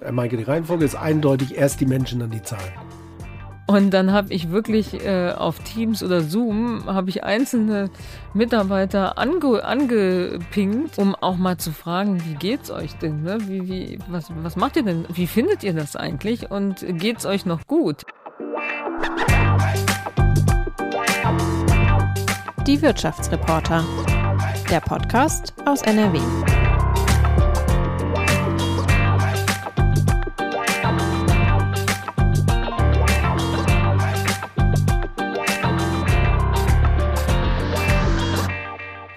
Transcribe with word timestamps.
Herr 0.00 0.12
Maike, 0.12 0.36
die 0.36 0.44
Reihenfolge 0.44 0.84
ist 0.84 0.96
eindeutig 0.96 1.56
erst 1.56 1.80
die 1.80 1.86
Menschen, 1.86 2.20
dann 2.20 2.30
die 2.30 2.42
Zahlen. 2.42 2.72
Und 3.66 3.90
dann 3.90 4.12
habe 4.12 4.32
ich 4.32 4.50
wirklich 4.50 5.04
äh, 5.04 5.30
auf 5.30 5.60
Teams 5.60 6.02
oder 6.02 6.22
Zoom 6.22 6.86
habe 6.86 7.08
ich 7.08 7.22
einzelne 7.22 7.90
Mitarbeiter 8.34 9.16
ange, 9.16 9.62
angepinkt, 9.62 10.98
um 10.98 11.14
auch 11.14 11.36
mal 11.36 11.56
zu 11.56 11.70
fragen, 11.70 12.20
wie 12.26 12.34
geht's 12.34 12.70
euch 12.70 12.94
denn? 12.94 13.22
Ne? 13.22 13.38
Wie, 13.46 13.68
wie, 13.68 13.98
was, 14.08 14.32
was 14.42 14.56
macht 14.56 14.76
ihr 14.76 14.82
denn? 14.82 15.04
Wie 15.12 15.28
findet 15.28 15.62
ihr 15.62 15.72
das 15.72 15.94
eigentlich? 15.94 16.50
Und 16.50 16.84
geht's 16.98 17.26
euch 17.26 17.46
noch 17.46 17.66
gut? 17.68 18.04
Die 22.66 22.82
Wirtschaftsreporter. 22.82 23.84
Der 24.68 24.80
Podcast 24.80 25.54
aus 25.64 25.82
NRW. 25.82 26.18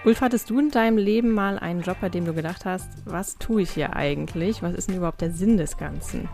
Ulf, 0.04 0.20
hattest 0.20 0.50
du 0.50 0.58
in 0.58 0.70
deinem 0.70 0.98
Leben 0.98 1.32
mal 1.32 1.58
einen 1.58 1.80
Job, 1.80 1.96
bei 2.02 2.10
dem 2.10 2.26
du 2.26 2.34
gedacht 2.34 2.66
hast, 2.66 2.90
was 3.06 3.38
tue 3.38 3.62
ich 3.62 3.70
hier 3.70 3.96
eigentlich? 3.96 4.62
Was 4.62 4.74
ist 4.74 4.88
denn 4.88 4.96
überhaupt 4.98 5.22
der 5.22 5.30
Sinn 5.30 5.56
des 5.56 5.78
Ganzen? 5.78 6.28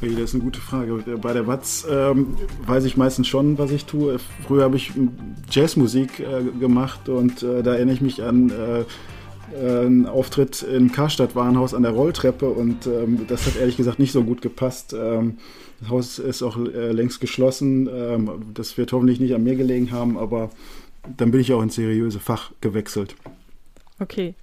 Hey, 0.00 0.10
das 0.10 0.24
ist 0.24 0.34
eine 0.34 0.44
gute 0.44 0.60
Frage. 0.60 1.02
Bei 1.16 1.32
der 1.32 1.46
Watz 1.46 1.86
ähm, 1.90 2.36
weiß 2.66 2.84
ich 2.84 2.98
meistens 2.98 3.26
schon, 3.26 3.56
was 3.56 3.70
ich 3.70 3.86
tue. 3.86 4.18
Früher 4.46 4.64
habe 4.64 4.76
ich 4.76 4.92
Jazzmusik 5.50 6.20
äh, 6.20 6.42
gemacht 6.60 7.08
und 7.08 7.42
äh, 7.42 7.62
da 7.62 7.72
erinnere 7.72 7.94
ich 7.94 8.02
mich 8.02 8.22
an 8.22 8.50
äh, 8.50 8.84
einen 9.58 10.06
Auftritt 10.06 10.62
im 10.62 10.92
Karstadt 10.92 11.34
Warenhaus 11.34 11.72
an 11.72 11.84
der 11.84 11.92
Rolltreppe 11.92 12.50
und 12.50 12.86
ähm, 12.86 13.26
das 13.28 13.46
hat 13.46 13.56
ehrlich 13.56 13.78
gesagt 13.78 13.98
nicht 13.98 14.12
so 14.12 14.24
gut 14.24 14.42
gepasst. 14.42 14.94
Ähm, 14.98 15.38
das 15.80 15.88
Haus 15.88 16.18
ist 16.18 16.42
auch 16.42 16.58
äh, 16.58 16.92
längst 16.92 17.20
geschlossen. 17.20 17.88
Ähm, 17.90 18.30
das 18.52 18.76
wird 18.76 18.92
hoffentlich 18.92 19.20
nicht 19.20 19.34
an 19.34 19.44
mir 19.44 19.56
gelegen 19.56 19.90
haben, 19.90 20.18
aber 20.18 20.50
dann 21.16 21.30
bin 21.30 21.40
ich 21.40 21.52
auch 21.52 21.62
ins 21.62 21.74
seriöse 21.74 22.20
Fach 22.20 22.52
gewechselt. 22.60 23.16
Okay. 23.98 24.34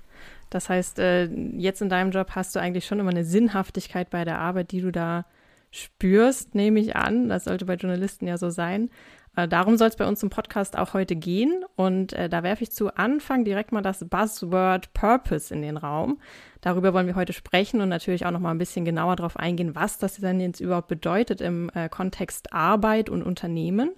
Das 0.51 0.67
heißt, 0.67 0.99
äh, 0.99 1.25
jetzt 1.57 1.81
in 1.81 1.89
deinem 1.89 2.11
Job 2.11 2.31
hast 2.35 2.55
du 2.55 2.59
eigentlich 2.59 2.85
schon 2.85 2.99
immer 2.99 3.11
eine 3.11 3.23
Sinnhaftigkeit 3.23 4.09
bei 4.09 4.25
der 4.25 4.39
Arbeit, 4.39 4.71
die 4.71 4.81
du 4.81 4.91
da 4.91 5.25
spürst, 5.71 6.53
nehme 6.53 6.81
ich 6.81 6.95
an. 6.97 7.29
Das 7.29 7.45
sollte 7.45 7.65
bei 7.65 7.75
Journalisten 7.75 8.27
ja 8.27 8.37
so 8.37 8.49
sein. 8.49 8.89
Äh, 9.37 9.47
darum 9.47 9.77
soll 9.77 9.87
es 9.87 9.95
bei 9.95 10.05
uns 10.05 10.21
im 10.21 10.29
Podcast 10.29 10.77
auch 10.77 10.93
heute 10.93 11.15
gehen. 11.15 11.63
Und 11.77 12.11
äh, 12.11 12.27
da 12.27 12.43
werfe 12.43 12.63
ich 12.63 12.71
zu 12.73 12.93
Anfang 12.93 13.45
direkt 13.45 13.71
mal 13.71 13.81
das 13.81 14.05
Buzzword 14.09 14.91
Purpose 14.93 15.53
in 15.53 15.61
den 15.61 15.77
Raum. 15.77 16.19
Darüber 16.59 16.93
wollen 16.93 17.07
wir 17.07 17.15
heute 17.15 17.31
sprechen 17.31 17.79
und 17.79 17.87
natürlich 17.87 18.25
auch 18.25 18.31
noch 18.31 18.41
mal 18.41 18.51
ein 18.51 18.57
bisschen 18.57 18.83
genauer 18.83 19.15
darauf 19.15 19.37
eingehen, 19.37 19.73
was 19.73 19.99
das 19.99 20.17
denn 20.17 20.41
jetzt 20.41 20.59
überhaupt 20.59 20.89
bedeutet 20.89 21.39
im 21.39 21.71
Kontext 21.89 22.53
Arbeit 22.53 23.09
und 23.09 23.23
Unternehmen. 23.23 23.91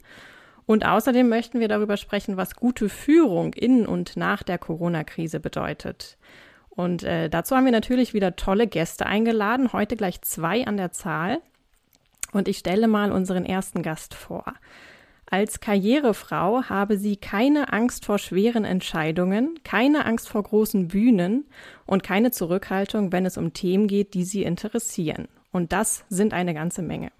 Und 0.66 0.86
außerdem 0.86 1.28
möchten 1.28 1.60
wir 1.60 1.68
darüber 1.68 1.98
sprechen, 1.98 2.38
was 2.38 2.56
gute 2.56 2.90
Führung 2.90 3.54
in 3.54 3.86
und 3.86 4.16
nach 4.16 4.44
der 4.44 4.58
Corona-Krise 4.58 5.40
bedeutet. 5.40 6.18
Und 6.70 7.04
äh, 7.04 7.30
dazu 7.30 7.56
haben 7.56 7.66
wir 7.66 7.72
natürlich 7.72 8.14
wieder 8.14 8.36
tolle 8.36 8.68
Gäste 8.68 9.06
eingeladen, 9.06 9.74
heute 9.74 9.96
gleich 9.96 10.22
zwei 10.22 10.66
an 10.66 10.78
der 10.78 10.92
Zahl. 10.92 11.40
Und 12.32 12.48
ich 12.48 12.58
stelle 12.58 12.88
mal 12.88 13.12
unseren 13.12 13.46
ersten 13.46 13.84
Gast 13.84 14.16
vor. 14.16 14.46
Als 15.30 15.60
Karrierefrau 15.60 16.64
habe 16.66 16.98
sie 16.98 17.16
keine 17.16 17.74
Angst 17.74 18.06
vor 18.06 18.20
schweren 18.20 18.66
Entscheidungen, 18.66 19.60
keine 19.64 20.06
Angst 20.06 20.30
vor 20.30 20.44
großen 20.44 20.90
Bühnen 20.90 21.46
und 21.86 22.04
keine 22.04 22.32
Zurückhaltung, 22.32 23.12
wenn 23.12 23.26
es 23.26 23.38
um 23.38 23.54
Themen 23.54 23.88
geht, 23.88 24.14
die 24.14 24.26
sie 24.26 24.44
interessieren. 24.44 25.28
Und 25.52 25.72
das 25.72 26.06
sind 26.10 26.34
eine 26.34 26.54
ganze 26.54 26.82
Menge. 26.82 27.12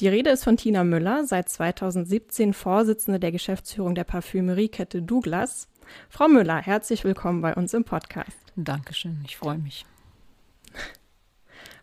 Die 0.00 0.08
Rede 0.08 0.30
ist 0.30 0.44
von 0.44 0.56
Tina 0.56 0.82
Müller, 0.82 1.26
seit 1.26 1.50
2017 1.50 2.54
Vorsitzende 2.54 3.20
der 3.20 3.32
Geschäftsführung 3.32 3.94
der 3.94 4.04
Parfümeriekette 4.04 5.02
Douglas. 5.02 5.68
Frau 6.08 6.26
Müller, 6.26 6.56
herzlich 6.56 7.04
willkommen 7.04 7.42
bei 7.42 7.54
uns 7.54 7.74
im 7.74 7.84
Podcast. 7.84 8.38
Dankeschön, 8.56 9.20
ich 9.26 9.36
freue 9.36 9.58
mich. 9.58 9.84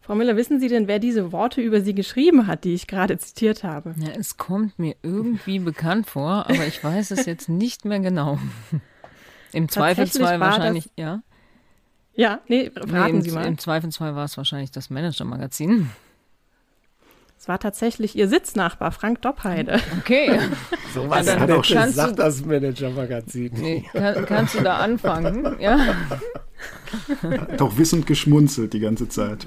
Frau 0.02 0.16
Müller, 0.16 0.36
wissen 0.36 0.60
Sie 0.60 0.68
denn, 0.68 0.88
wer 0.88 0.98
diese 0.98 1.32
Worte 1.32 1.62
über 1.62 1.82
Sie 1.82 1.94
geschrieben 1.94 2.48
hat, 2.48 2.64
die 2.64 2.74
ich 2.74 2.88
gerade 2.88 3.20
zitiert 3.20 3.64
habe? 3.64 3.94
Ja, 4.00 4.10
es 4.18 4.38
kommt 4.38 4.80
mir 4.80 4.96
irgendwie 5.04 5.60
bekannt 5.60 6.08
vor, 6.08 6.50
aber 6.50 6.66
ich 6.66 6.84
weiß 6.84 7.12
es 7.12 7.28
jetzt 7.28 7.50
nicht 7.50 7.86
mehr 7.86 8.00
genau. 8.00 8.40
Im 9.54 9.70
Zweifelsfall 9.70 10.40
wahrscheinlich, 10.40 10.86
das, 10.86 10.94
ja. 10.96 11.22
Ja, 12.16 12.42
nee, 12.48 12.72
raten 12.76 12.92
nee, 12.94 13.10
im, 13.10 13.22
Sie 13.22 13.32
mal. 13.32 13.46
Im 13.46 13.60
Zweifelsfall 13.60 14.16
war 14.16 14.26
es 14.26 14.38
wahrscheinlich 14.38 14.72
das 14.72 14.90
Manager-Magazin. 14.90 15.92
Es 17.40 17.48
war 17.48 17.60
tatsächlich 17.60 18.16
ihr 18.16 18.28
Sitznachbar, 18.28 18.92
Frank 18.92 19.22
Doppheide. 19.22 19.80
Okay. 20.00 20.40
So 20.94 21.08
was 21.10 21.26
dann 21.28 21.40
hat 21.42 21.50
er 21.50 21.62
gesagt, 21.62 21.74
kannst 21.96 21.98
du- 22.00 22.16
das 22.16 22.44
Manager-Magazin. 22.46 23.52
Nee, 23.56 23.86
kann, 23.94 24.26
kannst 24.26 24.56
du 24.56 24.64
da 24.64 24.78
anfangen? 24.78 25.56
Ja. 25.60 25.78
Hat 27.22 27.62
auch 27.62 27.78
wissend 27.78 28.08
geschmunzelt 28.08 28.74
die 28.74 28.80
ganze 28.80 29.08
Zeit. 29.08 29.46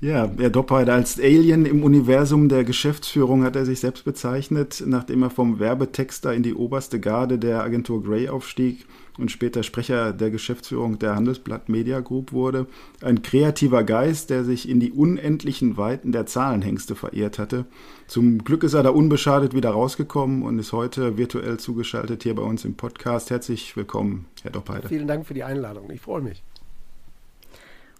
Ja, 0.00 0.30
Herr 0.38 0.50
Doppheide 0.50 0.92
als 0.92 1.18
Alien 1.18 1.66
im 1.66 1.82
Universum 1.82 2.48
der 2.48 2.62
Geschäftsführung 2.62 3.42
hat 3.42 3.56
er 3.56 3.66
sich 3.66 3.80
selbst 3.80 4.04
bezeichnet, 4.04 4.80
nachdem 4.86 5.24
er 5.24 5.30
vom 5.30 5.58
Werbetexter 5.58 6.32
in 6.32 6.44
die 6.44 6.54
oberste 6.54 7.00
Garde 7.00 7.36
der 7.36 7.64
Agentur 7.64 8.04
Grey 8.04 8.28
aufstieg 8.28 8.86
und 9.18 9.32
später 9.32 9.64
Sprecher 9.64 10.12
der 10.12 10.30
Geschäftsführung 10.30 11.00
der 11.00 11.16
Handelsblatt 11.16 11.68
Media 11.68 11.98
Group 11.98 12.30
wurde. 12.32 12.68
Ein 13.02 13.22
kreativer 13.22 13.82
Geist, 13.82 14.30
der 14.30 14.44
sich 14.44 14.68
in 14.68 14.78
die 14.78 14.92
unendlichen 14.92 15.76
Weiten 15.76 16.12
der 16.12 16.26
Zahlenhengste 16.26 16.94
verirrt 16.94 17.40
hatte. 17.40 17.64
Zum 18.06 18.44
Glück 18.44 18.62
ist 18.62 18.74
er 18.74 18.84
da 18.84 18.90
unbeschadet 18.90 19.52
wieder 19.52 19.70
rausgekommen 19.70 20.44
und 20.44 20.60
ist 20.60 20.72
heute 20.72 21.18
virtuell 21.18 21.56
zugeschaltet 21.56 22.22
hier 22.22 22.36
bei 22.36 22.42
uns 22.42 22.64
im 22.64 22.76
Podcast. 22.76 23.30
Herzlich 23.30 23.76
willkommen, 23.76 24.26
Herr 24.44 24.52
Doppheide. 24.52 24.86
Vielen 24.86 25.08
Dank 25.08 25.26
für 25.26 25.34
die 25.34 25.42
Einladung. 25.42 25.90
Ich 25.90 26.00
freue 26.00 26.22
mich. 26.22 26.44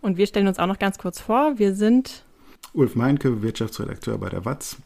Und 0.00 0.16
wir 0.16 0.26
stellen 0.26 0.48
uns 0.48 0.58
auch 0.58 0.66
noch 0.66 0.78
ganz 0.78 0.98
kurz 0.98 1.20
vor. 1.20 1.58
Wir 1.58 1.74
sind 1.74 2.24
Ulf 2.72 2.94
Meinke, 2.94 3.42
Wirtschaftsredakteur 3.42 4.18
bei 4.18 4.28
der 4.28 4.44
Watz. 4.44 4.76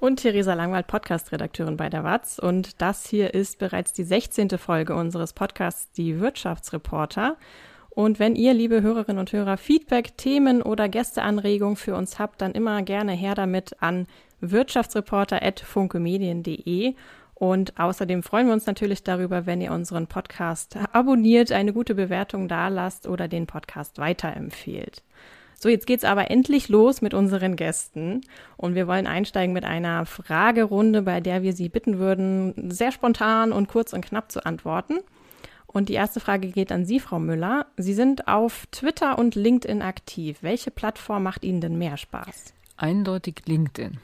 und 0.00 0.16
Theresa 0.16 0.54
Langwald, 0.54 0.86
Podcast-Redakteurin 0.86 1.76
bei 1.76 1.88
der 1.88 2.04
Watz. 2.04 2.38
Und 2.38 2.80
das 2.80 3.08
hier 3.08 3.34
ist 3.34 3.58
bereits 3.58 3.92
die 3.92 4.04
16. 4.04 4.50
Folge 4.58 4.94
unseres 4.94 5.32
Podcasts 5.32 5.90
Die 5.92 6.20
Wirtschaftsreporter. 6.20 7.36
Und 7.90 8.20
wenn 8.20 8.36
ihr, 8.36 8.54
liebe 8.54 8.80
Hörerinnen 8.80 9.18
und 9.18 9.32
Hörer, 9.32 9.56
Feedback, 9.56 10.16
Themen 10.16 10.62
oder 10.62 10.88
Gästeanregungen 10.88 11.74
für 11.74 11.96
uns 11.96 12.20
habt, 12.20 12.40
dann 12.40 12.52
immer 12.52 12.82
gerne 12.82 13.10
her 13.12 13.34
damit 13.34 13.82
an 13.82 14.06
wirtschaftsreporter.funkemedien.de. 14.40 16.94
Und 17.38 17.78
außerdem 17.78 18.24
freuen 18.24 18.48
wir 18.48 18.52
uns 18.52 18.66
natürlich 18.66 19.04
darüber, 19.04 19.46
wenn 19.46 19.60
ihr 19.60 19.70
unseren 19.70 20.08
Podcast 20.08 20.76
abonniert, 20.92 21.52
eine 21.52 21.72
gute 21.72 21.94
Bewertung 21.94 22.48
dalasst 22.48 23.06
oder 23.06 23.28
den 23.28 23.46
Podcast 23.46 23.98
weiterempfehlt. 23.98 25.04
So, 25.56 25.68
jetzt 25.68 25.86
geht's 25.86 26.02
aber 26.02 26.32
endlich 26.32 26.68
los 26.68 27.00
mit 27.00 27.14
unseren 27.14 27.54
Gästen. 27.54 28.22
Und 28.56 28.74
wir 28.74 28.88
wollen 28.88 29.06
einsteigen 29.06 29.52
mit 29.52 29.64
einer 29.64 30.04
Fragerunde, 30.04 31.02
bei 31.02 31.20
der 31.20 31.44
wir 31.44 31.52
Sie 31.52 31.68
bitten 31.68 32.00
würden, 32.00 32.72
sehr 32.72 32.90
spontan 32.90 33.52
und 33.52 33.68
kurz 33.68 33.92
und 33.92 34.04
knapp 34.04 34.32
zu 34.32 34.44
antworten. 34.44 34.98
Und 35.68 35.90
die 35.90 35.94
erste 35.94 36.18
Frage 36.18 36.48
geht 36.48 36.72
an 36.72 36.86
Sie, 36.86 36.98
Frau 36.98 37.20
Müller. 37.20 37.66
Sie 37.76 37.94
sind 37.94 38.26
auf 38.26 38.66
Twitter 38.72 39.16
und 39.16 39.36
LinkedIn 39.36 39.80
aktiv. 39.80 40.38
Welche 40.40 40.72
Plattform 40.72 41.22
macht 41.22 41.44
Ihnen 41.44 41.60
denn 41.60 41.78
mehr 41.78 41.98
Spaß? 41.98 42.52
Eindeutig 42.76 43.42
LinkedIn. 43.46 43.98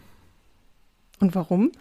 Und 1.18 1.34
warum? 1.34 1.72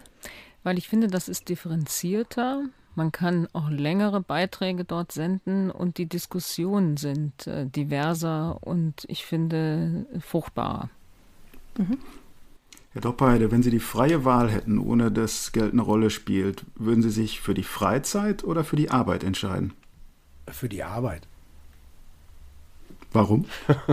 Weil 0.64 0.78
ich 0.78 0.88
finde, 0.88 1.06
das 1.06 1.28
ist 1.28 1.48
differenzierter. 1.48 2.64
Man 2.96 3.12
kann 3.12 3.48
auch 3.52 3.70
längere 3.70 4.20
Beiträge 4.20 4.84
dort 4.84 5.12
senden 5.12 5.70
und 5.70 5.98
die 5.98 6.06
Diskussionen 6.06 6.96
sind 6.96 7.46
äh, 7.46 7.66
diverser 7.66 8.58
und 8.62 9.04
ich 9.08 9.26
finde 9.26 10.06
fruchtbarer. 10.20 10.90
Herr 12.92 13.00
Doppheide, 13.00 13.50
wenn 13.50 13.64
Sie 13.64 13.72
die 13.72 13.80
freie 13.80 14.24
Wahl 14.24 14.48
hätten, 14.50 14.78
ohne 14.78 15.10
dass 15.10 15.50
Geld 15.50 15.72
eine 15.72 15.82
Rolle 15.82 16.10
spielt, 16.10 16.64
würden 16.76 17.02
Sie 17.02 17.10
sich 17.10 17.40
für 17.40 17.54
die 17.54 17.64
Freizeit 17.64 18.44
oder 18.44 18.62
für 18.62 18.76
die 18.76 18.90
Arbeit 18.90 19.24
entscheiden? 19.24 19.72
Für 20.48 20.68
die 20.68 20.84
Arbeit. 20.84 21.26
Warum? 23.14 23.46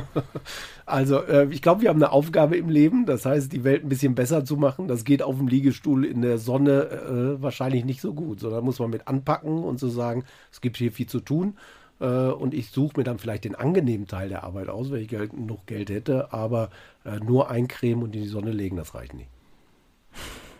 Also, 0.88 1.22
äh, 1.22 1.48
ich 1.52 1.62
glaube, 1.62 1.84
wir 1.84 1.90
haben 1.90 2.04
eine 2.04 2.12
Aufgabe 2.12 2.58
im 2.58 2.68
Leben, 2.68 3.06
das 3.06 3.26
heißt, 3.26 3.54
die 3.54 3.64
Welt 3.64 3.86
ein 3.86 3.88
bisschen 3.88 4.14
besser 4.14 4.44
zu 4.44 4.58
machen. 4.58 4.90
Das 4.90 5.06
geht 5.06 5.24
auf 5.24 5.38
dem 5.38 5.48
Liegestuhl 5.48 6.04
in 6.04 6.22
der 6.22 6.38
Sonne 6.38 7.38
äh, 7.38 7.42
wahrscheinlich 7.42 7.86
nicht 7.86 8.02
so 8.02 8.14
gut, 8.14 8.42
sondern 8.42 8.66
muss 8.66 8.80
man 8.80 8.90
mit 8.90 9.08
anpacken 9.08 9.64
und 9.64 9.80
so 9.80 9.88
sagen, 9.88 10.26
es 10.52 10.60
gibt 10.60 10.76
hier 10.76 10.92
viel 10.92 11.08
zu 11.08 11.22
tun. 11.22 11.56
Äh, 12.02 12.06
und 12.06 12.54
ich 12.54 12.72
suche 12.72 12.98
mir 12.98 13.04
dann 13.06 13.20
vielleicht 13.20 13.46
den 13.46 13.56
angenehmen 13.56 14.06
Teil 14.06 14.28
der 14.28 14.44
Arbeit 14.44 14.68
aus, 14.68 14.92
wenn 14.92 15.02
ich 15.02 15.08
Geld, 15.08 15.32
genug 15.32 15.66
Geld 15.66 15.90
hätte, 15.90 16.34
aber 16.34 16.70
äh, 17.06 17.20
nur 17.20 17.50
eincremen 17.50 18.04
und 18.04 18.14
in 18.14 18.24
die 18.24 18.28
Sonne 18.28 18.52
legen, 18.52 18.76
das 18.76 18.94
reicht 18.94 19.14
nicht. 19.14 19.30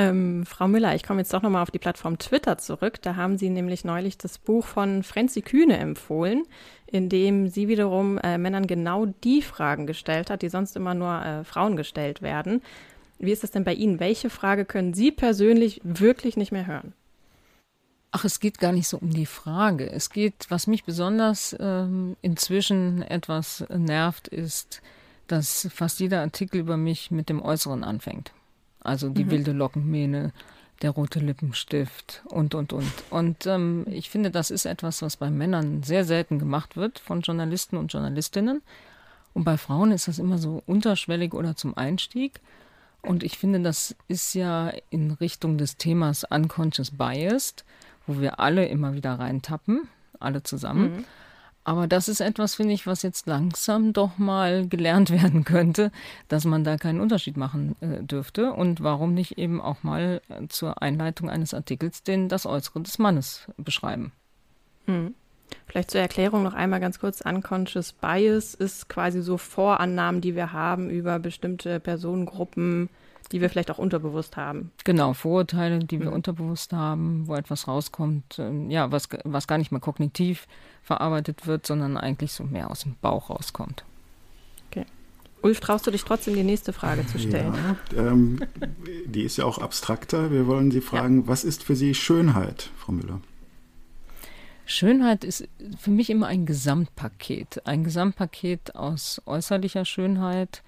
Ähm, 0.00 0.46
Frau 0.46 0.66
Müller, 0.66 0.94
ich 0.94 1.02
komme 1.02 1.20
jetzt 1.20 1.34
doch 1.34 1.42
nochmal 1.42 1.62
auf 1.62 1.70
die 1.70 1.78
Plattform 1.78 2.16
Twitter 2.16 2.56
zurück. 2.56 3.02
Da 3.02 3.16
haben 3.16 3.36
Sie 3.36 3.50
nämlich 3.50 3.84
neulich 3.84 4.16
das 4.16 4.38
Buch 4.38 4.64
von 4.64 5.02
Frenzi 5.02 5.42
Kühne 5.42 5.76
empfohlen, 5.76 6.44
in 6.90 7.08
dem 7.08 7.48
sie 7.48 7.68
wiederum 7.68 8.18
äh, 8.18 8.38
Männern 8.38 8.66
genau 8.66 9.06
die 9.06 9.42
Fragen 9.42 9.86
gestellt 9.86 10.30
hat, 10.30 10.42
die 10.42 10.48
sonst 10.48 10.76
immer 10.76 10.94
nur 10.94 11.24
äh, 11.24 11.44
Frauen 11.44 11.76
gestellt 11.76 12.22
werden. 12.22 12.62
Wie 13.18 13.32
ist 13.32 13.44
es 13.44 13.50
denn 13.50 13.64
bei 13.64 13.74
Ihnen? 13.74 14.00
Welche 14.00 14.30
Frage 14.30 14.64
können 14.64 14.94
Sie 14.94 15.12
persönlich 15.12 15.80
wirklich 15.84 16.36
nicht 16.36 16.52
mehr 16.52 16.66
hören? 16.66 16.94
Ach, 18.12 18.24
es 18.24 18.40
geht 18.40 18.58
gar 18.58 18.72
nicht 18.72 18.88
so 18.88 18.98
um 18.98 19.10
die 19.10 19.26
Frage. 19.26 19.88
Es 19.90 20.10
geht, 20.10 20.46
was 20.48 20.66
mich 20.66 20.84
besonders 20.84 21.54
ähm, 21.60 22.16
inzwischen 22.22 23.02
etwas 23.02 23.64
nervt, 23.68 24.26
ist, 24.26 24.82
dass 25.28 25.68
fast 25.72 26.00
jeder 26.00 26.20
Artikel 26.22 26.60
über 26.60 26.76
mich 26.76 27.10
mit 27.10 27.28
dem 27.28 27.40
Äußeren 27.40 27.84
anfängt. 27.84 28.32
Also 28.80 29.10
die 29.10 29.26
mhm. 29.26 29.30
wilde 29.30 29.52
Lockenmähne, 29.52 30.32
der 30.82 30.90
rote 30.90 31.20
Lippenstift 31.20 32.22
und, 32.26 32.54
und, 32.54 32.72
und. 32.72 32.92
Und 33.10 33.46
ähm, 33.46 33.84
ich 33.88 34.08
finde, 34.10 34.30
das 34.30 34.50
ist 34.50 34.64
etwas, 34.64 35.02
was 35.02 35.16
bei 35.16 35.30
Männern 35.30 35.82
sehr 35.82 36.04
selten 36.04 36.38
gemacht 36.38 36.76
wird 36.76 36.98
von 36.98 37.20
Journalisten 37.20 37.76
und 37.76 37.92
Journalistinnen. 37.92 38.62
Und 39.34 39.44
bei 39.44 39.58
Frauen 39.58 39.92
ist 39.92 40.08
das 40.08 40.18
immer 40.18 40.38
so 40.38 40.62
unterschwellig 40.66 41.34
oder 41.34 41.54
zum 41.54 41.76
Einstieg. 41.76 42.40
Und 43.02 43.22
ich 43.22 43.38
finde, 43.38 43.60
das 43.60 43.94
ist 44.08 44.34
ja 44.34 44.72
in 44.90 45.12
Richtung 45.12 45.58
des 45.58 45.76
Themas 45.76 46.24
Unconscious 46.24 46.90
Biased, 46.90 47.64
wo 48.06 48.20
wir 48.20 48.40
alle 48.40 48.66
immer 48.66 48.94
wieder 48.94 49.14
reintappen, 49.14 49.88
alle 50.18 50.42
zusammen. 50.42 50.96
Mhm. 50.96 51.04
Aber 51.62 51.86
das 51.86 52.08
ist 52.08 52.20
etwas, 52.20 52.54
finde 52.54 52.72
ich, 52.72 52.86
was 52.86 53.02
jetzt 53.02 53.26
langsam 53.26 53.92
doch 53.92 54.18
mal 54.18 54.66
gelernt 54.66 55.10
werden 55.22 55.44
könnte, 55.44 55.92
dass 56.28 56.44
man 56.44 56.64
da 56.64 56.76
keinen 56.76 57.00
Unterschied 57.00 57.36
machen 57.36 57.76
äh, 57.80 58.02
dürfte. 58.02 58.52
Und 58.52 58.82
warum 58.82 59.14
nicht 59.14 59.38
eben 59.38 59.60
auch 59.60 59.82
mal 59.82 60.22
äh, 60.28 60.48
zur 60.48 60.82
Einleitung 60.82 61.28
eines 61.28 61.54
Artikels 61.54 62.02
den 62.02 62.28
das 62.28 62.46
Äußere 62.46 62.80
des 62.80 62.98
Mannes 62.98 63.46
beschreiben? 63.56 64.12
Hm. 64.86 65.14
Vielleicht 65.66 65.90
zur 65.90 66.00
Erklärung 66.00 66.42
noch 66.42 66.54
einmal 66.54 66.80
ganz 66.80 66.98
kurz. 66.98 67.20
Unconscious 67.20 67.92
Bias 67.92 68.54
ist 68.54 68.88
quasi 68.88 69.20
so 69.20 69.36
Vorannahmen, 69.36 70.20
die 70.20 70.34
wir 70.34 70.52
haben 70.52 70.90
über 70.90 71.18
bestimmte 71.18 71.80
Personengruppen, 71.80 72.88
die 73.32 73.40
wir 73.40 73.48
vielleicht 73.48 73.70
auch 73.70 73.78
unterbewusst 73.78 74.36
haben. 74.36 74.72
Genau, 74.84 75.12
Vorurteile, 75.12 75.78
die 75.80 76.00
wir 76.00 76.08
mhm. 76.08 76.14
unterbewusst 76.14 76.72
haben, 76.72 77.26
wo 77.26 77.34
etwas 77.34 77.68
rauskommt, 77.68 78.38
ähm, 78.38 78.70
ja, 78.70 78.90
was, 78.90 79.08
was 79.24 79.46
gar 79.46 79.58
nicht 79.58 79.70
mehr 79.70 79.80
kognitiv 79.80 80.46
verarbeitet 80.82 81.46
wird, 81.46 81.66
sondern 81.66 81.96
eigentlich 81.96 82.32
so 82.32 82.44
mehr 82.44 82.70
aus 82.70 82.80
dem 82.80 82.96
Bauch 83.00 83.30
rauskommt. 83.30 83.84
Okay. 84.70 84.84
Ulf, 85.42 85.60
traust 85.60 85.86
du 85.86 85.90
dich 85.90 86.04
trotzdem 86.04 86.34
die 86.34 86.42
nächste 86.42 86.72
Frage 86.72 87.06
zu 87.06 87.18
stellen? 87.18 87.54
Ja, 87.94 88.10
ähm, 88.10 88.40
die 89.06 89.22
ist 89.22 89.36
ja 89.36 89.44
auch 89.44 89.58
abstrakter. 89.58 90.30
Wir 90.30 90.46
wollen 90.46 90.70
Sie 90.70 90.80
fragen, 90.80 91.22
ja. 91.22 91.28
was 91.28 91.44
ist 91.44 91.62
für 91.62 91.76
Sie 91.76 91.94
Schönheit, 91.94 92.70
Frau 92.76 92.92
Müller? 92.92 93.20
Schönheit 94.66 95.24
ist 95.24 95.48
für 95.78 95.90
mich 95.90 96.10
immer 96.10 96.28
ein 96.28 96.46
Gesamtpaket. 96.46 97.66
Ein 97.66 97.82
Gesamtpaket 97.84 98.76
aus 98.76 99.20
äußerlicher 99.26 99.84
Schönheit 99.84 100.62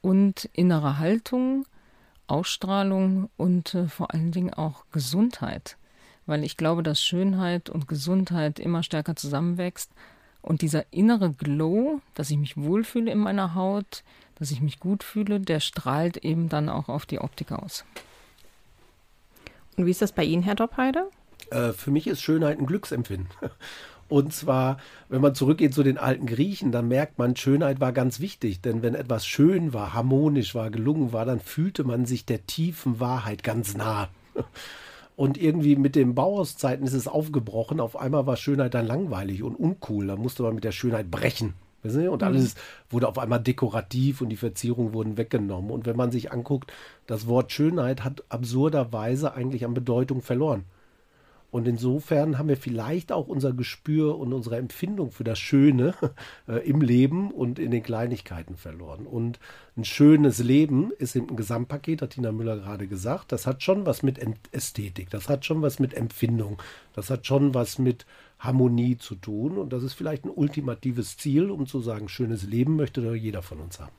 und 0.00 0.48
innerer 0.52 0.98
Haltung 0.98 1.66
Ausstrahlung 2.26 3.30
und 3.36 3.74
äh, 3.74 3.88
vor 3.88 4.12
allen 4.12 4.32
Dingen 4.32 4.54
auch 4.54 4.84
Gesundheit. 4.92 5.76
Weil 6.26 6.44
ich 6.44 6.56
glaube, 6.56 6.82
dass 6.82 7.02
Schönheit 7.02 7.68
und 7.68 7.88
Gesundheit 7.88 8.58
immer 8.58 8.82
stärker 8.82 9.16
zusammenwächst. 9.16 9.90
Und 10.40 10.62
dieser 10.62 10.84
innere 10.92 11.30
Glow, 11.32 12.00
dass 12.14 12.30
ich 12.30 12.36
mich 12.36 12.56
wohlfühle 12.56 13.10
in 13.10 13.18
meiner 13.18 13.54
Haut, 13.54 14.04
dass 14.36 14.50
ich 14.50 14.60
mich 14.60 14.80
gut 14.80 15.02
fühle, 15.02 15.40
der 15.40 15.60
strahlt 15.60 16.18
eben 16.18 16.48
dann 16.48 16.68
auch 16.68 16.88
auf 16.88 17.06
die 17.06 17.20
Optik 17.20 17.52
aus. 17.52 17.84
Und 19.76 19.86
wie 19.86 19.90
ist 19.90 20.02
das 20.02 20.12
bei 20.12 20.24
Ihnen, 20.24 20.42
Herr 20.42 20.54
Doppheide? 20.54 21.08
Äh, 21.50 21.72
für 21.72 21.90
mich 21.90 22.06
ist 22.06 22.20
Schönheit 22.20 22.58
ein 22.58 22.66
Glücksempfinden. 22.66 23.28
Und 24.08 24.32
zwar, 24.32 24.78
wenn 25.08 25.20
man 25.20 25.34
zurückgeht 25.34 25.74
zu 25.74 25.82
den 25.82 25.98
alten 25.98 26.26
Griechen, 26.26 26.72
dann 26.72 26.88
merkt 26.88 27.18
man, 27.18 27.36
Schönheit 27.36 27.80
war 27.80 27.92
ganz 27.92 28.20
wichtig. 28.20 28.60
Denn 28.60 28.82
wenn 28.82 28.94
etwas 28.94 29.26
schön 29.26 29.72
war, 29.72 29.94
harmonisch 29.94 30.54
war, 30.54 30.70
gelungen 30.70 31.12
war, 31.12 31.24
dann 31.24 31.40
fühlte 31.40 31.84
man 31.84 32.06
sich 32.06 32.26
der 32.26 32.46
tiefen 32.46 33.00
Wahrheit 33.00 33.42
ganz 33.42 33.76
nah. 33.76 34.08
Und 35.16 35.38
irgendwie 35.38 35.76
mit 35.76 35.94
den 35.94 36.14
Bauhauszeiten 36.14 36.84
ist 36.84 36.92
es 36.92 37.06
aufgebrochen. 37.06 37.78
Auf 37.78 37.96
einmal 37.96 38.26
war 38.26 38.36
Schönheit 38.36 38.74
dann 38.74 38.86
langweilig 38.86 39.44
und 39.44 39.54
uncool. 39.54 40.08
Da 40.08 40.16
musste 40.16 40.42
man 40.42 40.56
mit 40.56 40.64
der 40.64 40.72
Schönheit 40.72 41.08
brechen. 41.08 41.54
Und 41.84 42.22
mhm. 42.22 42.26
alles 42.26 42.54
wurde 42.90 43.08
auf 43.08 43.18
einmal 43.18 43.40
dekorativ 43.40 44.22
und 44.22 44.30
die 44.30 44.36
Verzierungen 44.36 44.94
wurden 44.94 45.16
weggenommen. 45.16 45.70
Und 45.70 45.86
wenn 45.86 45.96
man 45.96 46.10
sich 46.10 46.32
anguckt, 46.32 46.72
das 47.06 47.26
Wort 47.26 47.52
Schönheit 47.52 48.02
hat 48.02 48.24
absurderweise 48.28 49.34
eigentlich 49.34 49.64
an 49.64 49.74
Bedeutung 49.74 50.22
verloren. 50.22 50.64
Und 51.54 51.68
insofern 51.68 52.36
haben 52.36 52.48
wir 52.48 52.56
vielleicht 52.56 53.12
auch 53.12 53.28
unser 53.28 53.52
Gespür 53.52 54.18
und 54.18 54.32
unsere 54.32 54.56
Empfindung 54.56 55.12
für 55.12 55.22
das 55.22 55.38
Schöne 55.38 55.94
äh, 56.48 56.68
im 56.68 56.80
Leben 56.80 57.30
und 57.30 57.60
in 57.60 57.70
den 57.70 57.84
Kleinigkeiten 57.84 58.56
verloren. 58.56 59.06
Und 59.06 59.38
ein 59.76 59.84
schönes 59.84 60.40
Leben 60.40 60.90
ist 60.98 61.14
eben 61.14 61.28
ein 61.28 61.36
Gesamtpaket, 61.36 62.02
hat 62.02 62.10
Tina 62.10 62.32
Müller 62.32 62.56
gerade 62.56 62.88
gesagt. 62.88 63.30
Das 63.30 63.46
hat 63.46 63.62
schon 63.62 63.86
was 63.86 64.02
mit 64.02 64.18
Ästhetik, 64.50 65.10
das 65.10 65.28
hat 65.28 65.44
schon 65.44 65.62
was 65.62 65.78
mit 65.78 65.94
Empfindung, 65.94 66.60
das 66.92 67.08
hat 67.08 67.24
schon 67.24 67.54
was 67.54 67.78
mit 67.78 68.04
Harmonie 68.40 68.98
zu 68.98 69.14
tun. 69.14 69.56
Und 69.56 69.72
das 69.72 69.84
ist 69.84 69.94
vielleicht 69.94 70.24
ein 70.24 70.30
ultimatives 70.30 71.18
Ziel, 71.18 71.52
um 71.52 71.68
zu 71.68 71.78
sagen, 71.78 72.08
schönes 72.08 72.42
Leben 72.42 72.74
möchte 72.74 73.00
doch 73.00 73.14
jeder 73.14 73.42
von 73.42 73.60
uns 73.60 73.78
haben 73.78 73.92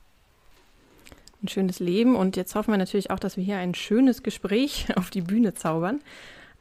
ein 1.42 1.48
schönes 1.48 1.80
Leben. 1.80 2.16
Und 2.16 2.36
jetzt 2.36 2.54
hoffen 2.54 2.72
wir 2.72 2.78
natürlich 2.78 3.10
auch, 3.10 3.18
dass 3.18 3.36
wir 3.36 3.44
hier 3.44 3.58
ein 3.58 3.74
schönes 3.74 4.22
Gespräch 4.22 4.88
auf 4.96 5.10
die 5.10 5.22
Bühne 5.22 5.54
zaubern. 5.54 6.00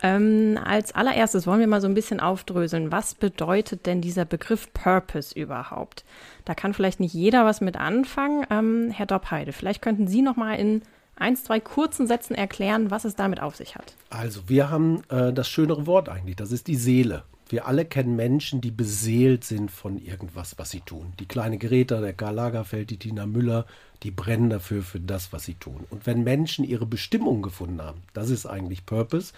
Ähm, 0.03 0.59
als 0.63 0.93
allererstes 0.93 1.47
wollen 1.47 1.61
wir 1.61 1.67
mal 1.67 1.81
so 1.81 1.87
ein 1.87 1.93
bisschen 1.93 2.19
aufdröseln. 2.19 2.91
Was 2.91 3.15
bedeutet 3.15 3.85
denn 3.85 4.01
dieser 4.01 4.25
Begriff 4.25 4.71
Purpose 4.73 5.37
überhaupt? 5.37 6.03
Da 6.43 6.53
kann 6.53 6.73
vielleicht 6.73 6.99
nicht 6.99 7.13
jeder 7.13 7.45
was 7.45 7.61
mit 7.61 7.77
anfangen. 7.77 8.45
Ähm, 8.49 8.91
Herr 8.91 9.05
Doppheide, 9.05 9.53
vielleicht 9.53 9.81
könnten 9.81 10.07
Sie 10.07 10.21
noch 10.21 10.35
mal 10.35 10.55
in 10.55 10.81
ein, 11.15 11.37
zwei 11.37 11.59
kurzen 11.59 12.07
Sätzen 12.07 12.35
erklären, 12.35 12.91
was 12.91 13.05
es 13.05 13.15
damit 13.15 13.41
auf 13.41 13.55
sich 13.55 13.75
hat. 13.75 13.95
Also, 14.09 14.49
wir 14.49 14.69
haben 14.69 15.01
äh, 15.09 15.31
das 15.31 15.47
schönere 15.47 15.87
Wort 15.87 16.09
eigentlich. 16.09 16.35
Das 16.35 16.51
ist 16.51 16.67
die 16.67 16.75
Seele. 16.75 17.23
Wir 17.47 17.67
alle 17.67 17.85
kennen 17.85 18.15
Menschen, 18.15 18.59
die 18.59 18.71
beseelt 18.71 19.43
sind 19.43 19.69
von 19.69 19.99
irgendwas, 19.99 20.57
was 20.57 20.71
sie 20.71 20.81
tun. 20.81 21.13
Die 21.19 21.27
kleine 21.27 21.59
Greta, 21.59 22.01
der 22.01 22.13
Karl 22.13 22.33
Lagerfeld, 22.33 22.89
die 22.89 22.97
Tina 22.97 23.27
Müller, 23.27 23.65
die 24.01 24.09
brennen 24.09 24.49
dafür, 24.49 24.81
für 24.81 24.99
das, 24.99 25.31
was 25.31 25.45
sie 25.45 25.53
tun. 25.53 25.85
Und 25.91 26.07
wenn 26.07 26.23
Menschen 26.23 26.65
ihre 26.65 26.87
Bestimmung 26.87 27.43
gefunden 27.43 27.81
haben, 27.81 28.01
das 28.13 28.31
ist 28.31 28.47
eigentlich 28.47 28.85
Purpose. 28.85 29.33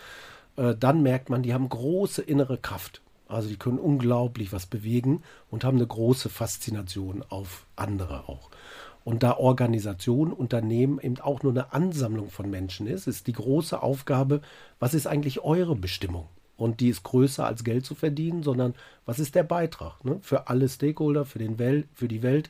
Äh, 0.58 0.76
dann 0.78 1.02
merkt 1.02 1.30
man, 1.30 1.44
die 1.44 1.54
haben 1.54 1.70
große 1.70 2.22
innere 2.22 2.58
Kraft. 2.58 3.02
Also 3.28 3.50
die 3.50 3.58
können 3.58 3.80
unglaublich 3.80 4.54
was 4.54 4.66
bewegen 4.66 5.22
und 5.50 5.64
haben 5.64 5.78
eine 5.78 5.88
große 5.88 6.30
Faszination 6.30 7.24
auf 7.30 7.66
andere 7.76 8.28
auch. 8.28 8.50
Und 9.04 9.24
da 9.24 9.38
Organisation, 9.38 10.34
Unternehmen 10.34 11.00
eben 11.00 11.20
auch 11.20 11.42
nur 11.42 11.54
eine 11.54 11.72
Ansammlung 11.72 12.30
von 12.30 12.50
Menschen 12.50 12.88
ist, 12.88 13.08
ist 13.08 13.28
die 13.28 13.34
große 13.34 13.82
Aufgabe, 13.82 14.42
was 14.80 14.94
ist 14.94 15.08
eigentlich 15.08 15.42
eure 15.44 15.76
Bestimmung? 15.76 16.28
Und 16.58 16.80
die 16.80 16.90
ist 16.90 17.04
größer 17.04 17.46
als 17.46 17.64
Geld 17.64 17.86
zu 17.86 17.96
verdienen, 17.96 18.44
sondern 18.44 18.74
was 19.06 19.20
ist 19.20 19.36
der 19.36 19.44
Beitrag 19.44 20.04
ne? 20.04 20.18
für 20.22 20.48
alle 20.48 20.68
Stakeholder, 20.68 21.24
für, 21.24 21.40
den 21.40 21.60
Wel 21.60 21.86
für 21.94 22.08
die 22.08 22.24
Welt, 22.24 22.50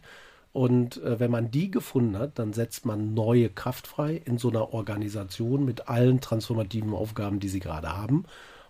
und 0.58 0.98
äh, 1.04 1.20
wenn 1.20 1.30
man 1.30 1.52
die 1.52 1.70
gefunden 1.70 2.18
hat, 2.18 2.40
dann 2.40 2.52
setzt 2.52 2.84
man 2.84 3.14
neue 3.14 3.48
Kraft 3.48 3.86
frei 3.86 4.20
in 4.26 4.40
so 4.40 4.50
einer 4.50 4.74
Organisation 4.74 5.64
mit 5.64 5.88
allen 5.88 6.20
transformativen 6.20 6.96
Aufgaben, 6.96 7.40
die 7.40 7.48
sie 7.48 7.60
gerade 7.60 7.96
haben. 7.96 8.26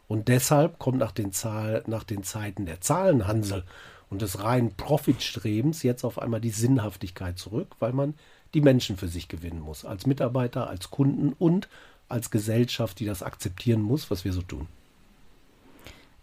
Und 0.09 0.27
deshalb 0.27 0.79
kommt 0.79 0.97
nach 0.97 1.13
den, 1.13 1.31
Zahl, 1.31 1.85
nach 1.87 2.03
den 2.03 2.23
Zeiten 2.23 2.65
der 2.65 2.81
Zahlenhansel 2.81 3.63
und 4.09 4.21
des 4.21 4.43
reinen 4.43 4.73
Profitstrebens 4.75 5.81
jetzt 5.81 6.03
auf 6.03 6.19
einmal 6.19 6.41
die 6.41 6.49
Sinnhaftigkeit 6.49 7.39
zurück, 7.39 7.69
weil 7.79 7.93
man 7.93 8.15
die 8.53 8.59
Menschen 8.59 8.97
für 8.97 9.07
sich 9.07 9.29
gewinnen 9.29 9.61
muss. 9.61 9.85
Als 9.85 10.05
Mitarbeiter, 10.05 10.69
als 10.69 10.91
Kunden 10.91 11.31
und 11.39 11.69
als 12.09 12.31
Gesellschaft, 12.31 12.99
die 12.99 13.05
das 13.05 13.23
akzeptieren 13.23 13.81
muss, 13.81 14.11
was 14.11 14.25
wir 14.25 14.33
so 14.33 14.41
tun. 14.41 14.67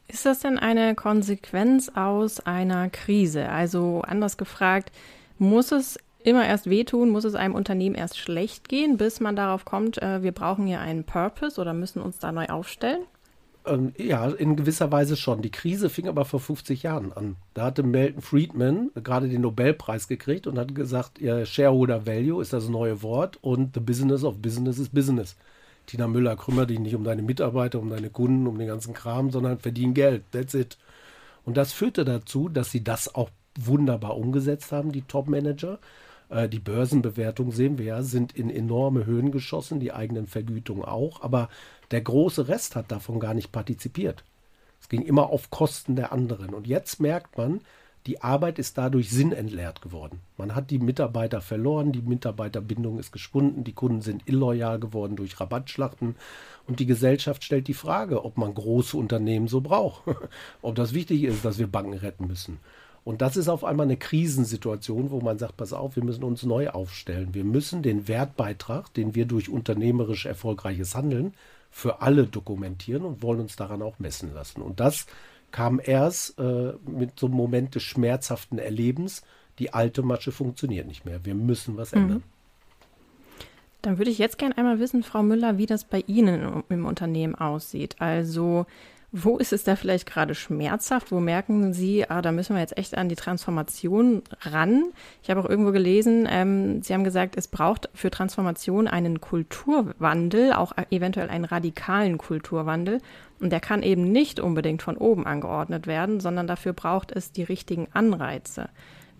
Ist 0.09 0.26
das 0.26 0.40
denn 0.40 0.59
eine 0.59 0.94
Konsequenz 0.94 1.90
aus 1.94 2.40
einer 2.40 2.90
Krise? 2.90 3.49
Also 3.49 4.02
anders 4.02 4.37
gefragt, 4.37 4.92
muss 5.38 5.73
es 5.73 5.99
immer 6.23 6.47
erst 6.47 6.69
wehtun, 6.69 7.11
muss 7.11 7.25
es 7.25 7.35
einem 7.35 7.55
Unternehmen 7.55 7.95
erst 7.95 8.19
schlecht 8.19 8.69
gehen, 8.69 8.97
bis 8.97 9.21
man 9.21 9.37
darauf 9.37 9.64
kommt, 9.64 10.00
äh, 10.03 10.23
wir 10.23 10.33
brauchen 10.33 10.67
hier 10.67 10.81
einen 10.81 11.05
Purpose 11.05 11.61
oder 11.61 11.75
müssen 11.75 12.00
uns 12.00 12.19
da 12.19 12.33
neu 12.33 12.47
aufstellen? 12.47 13.03
Ähm, 13.67 13.93
ja, 13.97 14.29
in 14.29 14.57
gewisser 14.57 14.91
Weise 14.93 15.17
schon. 15.17 15.41
Die 15.41 15.50
Krise 15.50 15.88
fing 15.88 16.09
aber 16.09 16.25
vor 16.25 16.41
50 16.41 16.83
Jahren 16.83 17.12
an. 17.12 17.37
Da 17.55 17.67
hatte 17.67 17.83
Milton 17.83 18.21
Friedman 18.21 18.91
gerade 18.95 19.29
den 19.29 19.43
Nobelpreis 19.43 20.09
gekriegt 20.09 20.47
und 20.47 20.59
hat 20.59 20.75
gesagt, 20.75 21.21
ja, 21.21 21.45
Shareholder 21.47 22.07
Value 22.07 22.43
ist 22.43 22.53
das 22.53 22.69
neue 22.69 23.03
Wort 23.03 23.38
und 23.43 23.75
the 23.75 23.81
business 23.81 24.25
of 24.25 24.38
business 24.38 24.79
is 24.79 24.88
business. 24.88 25.37
Tina 25.87 26.09
Müller, 26.09 26.37
kümmere 26.37 26.67
dich 26.67 26.79
nicht 26.79 26.95
um 26.95 27.05
deine 27.05 27.23
Mitarbeiter, 27.23 27.79
um 27.79 27.91
deine 27.91 28.09
Kunden, 28.09 28.47
um 28.47 28.59
den 28.59 28.69
ganzen 28.69 28.95
Kram, 28.95 29.31
sondern 29.31 29.59
verdien 29.59 29.93
Geld. 29.93 30.23
That's 30.33 30.55
it. 30.55 30.79
Und 31.45 31.57
das 31.59 31.73
führte 31.73 32.07
dazu, 32.07 32.49
dass 32.49 32.71
sie 32.71 32.83
das 32.83 33.14
auch 33.14 33.31
wunderbar 33.59 34.17
umgesetzt 34.17 34.73
haben, 34.73 34.93
die 34.93 35.03
Top-Manager. 35.03 35.79
Äh, 36.29 36.49
die 36.49 36.61
Börsenbewertungen 36.61 37.53
sehen 37.53 37.79
wir 37.79 37.87
ja, 37.87 38.03
sind 38.03 38.33
in 38.33 38.51
enorme 38.51 39.07
Höhen 39.07 39.31
geschossen, 39.33 39.81
die 39.81 39.93
eigenen 39.93 40.27
Vergütungen 40.27 40.85
auch. 40.85 41.23
Aber 41.23 41.49
der 41.91 42.01
große 42.01 42.49
Rest 42.49 42.77
hat 42.77 42.91
davon 42.91 43.21
gar 43.21 43.35
nicht 43.35 43.53
partizipiert. 43.53 44.25
Es 44.81 44.89
ging 44.89 45.03
immer 45.03 45.31
auf 45.31 45.51
Kosten 45.51 45.97
der 45.97 46.13
anderen. 46.13 46.53
Und 46.55 46.67
jetzt 46.67 47.01
merkt 47.01 47.39
man, 47.39 47.61
die 48.07 48.21
Arbeit 48.21 48.59
ist 48.59 48.77
dadurch 48.77 49.09
sinnentleert 49.09 49.81
geworden. 49.81 50.21
Man 50.37 50.55
hat 50.55 50.71
die 50.71 50.79
Mitarbeiter 50.79 51.41
verloren, 51.41 51.91
die 51.91 52.03
Mitarbeiterbindung 52.03 52.99
ist 52.99 53.13
geschwunden, 53.13 53.65
die 53.65 53.73
Kunden 53.73 54.03
sind 54.03 54.29
illoyal 54.29 54.79
geworden 54.79 55.17
durch 55.17 55.41
Rabattschlachten 55.41 56.17
und 56.67 56.81
die 56.81 56.87
Gesellschaft 56.87 57.45
stellt 57.45 57.67
die 57.67 57.73
Frage, 57.73 58.23
ob 58.23 58.37
man 58.37 58.53
große 58.53 58.95
Unternehmen 58.95 59.49
so 59.49 59.63
braucht, 59.63 60.03
ob 60.63 60.75
das 60.75 60.93
wichtig 60.93 61.23
ist, 61.23 61.47
dass 61.47 61.59
wir 61.59 61.67
Banken 61.67 61.95
retten 61.95 62.27
müssen. 62.27 62.59
Und 63.05 63.21
das 63.21 63.37
ist 63.37 63.49
auf 63.49 63.65
einmal 63.65 63.85
eine 63.85 63.99
Krisensituation, 63.99 65.11
wo 65.11 65.21
man 65.21 65.39
sagt, 65.39 65.59
pass 65.59 65.75
auf, 65.75 65.97
wir 65.97 66.03
müssen 66.03 66.25
uns 66.25 66.43
neu 66.43 66.71
aufstellen. 66.71 67.35
Wir 67.35 67.45
müssen 67.45 67.83
den 67.83 68.09
Wertbeitrag, 68.09 68.93
den 68.95 69.15
wir 69.15 69.27
durch 69.27 69.51
unternehmerisch 69.51 70.25
erfolgreiches 70.25 70.95
Handeln 70.95 71.35
für 71.71 72.01
alle 72.01 72.27
dokumentieren 72.27 73.05
und 73.05 73.23
wollen 73.23 73.41
uns 73.41 73.57
daran 73.57 73.83
auch 73.83 73.99
messen 73.99 74.33
lassen. 74.33 74.63
Und 74.63 74.81
das 74.81 75.07
kam 75.51 75.81
erst 75.83 76.39
äh, 76.39 76.73
mit 76.87 77.19
so 77.21 77.27
einem 77.27 77.37
Moment 77.37 77.75
des 77.75 77.83
schmerzhaften 77.83 78.59
Erlebens, 78.59 79.23
die 79.59 79.73
alte 79.73 80.03
Masche 80.03 80.33
funktioniert 80.33 80.87
nicht 80.87 81.05
mehr. 81.05 81.25
Wir 81.25 81.35
müssen 81.35 81.77
was 81.77 81.93
mhm. 81.93 82.01
ändern. 82.01 82.23
Dann 83.83 83.99
würde 83.99 84.11
ich 84.11 84.19
jetzt 84.19 84.39
gerne 84.39 84.57
einmal 84.57 84.81
wissen, 84.81 85.03
Frau 85.03 85.23
Müller, 85.23 85.59
wie 85.59 85.67
das 85.67 85.85
bei 85.85 86.03
Ihnen 86.07 86.65
im 86.71 86.87
Unternehmen 86.87 87.35
aussieht. 87.35 87.97
Also 88.01 88.65
wo 89.16 89.38
ist 89.38 89.52
es 89.52 89.62
da 89.62 89.76
vielleicht 89.76 90.06
gerade 90.06 90.35
schmerzhaft? 90.35 91.12
Wo 91.12 91.21
merken 91.21 91.73
Sie, 91.73 92.11
ah, 92.11 92.21
da 92.21 92.33
müssen 92.33 92.56
wir 92.56 92.61
jetzt 92.61 92.76
echt 92.76 92.99
an 92.99 93.09
die 93.09 93.14
Transformation 93.14 94.23
ran? 94.40 94.87
Ich 95.23 95.30
habe 95.30 95.38
auch 95.38 95.49
irgendwo 95.49 95.71
gelesen, 95.71 96.26
ähm, 96.28 96.83
Sie 96.83 96.92
haben 96.92 97.04
gesagt, 97.04 97.37
es 97.37 97.47
braucht 97.47 97.88
für 97.94 98.11
Transformation 98.11 98.88
einen 98.88 99.21
Kulturwandel, 99.21 100.52
auch 100.52 100.73
eventuell 100.90 101.30
einen 101.30 101.44
radikalen 101.44 102.18
Kulturwandel. 102.18 103.00
Und 103.38 103.50
der 103.50 103.61
kann 103.61 103.85
eben 103.85 104.11
nicht 104.11 104.40
unbedingt 104.40 104.83
von 104.83 104.97
oben 104.97 105.26
angeordnet 105.26 105.87
werden, 105.87 106.18
sondern 106.18 106.49
dafür 106.49 106.73
braucht 106.73 107.12
es 107.12 107.30
die 107.30 107.44
richtigen 107.44 107.87
Anreize. 107.92 108.68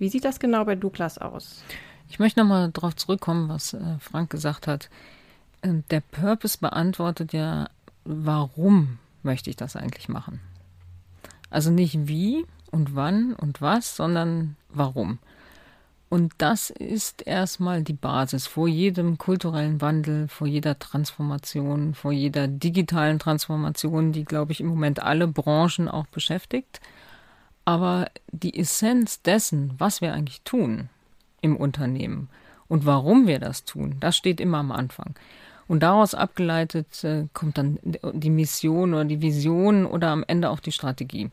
Wie 0.01 0.09
sieht 0.09 0.25
das 0.25 0.41
genau 0.41 0.65
bei 0.65 0.75
Douglas 0.75 1.19
aus? 1.19 1.63
Ich 2.09 2.19
möchte 2.19 2.41
nochmal 2.41 2.69
darauf 2.73 2.97
zurückkommen, 2.97 3.49
was 3.49 3.75
äh, 3.75 3.79
Frank 4.01 4.31
gesagt 4.31 4.67
hat. 4.67 4.91
Äh, 5.63 5.83
der 5.93 6.01
Purpose 6.01 6.59
beantwortet 6.59 7.33
ja, 7.33 7.69
warum 8.05 8.99
möchte 9.25 9.51
ich 9.51 9.57
das 9.57 9.77
eigentlich 9.77 10.09
machen. 10.09 10.41
Also 11.51 11.71
nicht 11.71 12.09
wie 12.09 12.45
und 12.71 12.95
wann 12.95 13.35
und 13.35 13.61
was, 13.61 13.97
sondern 13.97 14.57
warum. 14.69 15.19
Und 16.09 16.33
das 16.39 16.71
ist 16.71 17.27
erstmal 17.27 17.83
die 17.83 17.93
Basis 17.93 18.47
vor 18.47 18.69
jedem 18.69 19.19
kulturellen 19.19 19.81
Wandel, 19.81 20.29
vor 20.29 20.47
jeder 20.47 20.79
Transformation, 20.79 21.95
vor 21.95 22.13
jeder 22.13 22.47
digitalen 22.47 23.19
Transformation, 23.19 24.13
die, 24.13 24.25
glaube 24.25 24.53
ich, 24.53 24.61
im 24.61 24.69
Moment 24.69 25.03
alle 25.03 25.27
Branchen 25.27 25.89
auch 25.89 26.07
beschäftigt. 26.07 26.81
Aber 27.65 28.07
die 28.31 28.59
Essenz 28.59 29.23
dessen, 29.23 29.75
was 29.79 30.03
wir 30.03 30.13
eigentlich 30.13 30.43
tun 30.43 30.89
im 31.41 31.57
Unternehmen 31.57 32.29
und 32.69 32.87
warum 32.87 33.27
wir 33.27 33.41
das 33.41 33.65
tun, 33.65 33.97
das 33.99 34.17
steht 34.17 34.41
immer 34.41 34.59
am 34.59 34.71
Anfang. 34.71 35.15
Und 35.67 35.83
daraus 35.83 36.15
abgeleitet 36.15 37.05
äh, 37.05 37.27
kommt 37.33 37.59
dann 37.59 37.79
die 37.83 38.31
Mission 38.31 38.95
oder 38.95 39.05
die 39.05 39.23
Vision 39.23 39.87
oder 39.87 40.09
am 40.09 40.25
Ende 40.27 40.51
auch 40.51 40.61
die 40.61 40.73
Strategie. 40.73 41.31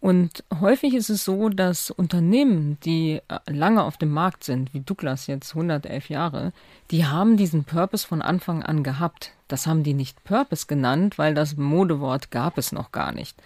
Und 0.00 0.44
häufig 0.60 0.94
ist 0.94 1.10
es 1.10 1.24
so, 1.24 1.48
dass 1.48 1.90
Unternehmen, 1.90 2.78
die 2.84 3.20
äh, 3.28 3.38
lange 3.52 3.82
auf 3.82 3.96
dem 3.96 4.10
Markt 4.10 4.44
sind, 4.44 4.72
wie 4.72 4.80
Douglas 4.80 5.26
jetzt 5.26 5.54
111 5.54 6.10
Jahre, 6.10 6.52
die 6.90 7.06
haben 7.06 7.36
diesen 7.36 7.64
Purpose 7.64 8.06
von 8.06 8.22
Anfang 8.22 8.62
an 8.62 8.84
gehabt. 8.84 9.32
Das 9.48 9.66
haben 9.66 9.82
die 9.82 9.94
nicht 9.94 10.22
Purpose 10.22 10.66
genannt, 10.66 11.18
weil 11.18 11.34
das 11.34 11.56
Modewort 11.56 12.30
gab 12.30 12.58
es 12.58 12.72
noch 12.72 12.92
gar 12.92 13.10
nicht. 13.12 13.36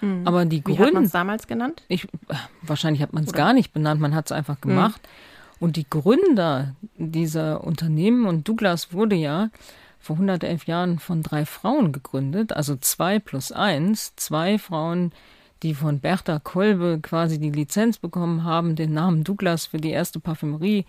Mhm. 0.00 0.26
Aber 0.26 0.44
die 0.44 0.62
Gründe. 0.62 0.82
Wie 0.82 0.86
hat 0.86 0.94
man 0.94 1.04
es 1.04 1.12
damals 1.12 1.46
genannt? 1.46 1.82
Ich, 1.88 2.06
wahrscheinlich 2.62 3.02
hat 3.02 3.12
man 3.12 3.24
es 3.24 3.32
gar 3.32 3.52
nicht 3.52 3.72
benannt, 3.72 4.00
man 4.00 4.14
hat 4.14 4.26
es 4.26 4.32
einfach 4.32 4.56
hm. 4.62 4.70
gemacht. 4.70 5.00
Mhm. 5.02 5.33
Und 5.60 5.76
die 5.76 5.88
Gründer 5.88 6.74
dieser 6.96 7.64
Unternehmen, 7.64 8.26
und 8.26 8.48
Douglas 8.48 8.92
wurde 8.92 9.16
ja 9.16 9.50
vor 9.98 10.16
111 10.16 10.66
Jahren 10.66 10.98
von 10.98 11.22
drei 11.22 11.46
Frauen 11.46 11.92
gegründet, 11.92 12.52
also 12.52 12.76
zwei 12.76 13.18
plus 13.18 13.52
eins, 13.52 14.14
zwei 14.16 14.58
Frauen, 14.58 15.12
die 15.62 15.74
von 15.74 16.00
Bertha 16.00 16.38
Kolbe 16.38 16.98
quasi 17.00 17.40
die 17.40 17.50
Lizenz 17.50 17.98
bekommen 17.98 18.44
haben, 18.44 18.76
den 18.76 18.92
Namen 18.92 19.24
Douglas 19.24 19.66
für 19.66 19.78
die 19.78 19.90
erste 19.90 20.20
Parfümerie 20.20 20.84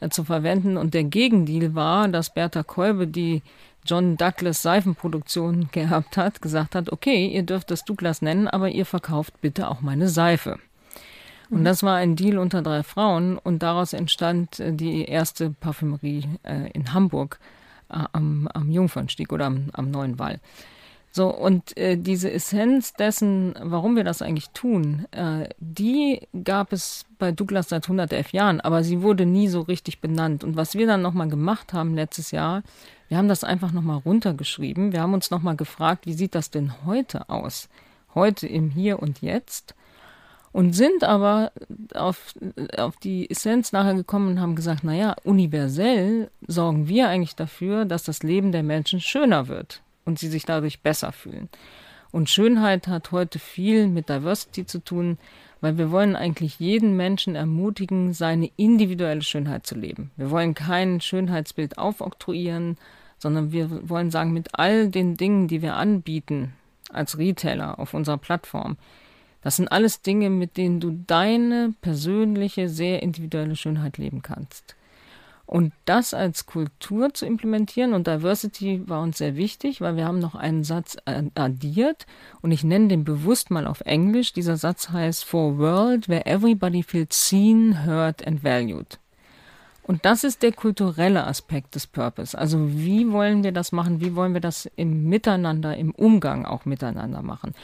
äh, 0.00 0.10
zu 0.10 0.22
verwenden. 0.24 0.76
Und 0.76 0.92
der 0.92 1.04
Gegendeal 1.04 1.74
war, 1.74 2.08
dass 2.08 2.34
Bertha 2.34 2.62
Kolbe 2.62 3.06
die 3.06 3.42
John 3.86 4.18
Douglas 4.18 4.60
Seifenproduktion 4.60 5.70
gehabt 5.72 6.18
hat, 6.18 6.42
gesagt 6.42 6.74
hat, 6.74 6.92
okay, 6.92 7.26
ihr 7.26 7.42
dürft 7.42 7.70
das 7.70 7.86
Douglas 7.86 8.20
nennen, 8.20 8.48
aber 8.48 8.68
ihr 8.68 8.84
verkauft 8.84 9.40
bitte 9.40 9.68
auch 9.68 9.80
meine 9.80 10.08
Seife. 10.08 10.58
Und 11.50 11.64
das 11.64 11.82
war 11.82 11.96
ein 11.96 12.16
Deal 12.16 12.38
unter 12.38 12.62
drei 12.62 12.82
Frauen 12.82 13.38
und 13.38 13.62
daraus 13.62 13.92
entstand 13.92 14.60
äh, 14.60 14.72
die 14.72 15.04
erste 15.04 15.50
Parfümerie 15.50 16.24
äh, 16.42 16.70
in 16.72 16.92
Hamburg 16.92 17.38
äh, 17.88 18.04
am, 18.12 18.48
am 18.52 18.70
Jungfernstieg 18.70 19.32
oder 19.32 19.46
am, 19.46 19.70
am 19.72 19.90
Neuen 19.90 20.18
Wall. 20.18 20.40
So, 21.10 21.34
und 21.34 21.76
äh, 21.78 21.96
diese 21.96 22.30
Essenz 22.30 22.92
dessen, 22.92 23.54
warum 23.62 23.96
wir 23.96 24.04
das 24.04 24.20
eigentlich 24.20 24.50
tun, 24.50 25.06
äh, 25.10 25.48
die 25.58 26.28
gab 26.44 26.72
es 26.72 27.06
bei 27.18 27.32
Douglas 27.32 27.70
seit 27.70 27.84
111 27.84 28.32
Jahren, 28.32 28.60
aber 28.60 28.84
sie 28.84 29.00
wurde 29.00 29.24
nie 29.24 29.48
so 29.48 29.62
richtig 29.62 30.00
benannt. 30.00 30.44
Und 30.44 30.56
was 30.56 30.74
wir 30.74 30.86
dann 30.86 31.00
nochmal 31.00 31.28
gemacht 31.28 31.72
haben 31.72 31.94
letztes 31.94 32.30
Jahr, 32.30 32.62
wir 33.08 33.16
haben 33.16 33.28
das 33.28 33.42
einfach 33.42 33.72
nochmal 33.72 34.02
runtergeschrieben. 34.04 34.92
Wir 34.92 35.00
haben 35.00 35.14
uns 35.14 35.30
nochmal 35.30 35.56
gefragt, 35.56 36.04
wie 36.04 36.12
sieht 36.12 36.34
das 36.34 36.50
denn 36.50 36.72
heute 36.84 37.30
aus? 37.30 37.70
Heute 38.14 38.46
im 38.46 38.68
Hier 38.70 39.00
und 39.00 39.22
Jetzt. 39.22 39.74
Und 40.50 40.72
sind 40.72 41.04
aber 41.04 41.52
auf, 41.94 42.34
auf 42.76 42.96
die 42.96 43.30
Essenz 43.30 43.72
nachher 43.72 43.94
gekommen 43.94 44.28
und 44.28 44.40
haben 44.40 44.56
gesagt, 44.56 44.82
naja, 44.82 45.14
universell 45.24 46.30
sorgen 46.46 46.88
wir 46.88 47.08
eigentlich 47.08 47.36
dafür, 47.36 47.84
dass 47.84 48.02
das 48.02 48.22
Leben 48.22 48.50
der 48.50 48.62
Menschen 48.62 49.00
schöner 49.00 49.48
wird 49.48 49.82
und 50.04 50.18
sie 50.18 50.28
sich 50.28 50.44
dadurch 50.46 50.80
besser 50.80 51.12
fühlen. 51.12 51.48
Und 52.10 52.30
Schönheit 52.30 52.88
hat 52.88 53.12
heute 53.12 53.38
viel 53.38 53.86
mit 53.88 54.08
Diversity 54.08 54.64
zu 54.64 54.82
tun, 54.82 55.18
weil 55.60 55.76
wir 55.76 55.90
wollen 55.90 56.16
eigentlich 56.16 56.58
jeden 56.58 56.96
Menschen 56.96 57.34
ermutigen, 57.34 58.12
seine 58.14 58.50
individuelle 58.56 59.22
Schönheit 59.22 59.66
zu 59.66 59.74
leben. 59.74 60.10
Wir 60.16 60.30
wollen 60.30 60.54
kein 60.54 61.00
Schönheitsbild 61.00 61.78
aufoktroyieren, 61.78 62.78
sondern 63.18 63.52
wir 63.52 63.88
wollen 63.88 64.10
sagen, 64.10 64.32
mit 64.32 64.50
all 64.52 64.88
den 64.88 65.16
Dingen, 65.16 65.48
die 65.48 65.60
wir 65.60 65.74
anbieten 65.74 66.54
als 66.90 67.18
Retailer 67.18 67.78
auf 67.78 67.92
unserer 67.92 68.18
Plattform, 68.18 68.76
das 69.42 69.56
sind 69.56 69.70
alles 69.70 70.02
Dinge, 70.02 70.30
mit 70.30 70.56
denen 70.56 70.80
du 70.80 70.90
deine 71.06 71.74
persönliche, 71.80 72.68
sehr 72.68 73.02
individuelle 73.02 73.56
Schönheit 73.56 73.98
leben 73.98 74.22
kannst. 74.22 74.76
Und 75.48 75.72
das 75.86 76.12
als 76.12 76.44
Kultur 76.44 77.14
zu 77.14 77.24
implementieren 77.24 77.94
und 77.94 78.06
Diversity 78.06 78.82
war 78.86 79.00
uns 79.00 79.16
sehr 79.16 79.34
wichtig, 79.34 79.80
weil 79.80 79.96
wir 79.96 80.04
haben 80.04 80.18
noch 80.18 80.34
einen 80.34 80.62
Satz 80.62 80.98
addiert 81.06 82.06
und 82.42 82.50
ich 82.50 82.64
nenne 82.64 82.88
den 82.88 83.04
bewusst 83.04 83.50
mal 83.50 83.66
auf 83.66 83.80
Englisch. 83.80 84.34
Dieser 84.34 84.58
Satz 84.58 84.90
heißt 84.90 85.24
For 85.24 85.54
a 85.54 85.56
world 85.56 86.06
where 86.06 86.26
everybody 86.26 86.82
feels 86.82 87.28
seen, 87.28 87.86
heard 87.86 88.26
and 88.26 88.44
valued. 88.44 88.98
Und 89.84 90.04
das 90.04 90.22
ist 90.22 90.42
der 90.42 90.52
kulturelle 90.52 91.26
Aspekt 91.26 91.74
des 91.74 91.86
Purpose. 91.86 92.36
Also 92.36 92.72
wie 92.72 93.10
wollen 93.10 93.42
wir 93.42 93.52
das 93.52 93.72
machen? 93.72 94.02
Wie 94.02 94.14
wollen 94.14 94.34
wir 94.34 94.42
das 94.42 94.70
im 94.76 95.08
Miteinander, 95.08 95.74
im 95.78 95.92
Umgang 95.92 96.44
auch 96.44 96.66
miteinander 96.66 97.22
machen? 97.22 97.54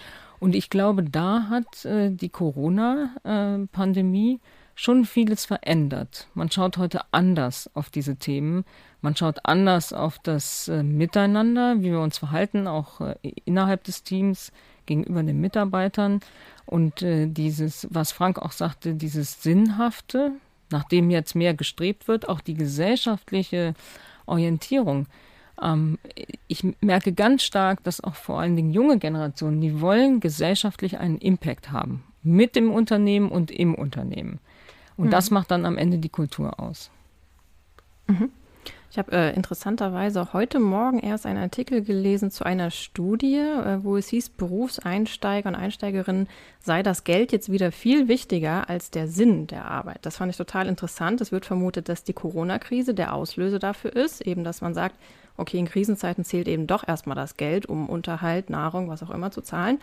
Und 0.41 0.55
ich 0.55 0.71
glaube, 0.71 1.05
da 1.05 1.49
hat 1.49 1.85
äh, 1.85 2.11
die 2.11 2.29
Corona-Pandemie 2.29 4.35
äh, 4.35 4.38
schon 4.75 5.05
vieles 5.05 5.45
verändert. 5.45 6.29
Man 6.35 6.50
schaut 6.50 6.76
heute 6.76 7.03
anders 7.12 7.71
auf 7.75 7.91
diese 7.91 8.17
Themen. 8.17 8.64
Man 9.00 9.17
schaut 9.17 9.38
anders 9.45 9.93
auf 9.93 10.19
das 10.19 10.69
äh, 10.69 10.83
Miteinander, 10.83 11.81
wie 11.81 11.93
wir 11.93 12.00
uns 12.00 12.19
verhalten, 12.19 12.67
auch 12.67 13.00
äh, 13.00 13.14
innerhalb 13.45 13.85
des 13.85 14.03
Teams 14.03 14.53
gegenüber 14.87 15.23
den 15.23 15.41
Mitarbeitern. 15.41 16.21
Und 16.67 17.03
äh, 17.03 17.26
dieses, 17.26 17.87
was 17.91 18.12
Frank 18.12 18.38
auch 18.38 18.53
sagte, 18.53 18.95
dieses 18.95 19.43
Sinnhafte, 19.43 20.33
nachdem 20.71 21.11
jetzt 21.11 21.35
mehr 21.35 21.55
gestrebt 21.55 22.09
wird, 22.09 22.29
auch 22.29 22.41
die 22.41 22.55
gesellschaftliche 22.55 23.75
Orientierung. 24.26 25.07
Ähm, 25.63 25.99
ich 26.49 26.65
merke 26.81 27.13
ganz 27.13 27.43
stark, 27.43 27.83
dass 27.85 28.03
auch 28.03 28.15
vor 28.15 28.41
allen 28.41 28.57
Dingen 28.57 28.71
junge 28.71 28.99
Generationen, 28.99 29.61
die 29.61 29.81
wollen 29.81 30.21
gesellschaftlich 30.21 30.99
einen 30.99 31.19
Impact 31.19 31.71
haben. 31.73 32.05
Mit 32.23 32.57
dem 32.57 32.73
Unternehmen 32.73 33.31
und 33.31 33.51
im 33.51 33.75
Unternehmen. 33.75 34.39
Und 34.97 35.07
mhm. 35.07 35.11
das 35.11 35.31
macht 35.31 35.51
dann 35.51 35.67
am 35.67 35.77
Ende 35.77 35.99
die 35.99 36.09
Kultur 36.09 36.59
aus. 36.59 36.91
Mhm. 38.07 38.31
Ich 38.95 38.99
habe 38.99 39.11
äh, 39.11 39.35
interessanterweise 39.35 40.33
heute 40.33 40.61
Morgen 40.61 41.01
erst 41.01 41.27
einen 41.27 41.43
Artikel 41.43 41.83
gelesen 41.83 42.31
zu 42.31 42.45
einer 42.47 42.71
Studie, 42.71 43.39
äh, 43.39 43.83
wo 43.83 43.97
es 43.97 44.07
hieß, 44.07 44.29
Berufseinsteiger 44.29 45.49
und 45.49 45.57
Einsteigerinnen 45.57 46.29
sei 46.61 46.85
das 46.85 47.03
Geld 47.03 47.33
jetzt 47.33 47.51
wieder 47.51 47.73
viel 47.73 48.07
wichtiger 48.07 48.71
als 48.71 48.93
der 48.93 49.09
Sinn 49.09 49.49
der 49.49 49.65
Arbeit. 49.65 49.99
Das 50.03 50.19
fand 50.19 50.31
ich 50.31 50.37
total 50.37 50.69
interessant. 50.69 51.21
Es 51.21 51.33
wird 51.33 51.45
vermutet, 51.45 51.89
dass 51.89 52.05
die 52.05 52.13
Corona-Krise 52.13 52.95
der 52.95 53.15
Auslöser 53.15 53.59
dafür 53.59 53.97
ist, 53.97 54.21
eben 54.21 54.45
dass 54.45 54.61
man 54.61 54.75
sagt, 54.75 54.95
okay, 55.37 55.59
in 55.59 55.67
Krisenzeiten 55.67 56.25
zählt 56.25 56.47
eben 56.47 56.69
doch 56.69 56.87
erstmal 56.87 57.17
das 57.17 57.37
Geld, 57.37 57.67
um 57.67 57.89
Unterhalt, 57.89 58.49
Nahrung, 58.49 58.89
was 58.89 59.03
auch 59.03 59.11
immer 59.11 59.33
zu 59.33 59.41
zahlen. 59.41 59.81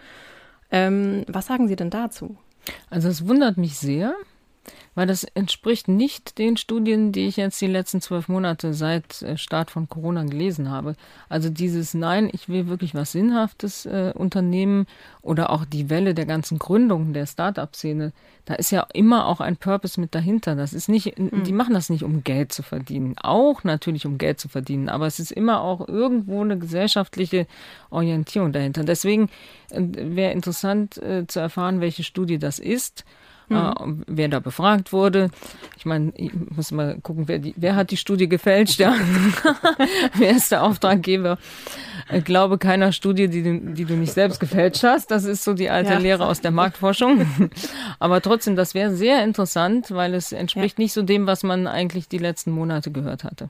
Ähm, 0.72 1.26
was 1.28 1.48
sagen 1.48 1.68
Sie 1.68 1.76
denn 1.76 1.90
dazu? 1.90 2.38
Also 2.90 3.10
es 3.10 3.28
wundert 3.28 3.58
mich 3.58 3.78
sehr, 3.78 4.16
weil 4.96 5.08
das 5.08 5.24
entspricht 5.24 5.88
nicht 5.88 6.38
den 6.38 6.58
Studien, 6.58 7.12
die 7.12 7.28
ich 7.28 7.38
jetzt 7.38 7.62
die 7.62 7.68
letzten 7.68 8.02
zwölf 8.02 8.28
Monate 8.28 8.74
seit 8.74 9.22
äh, 9.22 9.38
Start 9.38 9.72
von 9.72 9.88
Corona 9.88 10.24
gelesen 10.24 10.70
habe. 10.70 10.96
Also 11.30 11.50
dieses 11.50 11.94
Nein, 11.94 12.30
ich 12.32 12.50
will 12.50 12.68
wirklich 12.68 12.94
was 12.94 13.14
Sinnhaftes 13.14 13.86
äh, 13.86 14.14
unternehmen 14.16 14.86
oder 15.22 15.50
auch 15.50 15.66
die 15.66 15.90
Welle 15.90 16.14
der 16.14 16.26
ganzen 16.26 16.60
Gründungen 16.60 17.14
der 17.14 17.26
Start-up-Szene, 17.26 18.12
da 18.46 18.56
ist 18.56 18.72
ja 18.72 18.86
immer 18.94 19.28
auch 19.28 19.40
ein 19.40 19.56
Purpose 19.56 20.00
mit 20.00 20.14
dahinter. 20.14 20.56
Das 20.56 20.74
ist 20.74 20.90
nicht, 20.90 21.18
mhm. 21.18 21.44
die 21.44 21.54
machen 21.54 21.74
das 21.74 21.90
nicht, 21.90 22.04
um 22.04 22.24
Geld 22.24 22.52
zu 22.52 22.64
verdienen. 22.64 23.16
Auch 23.18 23.64
natürlich, 23.64 24.06
um 24.06 24.18
Geld 24.18 24.40
zu 24.40 24.50
verdienen, 24.50 24.90
aber 24.90 25.08
es 25.08 25.20
ist 25.20 25.32
immer 25.32 25.62
auch 25.62 25.88
irgendwo 25.88 26.42
eine 26.42 26.58
gesellschaftliche 26.58 27.48
Orientierung 27.90 28.52
dahinter. 28.52 28.84
Deswegen 28.84 29.30
äh, 29.70 29.82
wäre 29.82 30.34
interessant 30.34 30.98
äh, 30.98 31.26
zu 31.28 31.40
erfahren, 31.40 31.82
welche 31.82 32.04
Studie 32.04 32.40
das 32.40 32.60
ist 32.60 33.06
mhm. 33.52 34.02
äh, 34.02 34.04
wer 34.08 34.28
da 34.30 34.40
befragt 34.40 34.94
wurde. 34.94 35.30
Ich 35.78 35.86
meine, 35.86 36.12
ich 36.16 36.32
muss 36.34 36.72
mal 36.72 37.00
gucken, 37.02 37.28
wer, 37.28 37.40
die, 37.40 37.54
wer 37.58 37.76
hat 37.76 37.92
die 37.92 37.98
Studie 37.98 38.30
gefälscht? 38.30 38.80
Ja. 38.80 38.96
wer 40.16 40.32
ist 40.32 40.52
der 40.52 40.64
Auftraggeber? 40.64 41.38
Ich 42.12 42.24
glaube 42.24 42.58
keiner 42.58 42.92
Studie, 42.92 43.28
die 43.28 43.44
du, 43.44 43.60
die 43.74 43.86
du 43.86 43.96
nicht 43.96 44.14
selbst 44.14 44.40
gefälscht 44.40 44.84
hast. 44.84 45.12
Das 45.12 45.24
ist 45.24 45.44
so 45.44 45.54
die 45.54 45.70
alte 45.70 45.94
ja. 45.94 46.00
Lehre 46.00 46.26
aus 46.26 46.42
der 46.42 46.52
Marktforschung. 46.52 47.26
Aber 48.00 48.22
trotzdem, 48.22 48.56
das 48.56 48.74
wäre 48.74 48.94
sehr 48.94 49.24
interessant, 49.24 49.92
weil 49.92 50.14
es 50.14 50.32
entspricht 50.32 50.78
ja. 50.78 50.84
nicht 50.84 50.94
so 50.94 51.02
dem, 51.02 51.28
was 51.28 51.44
man 51.44 51.68
eigentlich 51.68 52.08
die 52.08 52.18
letzten 52.18 52.52
Monate 52.52 52.92
gehört 52.92 53.24
hatte. 53.24 53.50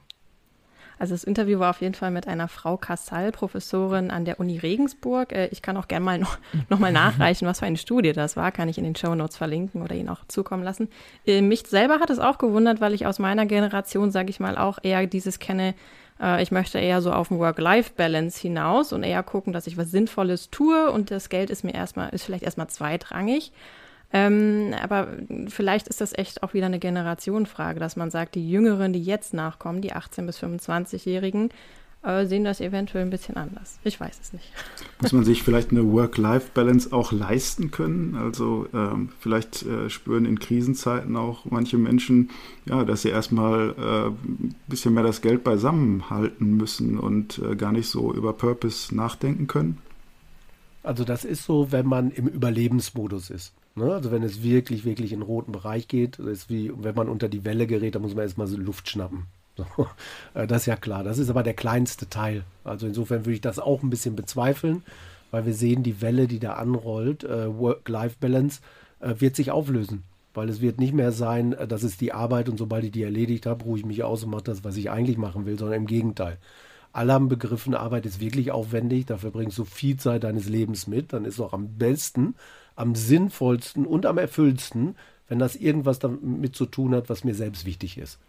Also 1.02 1.16
das 1.16 1.24
Interview 1.24 1.58
war 1.58 1.72
auf 1.72 1.82
jeden 1.82 1.96
Fall 1.96 2.12
mit 2.12 2.28
einer 2.28 2.48
Frau 2.48 2.78
Kassal, 2.78 3.32
Professorin 3.32 4.12
an 4.12 4.24
der 4.24 4.40
Uni 4.40 4.60
Regensburg. 4.60 5.34
Äh, 5.34 5.48
ich 5.48 5.64
kann 5.64 5.76
auch 5.76 5.88
gerne 5.88 6.06
mal 6.06 6.20
noch, 6.20 6.38
noch 6.70 6.78
mal 6.78 6.92
nachreichen, 6.92 7.48
was 7.48 7.58
für 7.58 7.66
eine 7.66 7.78
Studie 7.78 8.14
das 8.14 8.38
war. 8.38 8.52
Kann 8.52 8.70
ich 8.70 8.78
in 8.78 8.84
den 8.84 8.96
Show 8.96 9.16
Notes 9.16 9.36
verlinken 9.36 9.82
oder 9.82 9.96
Ihnen 9.96 10.10
auch 10.10 10.20
zukommen 10.28 10.62
lassen. 10.62 10.90
Äh, 11.26 11.42
mich 11.42 11.66
selber 11.66 12.00
hat 12.00 12.12
es 12.12 12.20
auch 12.20 12.38
gewundert, 12.38 12.82
weil 12.82 12.94
ich 12.94 13.08
aus 13.08 13.18
meiner 13.18 13.48
Generation, 13.48 14.12
sage 14.12 14.30
ich 14.30 14.40
mal, 14.40 14.60
auch 14.60 14.78
eher 14.84 15.08
dieses 15.08 15.40
kenne, 15.40 15.74
äh, 16.22 16.44
ich 16.44 16.52
möchte 16.52 16.78
eher 16.78 17.02
so 17.02 17.12
auf 17.12 17.30
den 17.30 17.40
Work-Life-Balance 17.40 18.40
hinaus 18.40 18.94
und 18.94 19.02
eher 19.02 19.24
gucken, 19.24 19.54
dass 19.54 19.66
ich 19.66 19.78
was 19.78 19.90
Sinnvolles 19.90 20.52
tue 20.52 20.92
und 20.92 21.10
das 21.10 21.30
Geld 21.30 21.50
ist 21.50 21.64
mir 21.64 21.74
erstmal, 21.74 22.10
ist 22.10 22.26
vielleicht 22.26 22.44
erstmal 22.44 22.68
zweitrangig. 22.68 23.52
Ähm, 24.14 24.74
aber 24.82 25.08
vielleicht 25.48 25.88
ist 25.88 26.02
das 26.02 26.18
echt 26.18 26.44
auch 26.44 26.54
wieder 26.54 26.66
eine 26.66 26.80
Generationenfrage, 26.80 27.80
dass 27.80 27.96
man 27.96 28.12
sagt, 28.12 28.36
die 28.36 28.50
Jüngeren, 28.50 28.92
die 28.92 29.04
jetzt 29.04 29.34
nachkommen, 29.34 29.82
die 29.82 29.94
18- 29.94 30.26
bis 30.26 30.38
25-Jährigen, 30.40 31.50
äh, 32.04 32.26
sehen 32.26 32.44
das 32.44 32.60
eventuell 32.62 33.06
ein 33.06 33.10
bisschen 33.10 33.38
anders. 33.38 33.80
Ich 33.84 34.00
weiß 34.00 34.20
es 34.22 34.34
nicht. 34.34 34.52
Muss 35.02 35.14
man 35.14 35.24
sich 35.24 35.44
vielleicht 35.44 35.72
eine 35.72 35.92
Work-Life-Balance 35.92 36.92
auch 36.92 37.12
leisten 37.12 37.72
können? 37.72 38.16
Also 38.16 38.68
ähm, 38.74 39.10
vielleicht 39.20 39.64
äh, 39.64 39.90
spüren 39.90 40.26
in 40.26 40.40
Krisenzeiten 40.40 41.16
auch 41.16 41.46
manche 41.46 41.78
Menschen, 41.78 42.32
ja, 42.66 42.84
dass 42.84 43.04
sie 43.04 43.10
erstmal 43.10 43.76
äh, 43.78 44.08
ein 44.08 44.56
bisschen 44.68 44.94
mehr 44.94 45.04
das 45.04 45.22
Geld 45.22 45.44
beisammen 45.44 46.10
halten 46.10 46.58
müssen 46.58 46.98
und 46.98 47.40
äh, 47.40 47.56
gar 47.56 47.72
nicht 47.72 47.88
so 47.88 48.14
über 48.14 48.34
Purpose 48.34 48.96
nachdenken 48.96 49.48
können. 49.48 49.78
Also 50.84 51.04
das 51.04 51.24
ist 51.24 51.46
so, 51.46 51.72
wenn 51.72 51.86
man 51.86 52.10
im 52.10 52.28
Überlebensmodus 52.28 53.30
ist. 53.30 53.54
Ne? 53.76 53.94
Also 53.94 54.12
wenn 54.12 54.24
es 54.24 54.44
wirklich, 54.44 54.86
wirklich 54.86 55.14
in 55.14 55.20
den 55.20 55.26
roten 55.26 55.52
Bereich 55.52 55.88
geht, 55.88 56.20
ist 56.20 56.50
wie 56.50 56.72
wenn 56.76 56.96
man 56.96 57.10
unter 57.10 57.30
die 57.30 57.46
Welle 57.46 57.68
gerät, 57.68 57.96
da 57.96 58.00
muss 58.00 58.16
man 58.16 58.24
erstmal 58.24 58.48
so 58.48 58.58
Luft 58.58 58.90
schnappen. 58.90 59.28
So. 59.58 59.66
Äh, 60.34 60.48
das 60.48 60.62
ist 60.62 60.68
ja 60.68 60.78
klar. 60.78 61.04
Das 61.04 61.18
ist 61.18 61.30
aber 61.30 61.44
der 61.44 61.54
kleinste 61.54 62.08
Teil. 62.08 62.46
Also 62.64 62.88
insofern 62.88 63.26
würde 63.26 63.36
ich 63.36 63.42
das 63.42 63.60
auch 63.60 63.84
ein 63.84 63.90
bisschen 63.90 64.16
bezweifeln, 64.16 64.82
weil 65.30 65.46
wir 65.46 65.54
sehen, 65.54 65.84
die 65.84 66.02
Welle, 66.02 66.28
die 66.28 66.40
da 66.40 66.54
anrollt, 66.54 67.26
äh, 67.26 67.54
Work-Life-Balance, 67.54 68.62
äh, 69.02 69.16
wird 69.20 69.36
sich 69.36 69.52
auflösen. 69.52 70.04
Weil 70.34 70.48
es 70.48 70.62
wird 70.62 70.80
nicht 70.80 70.94
mehr 70.94 71.12
sein, 71.12 71.52
äh, 71.52 71.68
das 71.68 71.84
ist 71.84 72.00
die 72.00 72.14
Arbeit 72.14 72.48
und 72.48 72.58
sobald 72.58 72.86
ich 72.86 72.92
die 72.92 73.04
erledigt 73.04 73.46
habe, 73.46 73.66
ruhe 73.66 73.78
ich 73.78 73.86
mich 73.86 74.04
aus 74.04 74.24
und 74.24 74.32
mache 74.32 74.44
das, 74.44 74.64
was 74.64 74.78
ich 74.78 74.90
eigentlich 74.90 75.18
machen 75.18 75.46
will, 75.46 75.60
sondern 75.60 75.82
im 75.82 75.88
Gegenteil. 75.88 76.38
Alle 76.94 77.14
haben 77.14 77.30
begriffen, 77.30 77.74
Arbeit 77.74 78.06
ist 78.06 78.20
wirklich 78.20 78.52
aufwendig, 78.52 79.06
dafür 79.06 79.32
bringst 79.32 79.58
du 79.58 79.66
viel 79.66 79.98
Zeit 79.98 80.24
deines 80.24 80.48
Lebens 80.50 80.88
mit, 80.88 81.14
dann 81.14 81.26
ist 81.26 81.36
es 81.36 81.40
auch 81.40 81.54
am 81.54 81.78
besten, 81.78 82.36
am 82.82 82.96
sinnvollsten 82.96 83.86
und 83.86 84.06
am 84.06 84.18
erfülltsten, 84.18 84.96
wenn 85.28 85.40
das 85.40 85.56
irgendwas 85.56 86.00
damit 86.00 86.56
zu 86.56 86.66
tun 86.66 86.96
hat, 86.96 87.10
was 87.10 87.24
mir 87.24 87.36
selbst 87.36 87.66
wichtig 87.66 87.98
ist. 87.98 88.20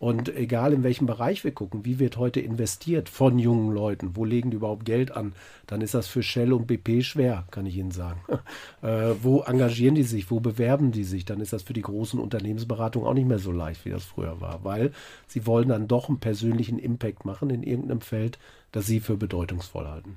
Und 0.00 0.34
egal 0.34 0.72
in 0.72 0.82
welchem 0.82 1.04
Bereich 1.04 1.44
wir 1.44 1.52
gucken, 1.52 1.84
wie 1.84 1.98
wird 1.98 2.16
heute 2.16 2.40
investiert 2.40 3.10
von 3.10 3.38
jungen 3.38 3.70
Leuten, 3.74 4.16
wo 4.16 4.24
legen 4.24 4.50
die 4.50 4.56
überhaupt 4.56 4.86
Geld 4.86 5.14
an, 5.14 5.34
dann 5.66 5.82
ist 5.82 5.92
das 5.92 6.08
für 6.08 6.22
Shell 6.22 6.54
und 6.54 6.66
BP 6.66 7.04
schwer, 7.04 7.44
kann 7.50 7.66
ich 7.66 7.76
Ihnen 7.76 7.90
sagen. 7.90 8.22
äh, 8.82 9.10
wo 9.22 9.42
engagieren 9.42 9.94
die 9.94 10.02
sich, 10.02 10.30
wo 10.30 10.40
bewerben 10.40 10.90
die 10.90 11.04
sich, 11.04 11.26
dann 11.26 11.42
ist 11.42 11.52
das 11.52 11.64
für 11.64 11.74
die 11.74 11.82
großen 11.82 12.18
Unternehmensberatungen 12.18 13.06
auch 13.06 13.12
nicht 13.12 13.28
mehr 13.28 13.38
so 13.38 13.52
leicht, 13.52 13.84
wie 13.84 13.90
das 13.90 14.04
früher 14.04 14.40
war, 14.40 14.64
weil 14.64 14.92
sie 15.26 15.44
wollen 15.44 15.68
dann 15.68 15.86
doch 15.86 16.08
einen 16.08 16.18
persönlichen 16.18 16.78
Impact 16.78 17.26
machen 17.26 17.50
in 17.50 17.62
irgendeinem 17.62 18.00
Feld, 18.00 18.38
das 18.72 18.86
sie 18.86 19.00
für 19.00 19.18
bedeutungsvoll 19.18 19.86
halten. 19.86 20.16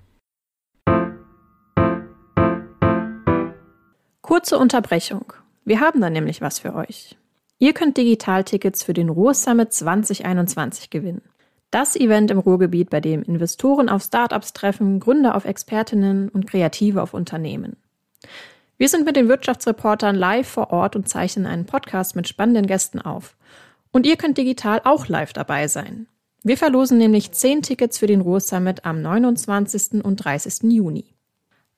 Kurze 4.24 4.58
Unterbrechung. 4.58 5.34
Wir 5.66 5.82
haben 5.82 6.00
da 6.00 6.10
nämlich 6.10 6.40
was 6.40 6.60
für 6.60 6.76
euch. 6.76 7.18
Ihr 7.60 7.74
könnt 7.74 7.98
Digitaltickets 7.98 8.82
für 8.82 8.94
den 8.94 9.10
Ruhr 9.10 9.34
Summit 9.34 9.74
2021 9.74 10.90
gewinnen. 10.90 11.22
Das 11.72 11.98
Event 11.98 12.32
im 12.32 12.40
Ruhrgebiet, 12.40 12.90
bei 12.90 13.02
dem 13.02 13.22
Investoren 13.24 13.90
auf 13.90 14.02
Startups 14.02 14.54
treffen, 14.54 15.02
Gründer 15.02 15.36
auf 15.36 15.44
Expertinnen 15.44 16.30
und 16.30 16.48
Kreative 16.48 17.02
auf 17.02 17.14
Unternehmen. 17.14 17.76
Wir 18.78 18.88
sind 18.88 19.04
mit 19.04 19.18
den 19.18 19.28
Wirtschaftsreportern 19.28 20.16
live 20.16 20.48
vor 20.48 20.72
Ort 20.72 20.96
und 20.96 21.10
zeichnen 21.10 21.46
einen 21.46 21.66
Podcast 21.66 22.16
mit 22.16 22.30
spannenden 22.30 22.66
Gästen 22.66 23.02
auf. 23.02 23.36
Und 23.92 24.06
ihr 24.06 24.16
könnt 24.16 24.38
digital 24.38 24.80
auch 24.86 25.10
live 25.10 25.34
dabei 25.34 25.68
sein. 25.68 26.08
Wir 26.44 26.56
verlosen 26.56 26.98
nämlich 26.98 27.34
10 27.34 27.62
Tickets 27.62 27.98
für 27.98 28.08
den 28.08 28.22
Ruhr 28.22 28.40
Summit 28.40 28.86
am 28.86 29.02
29. 29.02 30.02
und 30.02 30.16
30. 30.16 30.72
Juni. 30.72 31.13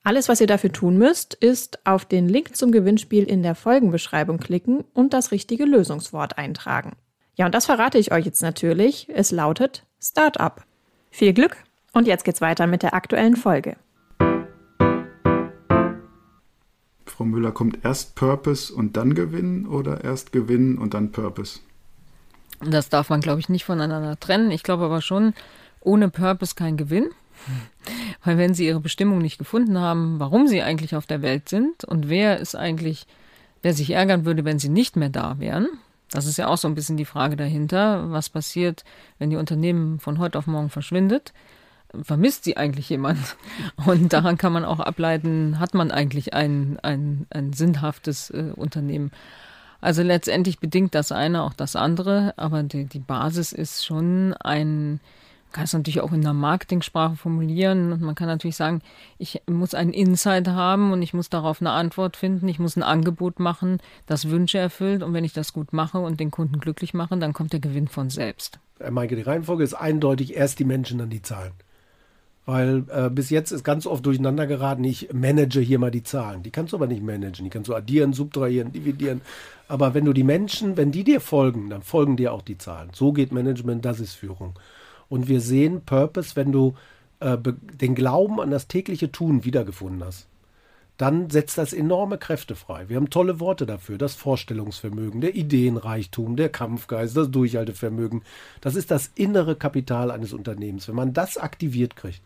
Alles, 0.05 0.29
was 0.29 0.39
ihr 0.39 0.45
dafür 0.45 0.71
tun 0.71 0.99
müsst, 0.99 1.33
ist 1.33 1.79
auf 1.83 2.05
den 2.05 2.29
Link 2.29 2.55
zum 2.55 2.71
Gewinnspiel 2.71 3.23
in 3.23 3.41
der 3.41 3.55
Folgenbeschreibung 3.55 4.37
klicken 4.37 4.83
und 4.93 5.13
das 5.13 5.31
richtige 5.31 5.65
Lösungswort 5.65 6.37
eintragen. 6.37 6.91
Ja, 7.33 7.47
und 7.47 7.55
das 7.55 7.65
verrate 7.65 7.97
ich 7.97 8.11
euch 8.11 8.23
jetzt 8.23 8.43
natürlich. 8.43 9.07
Es 9.11 9.31
lautet 9.31 9.83
Startup. 9.99 10.63
Viel 11.09 11.33
Glück 11.33 11.57
und 11.91 12.05
jetzt 12.05 12.23
geht's 12.23 12.39
weiter 12.39 12.67
mit 12.67 12.83
der 12.83 12.93
aktuellen 12.93 13.35
Folge. 13.35 13.77
Frau 17.07 17.25
Müller, 17.25 17.51
kommt 17.51 17.83
erst 17.83 18.13
Purpose 18.13 18.71
und 18.71 18.97
dann 18.97 19.15
Gewinn 19.15 19.65
oder 19.65 20.03
erst 20.03 20.31
Gewinn 20.31 20.77
und 20.77 20.93
dann 20.93 21.11
Purpose? 21.11 21.61
Das 22.61 22.89
darf 22.89 23.09
man, 23.09 23.21
glaube 23.21 23.39
ich, 23.39 23.49
nicht 23.49 23.65
voneinander 23.65 24.19
trennen. 24.19 24.51
Ich 24.51 24.61
glaube 24.61 24.85
aber 24.85 25.01
schon, 25.01 25.33
ohne 25.81 26.09
Purpose 26.09 26.53
kein 26.53 26.77
Gewinn. 26.77 27.09
Weil 28.23 28.37
wenn 28.37 28.53
sie 28.53 28.67
ihre 28.67 28.79
Bestimmung 28.79 29.19
nicht 29.19 29.37
gefunden 29.37 29.77
haben, 29.77 30.19
warum 30.19 30.47
sie 30.47 30.61
eigentlich 30.61 30.95
auf 30.95 31.05
der 31.05 31.21
Welt 31.21 31.49
sind 31.49 31.83
und 31.83 32.09
wer 32.09 32.39
ist 32.39 32.55
eigentlich, 32.55 33.07
wer 33.61 33.73
sich 33.73 33.91
ärgern 33.91 34.25
würde, 34.25 34.45
wenn 34.45 34.59
sie 34.59 34.69
nicht 34.69 34.95
mehr 34.95 35.09
da 35.09 35.39
wären, 35.39 35.67
das 36.11 36.25
ist 36.27 36.37
ja 36.37 36.47
auch 36.47 36.57
so 36.57 36.67
ein 36.67 36.75
bisschen 36.75 36.97
die 36.97 37.05
Frage 37.05 37.35
dahinter, 37.35 38.11
was 38.11 38.29
passiert, 38.29 38.83
wenn 39.19 39.29
die 39.29 39.35
Unternehmen 39.35 39.99
von 39.99 40.19
heute 40.19 40.37
auf 40.37 40.47
morgen 40.47 40.69
verschwindet. 40.69 41.33
Vermisst 42.03 42.43
sie 42.43 42.57
eigentlich 42.57 42.89
jemand? 42.89 43.19
Und 43.85 44.13
daran 44.13 44.37
kann 44.37 44.53
man 44.53 44.65
auch 44.65 44.79
ableiten, 44.79 45.59
hat 45.59 45.73
man 45.73 45.91
eigentlich 45.91 46.33
ein, 46.33 46.79
ein, 46.83 47.27
ein 47.29 47.53
sinnhaftes 47.53 48.29
äh, 48.29 48.51
Unternehmen? 48.55 49.11
Also 49.81 50.03
letztendlich 50.03 50.59
bedingt 50.59 50.95
das 50.95 51.11
eine 51.11 51.43
auch 51.43 51.53
das 51.53 51.75
andere, 51.75 52.33
aber 52.37 52.63
die, 52.63 52.85
die 52.85 52.99
Basis 52.99 53.51
ist 53.51 53.85
schon 53.85 54.33
ein, 54.33 54.99
kann 55.55 55.63
es 55.63 55.73
natürlich 55.73 56.01
auch 56.01 56.11
in 56.11 56.21
der 56.21 56.33
Marketingsprache 56.33 57.15
formulieren. 57.15 57.93
Und 57.93 58.01
man 58.01 58.13
kann 58.13 58.27
natürlich 58.27 58.57
sagen, 58.57 58.81
ich 59.17 59.41
muss 59.49 59.73
einen 59.73 59.93
Insight 59.93 60.49
haben 60.49 60.91
und 60.91 61.01
ich 61.01 61.13
muss 61.13 61.29
darauf 61.29 61.61
eine 61.61 61.71
Antwort 61.71 62.17
finden. 62.17 62.49
Ich 62.49 62.59
muss 62.59 62.75
ein 62.75 62.83
Angebot 62.83 63.39
machen, 63.39 63.79
das 64.05 64.29
Wünsche 64.29 64.57
erfüllt. 64.57 65.01
Und 65.01 65.13
wenn 65.13 65.23
ich 65.23 65.31
das 65.31 65.53
gut 65.53 65.71
mache 65.71 65.99
und 65.99 66.19
den 66.19 66.29
Kunden 66.29 66.59
glücklich 66.59 66.93
mache, 66.93 67.15
dann 67.17 67.31
kommt 67.31 67.53
der 67.53 67.61
Gewinn 67.61 67.87
von 67.87 68.09
selbst. 68.09 68.59
Herr 68.79 68.91
Maike, 68.91 69.15
die 69.15 69.21
Reihenfolge 69.21 69.63
ist 69.63 69.75
eindeutig 69.75 70.35
erst 70.35 70.59
die 70.59 70.65
Menschen, 70.65 70.97
dann 70.97 71.09
die 71.09 71.21
Zahlen. 71.21 71.53
Weil 72.45 72.83
äh, 72.89 73.09
bis 73.09 73.29
jetzt 73.29 73.51
ist 73.51 73.63
ganz 73.63 73.87
oft 73.87 74.05
durcheinander 74.05 74.47
geraten, 74.47 74.83
ich 74.83 75.13
manage 75.13 75.61
hier 75.61 75.79
mal 75.79 75.89
die 75.89 76.03
Zahlen. 76.03 76.43
Die 76.43 76.51
kannst 76.51 76.73
du 76.73 76.77
aber 76.77 76.87
nicht 76.87 77.01
managen. 77.01 77.45
Die 77.45 77.49
kannst 77.49 77.69
du 77.69 77.75
addieren, 77.75 78.11
subtrahieren, 78.11 78.73
dividieren. 78.73 79.21
Aber 79.69 79.93
wenn 79.93 80.03
du 80.03 80.11
die 80.11 80.23
Menschen, 80.25 80.75
wenn 80.75 80.91
die 80.91 81.05
dir 81.05 81.21
folgen, 81.21 81.69
dann 81.69 81.81
folgen 81.81 82.17
dir 82.17 82.33
auch 82.33 82.41
die 82.41 82.57
Zahlen. 82.57 82.89
So 82.93 83.13
geht 83.13 83.31
Management, 83.31 83.85
das 83.85 84.01
ist 84.01 84.15
Führung. 84.15 84.59
Und 85.09 85.27
wir 85.27 85.41
sehen 85.41 85.81
Purpose, 85.85 86.35
wenn 86.35 86.51
du 86.51 86.75
äh, 87.19 87.37
den 87.37 87.95
Glauben 87.95 88.39
an 88.41 88.51
das 88.51 88.67
tägliche 88.67 89.11
Tun 89.11 89.45
wiedergefunden 89.45 90.03
hast 90.03 90.27
dann 90.97 91.29
setzt 91.29 91.57
das 91.57 91.73
enorme 91.73 92.17
Kräfte 92.17 92.55
frei. 92.55 92.87
Wir 92.87 92.95
haben 92.95 93.09
tolle 93.09 93.39
Worte 93.39 93.65
dafür. 93.65 93.97
Das 93.97 94.15
Vorstellungsvermögen, 94.15 95.21
der 95.21 95.35
Ideenreichtum, 95.35 96.35
der 96.35 96.49
Kampfgeist, 96.49 97.17
das 97.17 97.29
Durchhaltevermögen. 97.31 98.23
Das 98.61 98.75
ist 98.75 98.91
das 98.91 99.11
innere 99.15 99.55
Kapital 99.55 100.09
eines 100.09 100.31
Unternehmens. 100.31 100.87
Wenn 100.87 100.95
man 100.95 101.13
das 101.13 101.37
aktiviert 101.37 101.97
kriegt, 101.97 102.21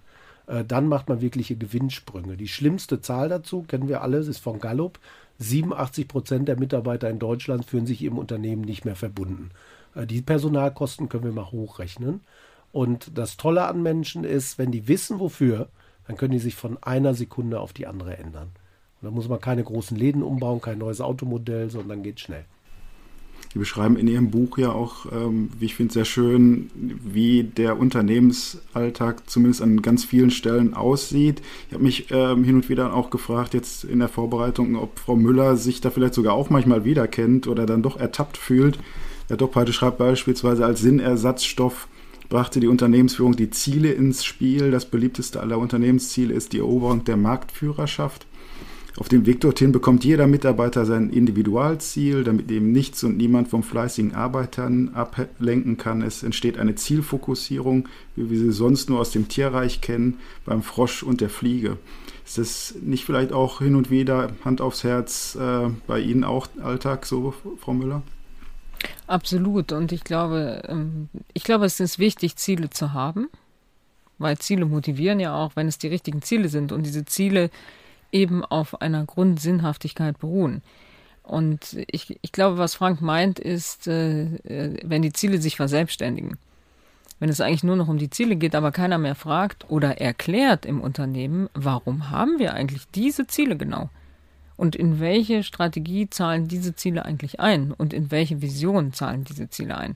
äh, 0.45 0.63
dann 0.63 0.87
macht 0.87 1.09
man 1.09 1.21
wirkliche 1.21 1.55
Gewinnsprünge. 1.55 2.37
Die 2.37 2.47
schlimmste 2.47 3.01
Zahl 3.01 3.29
dazu, 3.29 3.63
kennen 3.63 3.87
wir 3.87 4.03
alle, 4.03 4.17
ist 4.17 4.37
von 4.37 4.59
Gallup. 4.59 4.99
87 5.39 6.07
Prozent 6.07 6.47
der 6.47 6.59
Mitarbeiter 6.59 7.09
in 7.09 7.17
Deutschland 7.17 7.65
fühlen 7.65 7.87
sich 7.87 8.03
im 8.03 8.19
Unternehmen 8.19 8.61
nicht 8.61 8.85
mehr 8.85 8.95
verbunden. 8.95 9.49
Äh, 9.95 10.05
die 10.05 10.21
Personalkosten 10.21 11.09
können 11.09 11.23
wir 11.23 11.31
mal 11.31 11.51
hochrechnen. 11.51 12.21
Und 12.71 13.17
das 13.17 13.37
Tolle 13.37 13.65
an 13.65 13.81
Menschen 13.81 14.23
ist, 14.23 14.57
wenn 14.57 14.71
die 14.71 14.87
wissen, 14.87 15.19
wofür, 15.19 15.69
dann 16.07 16.17
können 16.17 16.33
die 16.33 16.39
sich 16.39 16.55
von 16.55 16.81
einer 16.81 17.13
Sekunde 17.13 17.59
auf 17.59 17.73
die 17.73 17.87
andere 17.87 18.17
ändern. 18.17 18.49
Und 19.01 19.05
da 19.07 19.11
muss 19.11 19.29
man 19.29 19.39
keine 19.39 19.63
großen 19.63 19.97
Läden 19.97 20.23
umbauen, 20.23 20.61
kein 20.61 20.77
neues 20.77 21.01
Automodell, 21.01 21.69
sondern 21.69 22.03
geht 22.03 22.19
schnell. 22.19 22.45
Sie 23.51 23.57
beschreiben 23.57 23.97
in 23.97 24.07
Ihrem 24.07 24.29
Buch 24.29 24.59
ja 24.59 24.71
auch, 24.71 25.11
ähm, 25.11 25.49
wie 25.57 25.65
ich 25.65 25.75
finde, 25.75 25.93
sehr 25.93 26.05
schön, 26.05 26.69
wie 26.75 27.43
der 27.43 27.79
Unternehmensalltag 27.79 29.27
zumindest 29.27 29.63
an 29.63 29.81
ganz 29.81 30.05
vielen 30.05 30.29
Stellen 30.29 30.75
aussieht. 30.75 31.41
Ich 31.67 31.73
habe 31.73 31.83
mich 31.83 32.07
ähm, 32.11 32.43
hin 32.43 32.55
und 32.55 32.69
wieder 32.69 32.93
auch 32.93 33.09
gefragt, 33.09 33.55
jetzt 33.55 33.85
in 33.85 33.99
der 33.99 34.07
Vorbereitung, 34.07 34.75
ob 34.75 34.99
Frau 34.99 35.15
Müller 35.15 35.57
sich 35.57 35.81
da 35.81 35.89
vielleicht 35.89 36.13
sogar 36.13 36.33
auch 36.33 36.51
manchmal 36.51 36.85
wiederkennt 36.85 37.47
oder 37.47 37.65
dann 37.65 37.81
doch 37.81 37.99
ertappt 37.99 38.37
fühlt. 38.37 38.77
Der 39.29 39.37
Dopphalte 39.37 39.73
schreibt 39.73 39.97
beispielsweise 39.97 40.65
als 40.65 40.81
Sinnersatzstoff 40.81 41.87
brachte 42.29 42.59
die 42.59 42.67
Unternehmensführung 42.67 43.35
die 43.35 43.49
Ziele 43.49 43.91
ins 43.91 44.23
Spiel. 44.23 44.71
Das 44.71 44.85
beliebteste 44.85 45.41
aller 45.41 45.57
Unternehmensziele 45.57 46.33
ist 46.33 46.53
die 46.53 46.59
Eroberung 46.59 47.03
der 47.03 47.17
Marktführerschaft. 47.17 48.27
Auf 48.97 49.07
dem 49.07 49.25
Weg 49.25 49.39
dorthin 49.39 49.71
bekommt 49.71 50.03
jeder 50.03 50.27
Mitarbeiter 50.27 50.85
sein 50.85 51.09
Individualziel, 51.09 52.23
damit 52.23 52.51
eben 52.51 52.71
nichts 52.71 53.03
und 53.03 53.17
niemand 53.17 53.47
vom 53.47 53.63
fleißigen 53.63 54.13
Arbeitern 54.13 54.89
ablenken 54.93 55.77
kann. 55.77 56.01
Es 56.01 56.21
entsteht 56.21 56.57
eine 56.57 56.75
Zielfokussierung, 56.75 57.87
wie 58.15 58.29
wir 58.29 58.37
sie 58.37 58.51
sonst 58.51 58.89
nur 58.89 58.99
aus 58.99 59.11
dem 59.11 59.27
Tierreich 59.27 59.81
kennen, 59.81 60.17
beim 60.45 60.63
Frosch 60.63 61.03
und 61.03 61.21
der 61.21 61.29
Fliege. 61.29 61.77
Ist 62.25 62.37
das 62.39 62.75
nicht 62.81 63.05
vielleicht 63.05 63.31
auch 63.31 63.59
hin 63.59 63.75
und 63.75 63.89
wieder 63.89 64.31
Hand 64.43 64.59
aufs 64.59 64.83
Herz 64.83 65.35
äh, 65.39 65.69
bei 65.87 65.99
Ihnen 65.99 66.23
auch 66.23 66.47
Alltag 66.61 67.05
so, 67.05 67.33
Frau 67.59 67.73
Müller? 67.73 68.03
Absolut. 69.07 69.71
Und 69.71 69.91
ich 69.91 70.03
glaube, 70.03 70.63
ähm, 70.67 71.09
ich 71.33 71.43
glaube, 71.43 71.65
es 71.65 71.79
ist 71.79 71.99
wichtig, 71.99 72.35
Ziele 72.35 72.69
zu 72.69 72.93
haben, 72.93 73.29
weil 74.17 74.37
Ziele 74.37 74.65
motivieren 74.65 75.19
ja 75.19 75.35
auch, 75.35 75.55
wenn 75.55 75.67
es 75.67 75.77
die 75.77 75.87
richtigen 75.87 76.21
Ziele 76.21 76.49
sind 76.49 76.71
und 76.71 76.85
diese 76.85 77.05
Ziele 77.05 77.49
eben 78.11 78.43
auf 78.43 78.81
einer 78.81 79.05
Grundsinnhaftigkeit 79.05 80.19
beruhen. 80.19 80.61
Und 81.23 81.77
ich, 81.91 82.17
ich 82.21 82.31
glaube, 82.31 82.57
was 82.57 82.75
Frank 82.75 83.01
meint, 83.01 83.39
ist, 83.39 83.87
äh, 83.87 84.23
äh, 84.23 84.77
wenn 84.83 85.03
die 85.03 85.13
Ziele 85.13 85.39
sich 85.39 85.55
verselbstständigen. 85.55 86.37
Wenn 87.19 87.29
es 87.29 87.41
eigentlich 87.41 87.63
nur 87.63 87.75
noch 87.75 87.87
um 87.87 87.97
die 87.97 88.09
Ziele 88.09 88.35
geht, 88.35 88.55
aber 88.55 88.71
keiner 88.71 88.97
mehr 88.97 89.13
fragt 89.13 89.69
oder 89.69 89.99
erklärt 89.99 90.65
im 90.65 90.81
Unternehmen, 90.81 91.49
warum 91.53 92.09
haben 92.09 92.39
wir 92.39 92.53
eigentlich 92.53 92.87
diese 92.95 93.27
Ziele 93.27 93.57
genau? 93.57 93.89
Und 94.59 94.75
in 94.75 94.99
welche 94.99 95.43
Strategie 95.43 96.09
zahlen 96.09 96.49
diese 96.49 96.75
Ziele 96.75 97.05
eigentlich 97.05 97.39
ein? 97.39 97.71
Und 97.71 97.93
in 97.93 98.11
welche 98.11 98.41
Vision 98.41 98.91
zahlen 98.91 99.23
diese 99.23 99.49
Ziele 99.49 99.77
ein? 99.77 99.95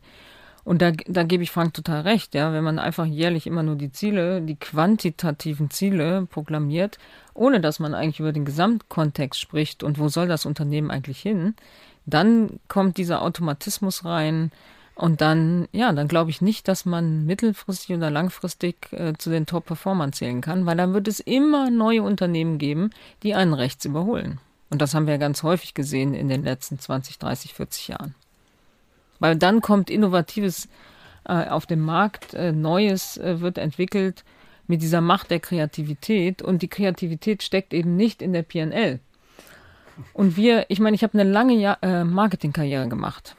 Und 0.64 0.82
da, 0.82 0.92
da 0.92 1.24
gebe 1.24 1.44
ich 1.44 1.52
Frank 1.52 1.74
total 1.74 2.04
recht, 2.04 2.34
ja, 2.34 2.54
wenn 2.54 2.64
man 2.64 2.80
einfach 2.80 3.06
jährlich 3.06 3.46
immer 3.46 3.62
nur 3.62 3.76
die 3.76 3.92
Ziele, 3.92 4.42
die 4.42 4.56
quantitativen 4.56 5.70
Ziele 5.70 6.28
proklamiert, 6.28 6.98
ohne 7.34 7.60
dass 7.60 7.82
man 7.82 7.94
eigentlich 7.94 8.22
über 8.22 8.32
den 8.32 8.46
Gesamtkontext 8.46 9.38
spricht 9.38 9.84
und 9.84 10.00
wo 10.00 10.08
soll 10.08 10.30
das 10.30 10.46
Unternehmen 10.46 10.92
eigentlich 10.92 11.20
hin, 11.20 11.56
dann 12.06 12.62
kommt 12.70 12.96
dieser 12.96 13.22
Automatismus 13.22 14.06
rein 14.06 14.50
und 14.96 15.20
dann, 15.20 15.68
ja, 15.74 15.92
dann 15.92 16.08
glaube 16.08 16.30
ich 16.30 16.40
nicht, 16.40 16.70
dass 16.70 16.86
man 16.86 17.26
mittelfristig 17.26 17.98
oder 17.98 18.10
langfristig 18.10 18.94
äh, 18.94 19.12
zu 19.18 19.30
den 19.30 19.46
Top-Performern 19.46 20.14
zählen 20.14 20.40
kann, 20.40 20.66
weil 20.66 20.78
dann 20.78 20.94
wird 20.94 21.10
es 21.10 21.20
immer 21.20 21.70
neue 21.70 22.02
Unternehmen 22.02 22.60
geben, 22.60 22.92
die 23.24 23.36
einen 23.36 23.54
rechts 23.54 23.84
überholen. 23.84 24.40
Und 24.74 24.82
das 24.82 24.96
haben 24.96 25.06
wir 25.06 25.20
ganz 25.20 25.44
häufig 25.44 25.76
gesehen 25.76 26.16
in 26.16 26.30
den 26.30 26.44
letzten 26.44 26.80
20, 26.80 27.20
30, 27.20 27.54
40 27.54 27.90
Jahren. 27.90 28.16
Weil 29.20 29.36
dann 29.36 29.62
kommt 29.62 29.92
Innovatives 29.92 30.68
äh, 31.26 31.48
auf 31.48 31.68
dem 31.68 31.82
Markt, 31.82 32.34
äh, 32.34 32.52
Neues 32.52 33.18
äh, 33.18 33.40
wird 33.40 33.60
entwickelt 33.60 34.24
mit 34.66 34.82
dieser 34.82 35.00
Macht 35.00 35.30
der 35.30 35.40
Kreativität 35.40 36.42
und 36.42 36.64
die 36.64 36.70
Kreativität 36.70 37.44
steckt 37.44 37.72
eben 37.72 37.96
nicht 37.96 38.24
in 38.24 38.34
der 38.34 38.42
PNL. 38.42 39.00
Und 40.12 40.38
wir, 40.38 40.66
ich 40.70 40.80
meine, 40.80 40.96
ich 40.96 41.04
habe 41.04 41.20
eine 41.20 41.30
lange 41.30 41.54
ja 41.54 41.78
äh, 41.84 42.04
Marketingkarriere 42.04 42.88
gemacht. 42.88 43.36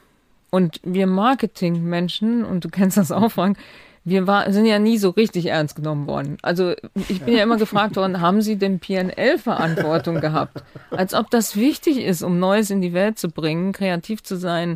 Und 0.51 0.79
wir 0.85 1.05
Marketingmenschen, 1.05 2.45
und 2.45 2.63
du 2.63 2.69
kennst 2.69 2.95
das 2.95 3.11
auch, 3.11 3.29
Frank, 3.29 3.57
wir 4.05 4.27
war, 4.27 4.51
sind 4.53 4.67
ja 4.67 4.77
nie 4.77 4.99
so 4.99 5.09
richtig 5.09 5.47
ernst 5.47 5.75
genommen 5.75 6.05
worden. 6.05 6.37
Also 6.43 6.75
ich 7.09 7.21
bin 7.23 7.35
ja 7.35 7.43
immer 7.43 7.57
gefragt 7.57 7.95
worden, 7.95 8.21
haben 8.21 8.43
Sie 8.43 8.55
denn 8.55 8.79
PNL-Verantwortung 8.79 10.21
gehabt? 10.21 10.63
Als 10.91 11.15
ob 11.15 11.31
das 11.31 11.55
wichtig 11.55 11.97
ist, 11.97 12.21
um 12.21 12.39
Neues 12.39 12.69
in 12.69 12.81
die 12.81 12.93
Welt 12.93 13.17
zu 13.17 13.29
bringen, 13.29 13.73
kreativ 13.73 14.21
zu 14.21 14.37
sein, 14.37 14.75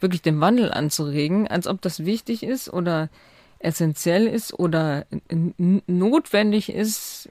wirklich 0.00 0.22
den 0.22 0.40
Wandel 0.40 0.72
anzuregen, 0.72 1.46
als 1.46 1.66
ob 1.66 1.82
das 1.82 2.06
wichtig 2.06 2.42
ist 2.42 2.72
oder 2.72 3.10
essentiell 3.58 4.26
ist 4.26 4.58
oder 4.58 5.04
notwendig 5.86 6.72
ist, 6.72 7.28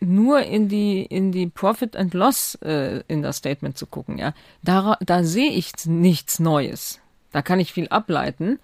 nur 0.00 0.42
in 0.42 0.68
die 0.68 1.02
in 1.02 1.32
die 1.32 1.46
Profit 1.46 1.96
and 1.96 2.12
Loss 2.12 2.56
äh, 2.56 3.02
in 3.08 3.22
das 3.22 3.38
Statement 3.38 3.78
zu 3.78 3.86
gucken. 3.86 4.18
Ja, 4.18 4.34
da, 4.62 4.98
da 5.00 5.24
sehe 5.24 5.50
ich 5.50 5.72
nichts 5.86 6.38
Neues. 6.38 7.00
Da 7.32 7.40
kann 7.40 7.58
ich 7.58 7.72
viel 7.72 7.88
ableiten 7.88 8.58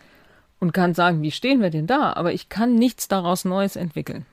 und 0.60 0.72
kann 0.72 0.94
sagen, 0.94 1.22
wie 1.22 1.30
stehen 1.30 1.60
wir 1.60 1.70
denn 1.70 1.86
da? 1.86 2.12
Aber 2.14 2.32
ich 2.32 2.48
kann 2.48 2.74
nichts 2.74 3.08
daraus 3.08 3.44
Neues 3.44 3.76
entwickeln. 3.76 4.26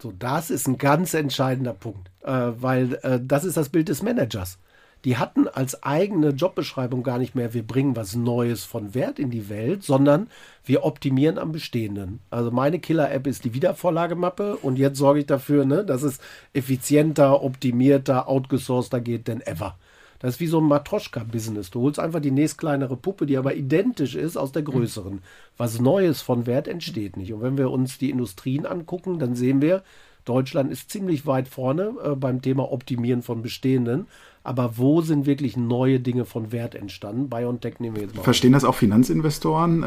So, 0.00 0.12
das 0.12 0.50
ist 0.50 0.68
ein 0.68 0.78
ganz 0.78 1.12
entscheidender 1.14 1.72
Punkt, 1.72 2.10
äh, 2.22 2.30
weil 2.30 2.98
äh, 3.02 3.18
das 3.20 3.44
ist 3.44 3.56
das 3.56 3.68
Bild 3.68 3.88
des 3.88 4.02
Managers. 4.02 4.58
Die 5.04 5.16
hatten 5.16 5.46
als 5.46 5.82
eigene 5.82 6.30
Jobbeschreibung 6.30 7.02
gar 7.02 7.18
nicht 7.18 7.34
mehr, 7.34 7.54
wir 7.54 7.64
bringen 7.64 7.94
was 7.94 8.16
Neues 8.16 8.64
von 8.64 8.94
Wert 8.94 9.18
in 9.18 9.30
die 9.30 9.48
Welt, 9.48 9.84
sondern 9.84 10.28
wir 10.64 10.84
optimieren 10.84 11.38
am 11.38 11.52
Bestehenden. 11.52 12.18
Also 12.30 12.50
meine 12.50 12.80
Killer-App 12.80 13.26
ist 13.26 13.44
die 13.44 13.54
Wiedervorlagemappe 13.54 14.56
und 14.56 14.76
jetzt 14.76 14.98
sorge 14.98 15.20
ich 15.20 15.26
dafür, 15.26 15.64
ne, 15.64 15.84
dass 15.84 16.02
es 16.02 16.18
effizienter, 16.52 17.42
optimierter, 17.42 18.28
outgesourceder 18.28 19.00
geht 19.00 19.28
denn 19.28 19.40
ever. 19.40 19.76
Das 20.20 20.34
ist 20.34 20.40
wie 20.40 20.46
so 20.46 20.58
ein 20.58 20.66
Matroschka-Business. 20.66 21.70
Du 21.70 21.82
holst 21.82 22.00
einfach 22.00 22.20
die 22.20 22.30
nächstkleinere 22.30 22.96
Puppe, 22.96 23.26
die 23.26 23.36
aber 23.36 23.54
identisch 23.54 24.16
ist 24.16 24.36
aus 24.36 24.52
der 24.52 24.62
größeren. 24.62 25.20
Was 25.56 25.80
Neues 25.80 26.22
von 26.22 26.46
Wert 26.46 26.66
entsteht 26.66 27.16
nicht. 27.16 27.32
Und 27.32 27.42
wenn 27.42 27.56
wir 27.56 27.70
uns 27.70 27.98
die 27.98 28.10
Industrien 28.10 28.66
angucken, 28.66 29.18
dann 29.18 29.34
sehen 29.34 29.62
wir, 29.62 29.82
Deutschland 30.24 30.70
ist 30.70 30.90
ziemlich 30.90 31.26
weit 31.26 31.48
vorne 31.48 31.94
äh, 32.04 32.14
beim 32.14 32.42
Thema 32.42 32.70
Optimieren 32.70 33.22
von 33.22 33.42
bestehenden. 33.42 34.06
Aber 34.44 34.76
wo 34.76 35.00
sind 35.02 35.26
wirklich 35.26 35.56
neue 35.56 36.00
Dinge 36.00 36.24
von 36.24 36.52
Wert 36.52 36.74
entstanden? 36.74 37.28
BioNTech 37.28 37.80
nehmen 37.80 37.96
wir 37.96 38.02
jetzt 38.02 38.16
mal. 38.16 38.22
Verstehen 38.22 38.52
das 38.52 38.64
auch 38.64 38.74
Finanzinvestoren? 38.74 39.82
Äh, 39.82 39.86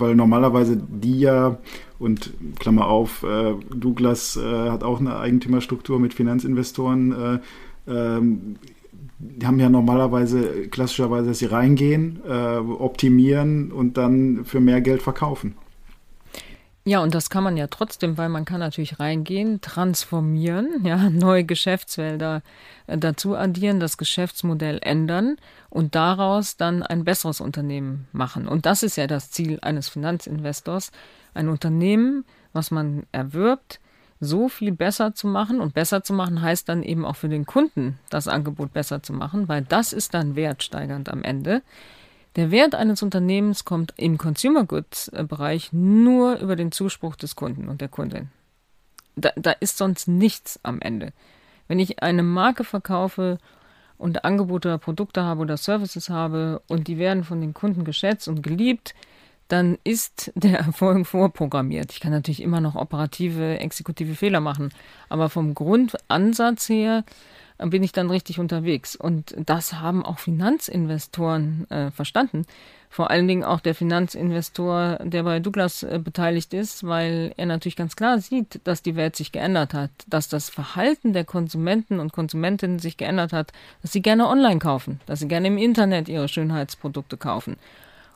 weil 0.00 0.14
normalerweise 0.14 0.76
die 0.76 1.20
ja, 1.20 1.58
und 1.98 2.32
Klammer 2.58 2.88
auf, 2.88 3.22
äh, 3.22 3.54
Douglas 3.74 4.36
äh, 4.36 4.70
hat 4.70 4.84
auch 4.84 5.00
eine 5.00 5.18
Eigentümerstruktur 5.18 5.98
mit 5.98 6.12
Finanzinvestoren. 6.12 7.40
Äh, 7.86 7.90
ähm, 7.90 8.56
die 9.24 9.46
haben 9.46 9.60
ja 9.60 9.68
normalerweise, 9.68 10.66
klassischerweise, 10.68 11.28
dass 11.28 11.38
sie 11.38 11.46
reingehen, 11.46 12.20
äh, 12.28 12.56
optimieren 12.56 13.70
und 13.70 13.96
dann 13.96 14.44
für 14.44 14.60
mehr 14.60 14.80
Geld 14.80 15.00
verkaufen. 15.00 15.54
Ja, 16.84 17.00
und 17.00 17.14
das 17.14 17.30
kann 17.30 17.44
man 17.44 17.56
ja 17.56 17.68
trotzdem, 17.68 18.18
weil 18.18 18.28
man 18.28 18.44
kann 18.44 18.58
natürlich 18.58 18.98
reingehen, 18.98 19.60
transformieren, 19.60 20.80
ja, 20.84 21.08
neue 21.08 21.44
Geschäftsfelder 21.44 22.42
äh, 22.88 22.98
dazu 22.98 23.36
addieren, 23.36 23.78
das 23.78 23.96
Geschäftsmodell 23.96 24.80
ändern 24.82 25.36
und 25.70 25.94
daraus 25.94 26.56
dann 26.56 26.82
ein 26.82 27.04
besseres 27.04 27.40
Unternehmen 27.40 28.08
machen. 28.10 28.48
Und 28.48 28.66
das 28.66 28.82
ist 28.82 28.96
ja 28.96 29.06
das 29.06 29.30
Ziel 29.30 29.60
eines 29.62 29.88
Finanzinvestors, 29.88 30.90
ein 31.34 31.48
Unternehmen, 31.48 32.24
was 32.52 32.72
man 32.72 33.04
erwirbt, 33.12 33.78
so 34.22 34.48
viel 34.48 34.70
besser 34.70 35.14
zu 35.14 35.26
machen. 35.26 35.60
Und 35.60 35.74
besser 35.74 36.04
zu 36.04 36.14
machen 36.14 36.40
heißt 36.40 36.68
dann 36.68 36.82
eben 36.82 37.04
auch 37.04 37.16
für 37.16 37.28
den 37.28 37.44
Kunden 37.44 37.98
das 38.08 38.28
Angebot 38.28 38.72
besser 38.72 39.02
zu 39.02 39.12
machen, 39.12 39.48
weil 39.48 39.62
das 39.62 39.92
ist 39.92 40.14
dann 40.14 40.36
wertsteigernd 40.36 41.08
am 41.10 41.22
Ende. 41.24 41.62
Der 42.36 42.50
Wert 42.50 42.74
eines 42.74 43.02
Unternehmens 43.02 43.64
kommt 43.64 43.92
im 43.96 44.16
Consumer 44.16 44.64
Goods 44.64 45.10
Bereich 45.28 45.72
nur 45.72 46.38
über 46.38 46.56
den 46.56 46.72
Zuspruch 46.72 47.16
des 47.16 47.36
Kunden 47.36 47.68
und 47.68 47.80
der 47.80 47.88
Kundin. 47.88 48.30
Da, 49.16 49.30
da 49.36 49.50
ist 49.50 49.76
sonst 49.76 50.08
nichts 50.08 50.58
am 50.62 50.80
Ende. 50.80 51.12
Wenn 51.68 51.80
ich 51.80 52.02
eine 52.02 52.22
Marke 52.22 52.64
verkaufe 52.64 53.38
und 53.98 54.24
Angebote 54.24 54.68
oder 54.68 54.78
Produkte 54.78 55.24
habe 55.24 55.42
oder 55.42 55.56
Services 55.56 56.08
habe 56.08 56.62
und 56.68 56.86
die 56.86 56.96
werden 56.96 57.24
von 57.24 57.40
den 57.40 57.54
Kunden 57.54 57.84
geschätzt 57.84 58.28
und 58.28 58.42
geliebt, 58.42 58.94
dann 59.52 59.78
ist 59.84 60.32
der 60.34 60.58
Erfolg 60.66 61.06
vorprogrammiert. 61.06 61.92
Ich 61.92 62.00
kann 62.00 62.12
natürlich 62.12 62.42
immer 62.42 62.60
noch 62.60 62.74
operative, 62.74 63.58
exekutive 63.58 64.14
Fehler 64.14 64.40
machen, 64.40 64.72
aber 65.08 65.28
vom 65.28 65.54
Grundansatz 65.54 66.68
her 66.68 67.04
bin 67.58 67.82
ich 67.82 67.92
dann 67.92 68.10
richtig 68.10 68.40
unterwegs. 68.40 68.96
Und 68.96 69.34
das 69.38 69.74
haben 69.74 70.04
auch 70.04 70.18
Finanzinvestoren 70.18 71.70
äh, 71.70 71.90
verstanden. 71.90 72.44
Vor 72.88 73.10
allen 73.10 73.28
Dingen 73.28 73.44
auch 73.44 73.60
der 73.60 73.74
Finanzinvestor, 73.74 74.98
der 75.02 75.22
bei 75.22 75.40
Douglas 75.40 75.82
äh, 75.82 76.00
beteiligt 76.02 76.52
ist, 76.52 76.84
weil 76.86 77.32
er 77.36 77.46
natürlich 77.46 77.76
ganz 77.76 77.94
klar 77.96 78.18
sieht, 78.18 78.60
dass 78.64 78.82
die 78.82 78.96
Welt 78.96 79.16
sich 79.16 79.32
geändert 79.32 79.74
hat, 79.74 79.90
dass 80.06 80.28
das 80.28 80.50
Verhalten 80.50 81.12
der 81.12 81.24
Konsumenten 81.24 82.00
und 82.00 82.12
Konsumentinnen 82.12 82.78
sich 82.78 82.96
geändert 82.96 83.32
hat, 83.32 83.52
dass 83.80 83.92
sie 83.92 84.02
gerne 84.02 84.28
online 84.28 84.58
kaufen, 84.58 85.00
dass 85.06 85.20
sie 85.20 85.28
gerne 85.28 85.46
im 85.46 85.58
Internet 85.58 86.08
ihre 86.08 86.28
Schönheitsprodukte 86.28 87.16
kaufen. 87.16 87.56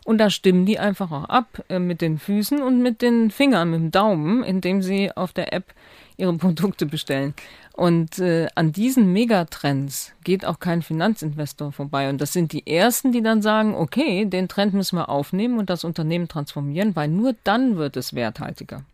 Und 0.07 0.19
da 0.19 0.31
stimmen 0.31 0.66
die 0.66 0.79
einfach 0.79 1.11
auch 1.11 1.25
ab 1.25 1.64
äh, 1.69 1.81
mit 1.81 2.01
den 2.01 2.19
Füßen 2.19 2.62
und 2.62 2.81
mit 2.81 3.03
den 3.03 3.33
Fingern, 3.33 3.73
mit 3.73 3.81
dem 3.81 3.90
Daumen, 3.90 4.45
indem 4.45 4.81
sie 4.81 5.11
auf 5.11 5.33
der 5.33 5.53
App 5.53 5.75
ihre 6.16 6.33
Produkte 6.38 6.87
bestellen. 6.87 7.35
Und 7.73 8.21
äh, 8.21 8.47
an 8.55 8.71
diesen 8.71 9.12
Megatrends 9.12 10.12
geht 10.23 10.47
auch 10.47 10.61
kein 10.61 10.83
Finanzinvestor 10.83 11.73
vorbei. 11.73 12.09
Und 12.09 12.21
das 12.21 12.33
sind 12.33 12.53
die 12.53 12.69
ersten, 12.69 13.11
die 13.11 13.21
dann 13.21 13.42
sagen, 13.42 13.75
okay, 13.75 14.27
den 14.27 14.47
Trend 14.47 14.75
müssen 14.75 14.97
wir 14.97 15.09
aufnehmen 15.09 15.59
und 15.59 15.71
das 15.71 15.83
Unternehmen 15.83 16.29
transformieren, 16.29 16.95
weil 16.95 17.09
nur 17.09 17.35
dann 17.42 17.77
wird 17.77 17.97
es 17.97 18.14
werthaltiger. 18.14 18.85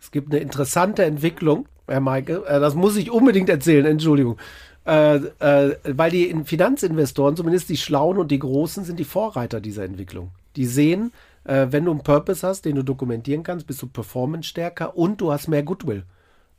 Es 0.00 0.12
gibt 0.12 0.32
eine 0.32 0.40
interessante 0.40 1.04
Entwicklung, 1.04 1.66
Herr 1.88 2.00
Maike, 2.00 2.44
äh, 2.46 2.60
das 2.60 2.76
muss 2.76 2.96
ich 2.96 3.10
unbedingt 3.10 3.48
erzählen, 3.48 3.84
Entschuldigung. 3.84 4.38
Äh, 4.86 5.16
äh, 5.16 5.76
weil 5.84 6.10
die 6.10 6.34
Finanzinvestoren, 6.44 7.36
zumindest 7.36 7.68
die 7.68 7.76
Schlauen 7.76 8.18
und 8.18 8.30
die 8.30 8.38
Großen, 8.38 8.84
sind 8.84 8.98
die 8.98 9.04
Vorreiter 9.04 9.60
dieser 9.60 9.84
Entwicklung. 9.84 10.30
Die 10.56 10.66
sehen, 10.66 11.12
äh, 11.44 11.66
wenn 11.70 11.84
du 11.84 11.90
einen 11.90 12.02
Purpose 12.02 12.46
hast, 12.46 12.64
den 12.64 12.76
du 12.76 12.82
dokumentieren 12.82 13.42
kannst, 13.42 13.66
bist 13.66 13.82
du 13.82 13.86
performance 13.86 14.48
stärker 14.48 14.96
und 14.96 15.20
du 15.20 15.32
hast 15.32 15.48
mehr 15.48 15.62
Goodwill 15.62 16.04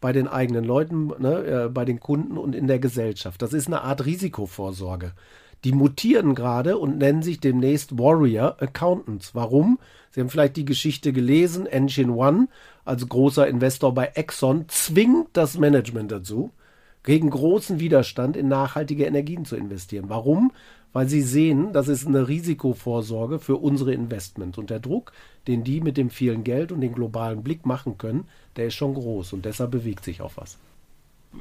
bei 0.02 0.12
den 0.14 0.28
eigenen 0.28 0.66
Leuten, 0.66 1.12
ne, 1.20 1.66
äh, 1.66 1.70
bei 1.70 1.86
den 1.86 2.00
Kunden 2.00 2.38
und 2.38 2.56
in 2.56 2.68
der 2.68 2.80
Gesellschaft. 2.80 3.42
Das 3.42 3.54
ist 3.54 3.68
eine 3.68 3.82
Art 3.82 4.06
Risikovorsorge. 4.06 5.14
Die 5.64 5.74
mutieren 5.74 6.34
gerade 6.34 6.80
und 6.80 6.98
nennen 6.98 7.22
sich 7.22 7.40
demnächst 7.40 8.00
Warrior 8.00 8.60
Accountants. 8.60 9.36
Warum? 9.36 9.78
Sie 10.10 10.20
haben 10.20 10.30
vielleicht 10.30 10.58
die 10.58 10.66
Geschichte 10.66 11.14
gelesen, 11.14 11.68
Engine 11.68 12.14
One, 12.14 12.48
als 12.84 13.08
großer 13.08 13.48
Investor 13.48 13.94
bei 13.94 14.08
Exxon, 14.16 14.66
zwingt 14.70 15.30
das 15.34 15.60
Management 15.60 16.12
dazu, 16.12 16.52
gegen 17.04 17.30
großen 17.30 17.80
Widerstand 17.80 18.38
in 18.38 18.48
nachhaltige 18.48 19.06
Energien 19.06 19.46
zu 19.46 19.56
investieren. 19.56 20.06
Warum? 20.08 20.52
Weil 20.94 21.08
sie 21.08 21.22
sehen, 21.22 21.74
das 21.74 21.88
ist 21.88 22.06
eine 22.06 22.28
Risikovorsorge 22.28 23.40
für 23.40 23.58
unsere 23.58 23.94
Investments. 23.94 24.58
Und 24.58 24.70
der 24.70 24.80
Druck, 24.80 25.14
den 25.48 25.64
die 25.64 25.82
mit 25.82 25.98
dem 25.98 26.10
vielen 26.10 26.44
Geld 26.44 26.72
und 26.72 26.82
dem 26.82 26.94
globalen 26.94 27.44
Blick 27.44 27.66
machen 27.66 27.98
können, 27.98 28.26
der 28.58 28.68
ist 28.68 28.76
schon 28.76 28.94
groß 28.94 29.34
und 29.34 29.46
deshalb 29.46 29.72
bewegt 29.72 30.04
sich 30.04 30.22
auch 30.22 30.34
was. 30.36 30.58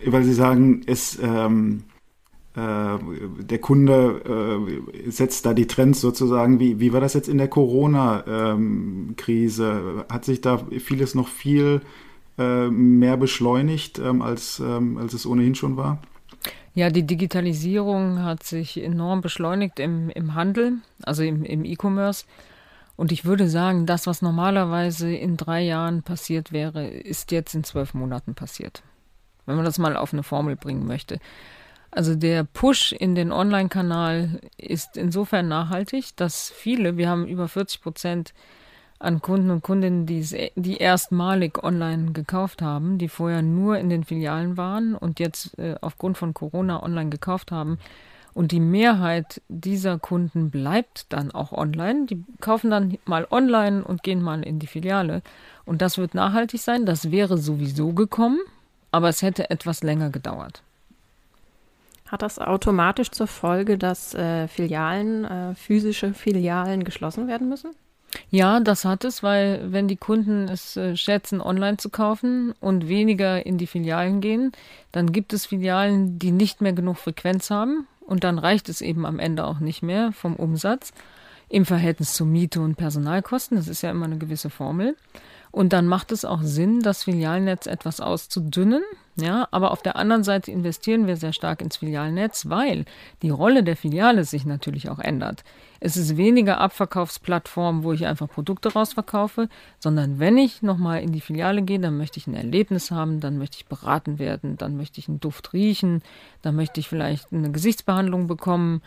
Weil 0.05 0.23
Sie 0.23 0.35
sagen, 0.35 0.83
es, 0.87 1.19
ähm, 1.21 1.83
äh, 2.55 2.99
der 3.43 3.59
Kunde 3.59 4.79
äh, 5.07 5.11
setzt 5.11 5.47
da 5.47 5.55
die 5.55 5.67
Trends 5.67 6.01
sozusagen. 6.01 6.61
Wie, 6.61 6.81
wie 6.81 6.93
war 6.93 7.01
das 7.01 7.15
jetzt 7.15 7.29
in 7.29 7.39
der 7.39 7.49
Corona-Krise? 7.49 9.65
Ähm, 9.65 10.05
Hat 10.09 10.25
sich 10.25 10.41
da 10.41 10.65
vieles 10.79 11.17
noch 11.17 11.29
viel 11.29 11.81
äh, 12.41 12.71
mehr 12.71 13.19
beschleunigt, 13.19 13.99
ähm, 13.99 14.23
als, 14.23 14.61
ähm, 14.61 14.97
als 14.97 15.13
es 15.13 15.27
ohnehin 15.27 15.55
schon 15.55 15.77
war? 15.77 15.99
Ja, 16.75 16.89
die 16.89 17.07
Digitalisierung 17.07 18.23
hat 18.23 18.45
sich 18.45 18.83
enorm 18.83 19.21
beschleunigt 19.21 19.79
im, 19.79 20.09
im 20.09 20.35
Handel, 20.35 20.79
also 21.03 21.23
im, 21.23 21.45
im 21.45 21.65
E-Commerce. 21.65 22.25
Und 22.97 23.13
ich 23.13 23.25
würde 23.25 23.49
sagen, 23.49 23.87
das, 23.87 24.07
was 24.07 24.23
normalerweise 24.23 25.13
in 25.13 25.37
drei 25.37 25.63
Jahren 25.63 26.03
passiert 26.03 26.53
wäre, 26.53 26.87
ist 26.89 27.33
jetzt 27.33 27.55
in 27.55 27.65
zwölf 27.65 27.93
Monaten 27.93 28.35
passiert. 28.35 28.83
Wenn 29.47 29.57
man 29.57 29.65
das 29.65 29.79
mal 29.79 29.97
auf 29.97 30.13
eine 30.13 30.23
Formel 30.23 30.57
bringen 30.57 30.87
möchte. 30.87 31.19
Also 31.91 32.15
der 32.15 32.45
Push 32.45 32.93
in 32.93 33.15
den 33.15 33.33
Online-Kanal 33.33 34.41
ist 34.57 34.97
insofern 34.97 35.49
nachhaltig, 35.49 36.17
dass 36.17 36.51
viele, 36.51 36.97
wir 36.97 37.09
haben 37.09 37.27
über 37.27 37.49
40 37.49 37.83
Prozent 37.83 38.33
an 39.01 39.23
Kunden 39.23 39.51
und 39.51 39.63
Kundinnen, 39.63 40.05
die, 40.05 40.53
die 40.55 40.77
erstmalig 40.77 41.65
online 41.65 42.13
gekauft 42.13 42.61
haben, 42.61 42.99
die 42.99 43.09
vorher 43.09 43.41
nur 43.41 43.79
in 43.79 43.89
den 43.89 44.05
Filialen 44.05 44.57
waren 44.59 44.95
und 44.95 45.19
jetzt 45.19 45.59
äh, 45.59 45.75
aufgrund 45.81 46.19
von 46.19 46.35
Corona 46.35 46.83
online 46.83 47.09
gekauft 47.09 47.51
haben. 47.51 47.79
Und 48.35 48.53
die 48.53 48.61
Mehrheit 48.61 49.41
dieser 49.49 49.99
Kunden 49.99 50.51
bleibt 50.51 51.07
dann 51.09 51.33
auch 51.33 51.51
online. 51.51 52.07
Die 52.07 52.23
kaufen 52.41 52.71
dann 52.71 52.99
mal 53.07 53.27
online 53.31 53.83
und 53.83 54.03
gehen 54.03 54.23
mal 54.23 54.43
in 54.43 54.59
die 54.59 54.69
Filiale. 54.69 55.23
Und 55.65 55.83
das 55.83 55.99
wird 55.99 56.15
nachhaltig 56.15 56.61
sein. 56.61 56.87
Das 56.87 57.11
wäre 57.11 57.39
sowieso 57.39 57.93
gekommen, 57.93 58.39
aber 58.93 59.09
es 59.09 59.23
hätte 59.23 59.51
etwas 59.51 59.83
länger 59.83 60.11
gedauert. 60.11 60.63
Hat 62.07 62.23
das 62.23 62.39
automatisch 62.39 63.11
zur 63.11 63.27
Folge, 63.27 63.79
dass 63.79 64.15
äh, 64.15 64.47
Filialen, 64.47 65.25
äh, 65.25 65.55
physische 65.55 66.13
Filialen 66.13 66.85
geschlossen 66.85 67.27
werden 67.27 67.49
müssen? 67.49 67.71
Ja, 68.31 68.61
das 68.61 68.85
hat 68.85 69.05
es, 69.05 69.23
weil 69.23 69.73
wenn 69.73 69.89
die 69.89 69.97
Kunden 69.97 70.49
es 70.49 70.77
äh, 70.77 70.97
schätzen, 70.97 71.41
online 71.41 71.77
zu 71.77 71.91
kaufen 71.91 72.55
und 72.61 72.89
weniger 72.89 73.45
in 73.45 73.59
die 73.59 73.67
Filialen 73.67 74.21
gehen, 74.21 74.53
dann 74.93 75.13
gibt 75.13 75.33
es 75.33 75.47
Filialen, 75.47 76.19
die 76.19 76.33
nicht 76.33 76.61
mehr 76.61 76.73
genug 76.73 76.99
Frequenz 76.99 77.51
haben 77.51 77.87
und 78.07 78.25
dann 78.25 78.39
reicht 78.39 78.69
es 78.69 78.81
eben 78.81 79.07
am 79.07 79.19
Ende 79.19 79.45
auch 79.45 79.61
nicht 79.61 79.83
mehr 79.83 80.13
vom 80.13 80.35
Umsatz 80.37 80.93
im 81.49 81.67
Verhältnis 81.67 82.15
zu 82.15 82.25
Miete 82.25 82.61
und 82.61 82.77
Personalkosten. 82.77 83.57
Das 83.57 83.69
ist 83.69 83.83
ja 83.83 83.91
immer 83.91 84.07
eine 84.07 84.19
gewisse 84.19 84.51
Formel. 84.51 84.97
Und 85.53 85.73
dann 85.73 85.87
macht 85.87 86.13
es 86.13 86.25
auch 86.25 86.43
Sinn, 86.43 86.81
das 86.81 87.05
Filialnetz 87.05 87.67
etwas 87.67 88.01
auszudünnen. 88.01 88.83
Ja, 89.17 89.49
aber 89.51 89.73
auf 89.73 89.83
der 89.83 89.97
anderen 89.97 90.23
Seite 90.23 90.51
investieren 90.51 91.07
wir 91.07 91.17
sehr 91.17 91.33
stark 91.33 91.61
ins 91.61 91.79
Filialnetz, 91.79 92.49
weil 92.49 92.85
die 93.23 93.29
Rolle 93.31 93.63
der 93.63 93.77
Filiale 93.77 94.25
sich 94.25 94.47
natürlich 94.47 94.89
auch 94.89 94.99
ändert. 94.99 95.45
Es 95.81 95.97
ist 95.97 96.17
weniger 96.17 96.59
Abverkaufsplattform, 96.59 97.83
wo 97.83 97.93
ich 97.93 98.07
einfach 98.07 98.29
Produkte 98.29 98.73
rausverkaufe, 98.73 99.49
sondern 99.79 100.21
wenn 100.21 100.39
ich 100.39 100.63
nochmal 100.63 101.03
in 101.03 101.13
die 101.13 101.21
Filiale 101.21 101.63
gehe, 101.63 101.81
dann 101.81 101.99
möchte 101.99 102.19
ich 102.19 102.29
ein 102.29 102.35
Erlebnis 102.35 102.91
haben, 102.91 103.21
dann 103.21 103.37
möchte 103.37 103.59
ich 103.59 103.67
beraten 103.67 104.19
werden, 104.19 104.57
dann 104.57 104.77
möchte 104.77 105.01
ich 105.01 105.09
einen 105.09 105.21
Duft 105.21 105.53
riechen, 105.53 106.03
dann 106.43 106.57
möchte 106.57 106.81
ich 106.81 106.89
vielleicht 106.89 107.33
eine 107.33 107.51
Gesichtsbehandlung 107.51 108.27
bekommen 108.27 108.81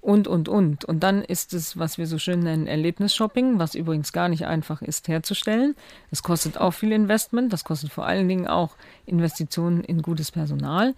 und, 0.00 0.28
und, 0.28 0.48
und. 0.48 0.84
Und 0.84 1.00
dann 1.00 1.22
ist 1.22 1.52
es, 1.52 1.78
was 1.78 1.98
wir 1.98 2.06
so 2.06 2.18
schön 2.18 2.40
nennen, 2.40 2.66
Erlebnisshopping, 2.66 3.58
was 3.58 3.74
übrigens 3.74 4.12
gar 4.12 4.28
nicht 4.28 4.46
einfach 4.46 4.80
ist 4.80 5.08
herzustellen. 5.08 5.74
Es 6.10 6.22
kostet 6.22 6.58
auch 6.58 6.72
viel 6.72 6.92
Investment, 6.92 7.52
das 7.52 7.64
kostet 7.64 7.92
vor 7.92 8.06
allen 8.06 8.28
Dingen 8.28 8.46
auch 8.46 8.76
Investitionen 9.04 9.84
in 9.84 10.00
gutes 10.00 10.30
Personal. 10.30 10.94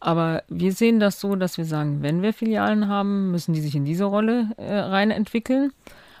Aber 0.00 0.42
wir 0.48 0.72
sehen 0.72 1.00
das 1.00 1.20
so, 1.20 1.36
dass 1.36 1.58
wir 1.58 1.66
sagen, 1.66 2.02
wenn 2.02 2.22
wir 2.22 2.32
Filialen 2.32 2.88
haben, 2.88 3.30
müssen 3.30 3.52
die 3.52 3.60
sich 3.60 3.74
in 3.74 3.84
diese 3.84 4.04
Rolle 4.04 4.50
äh, 4.56 4.74
rein 4.74 5.10
entwickeln. 5.10 5.72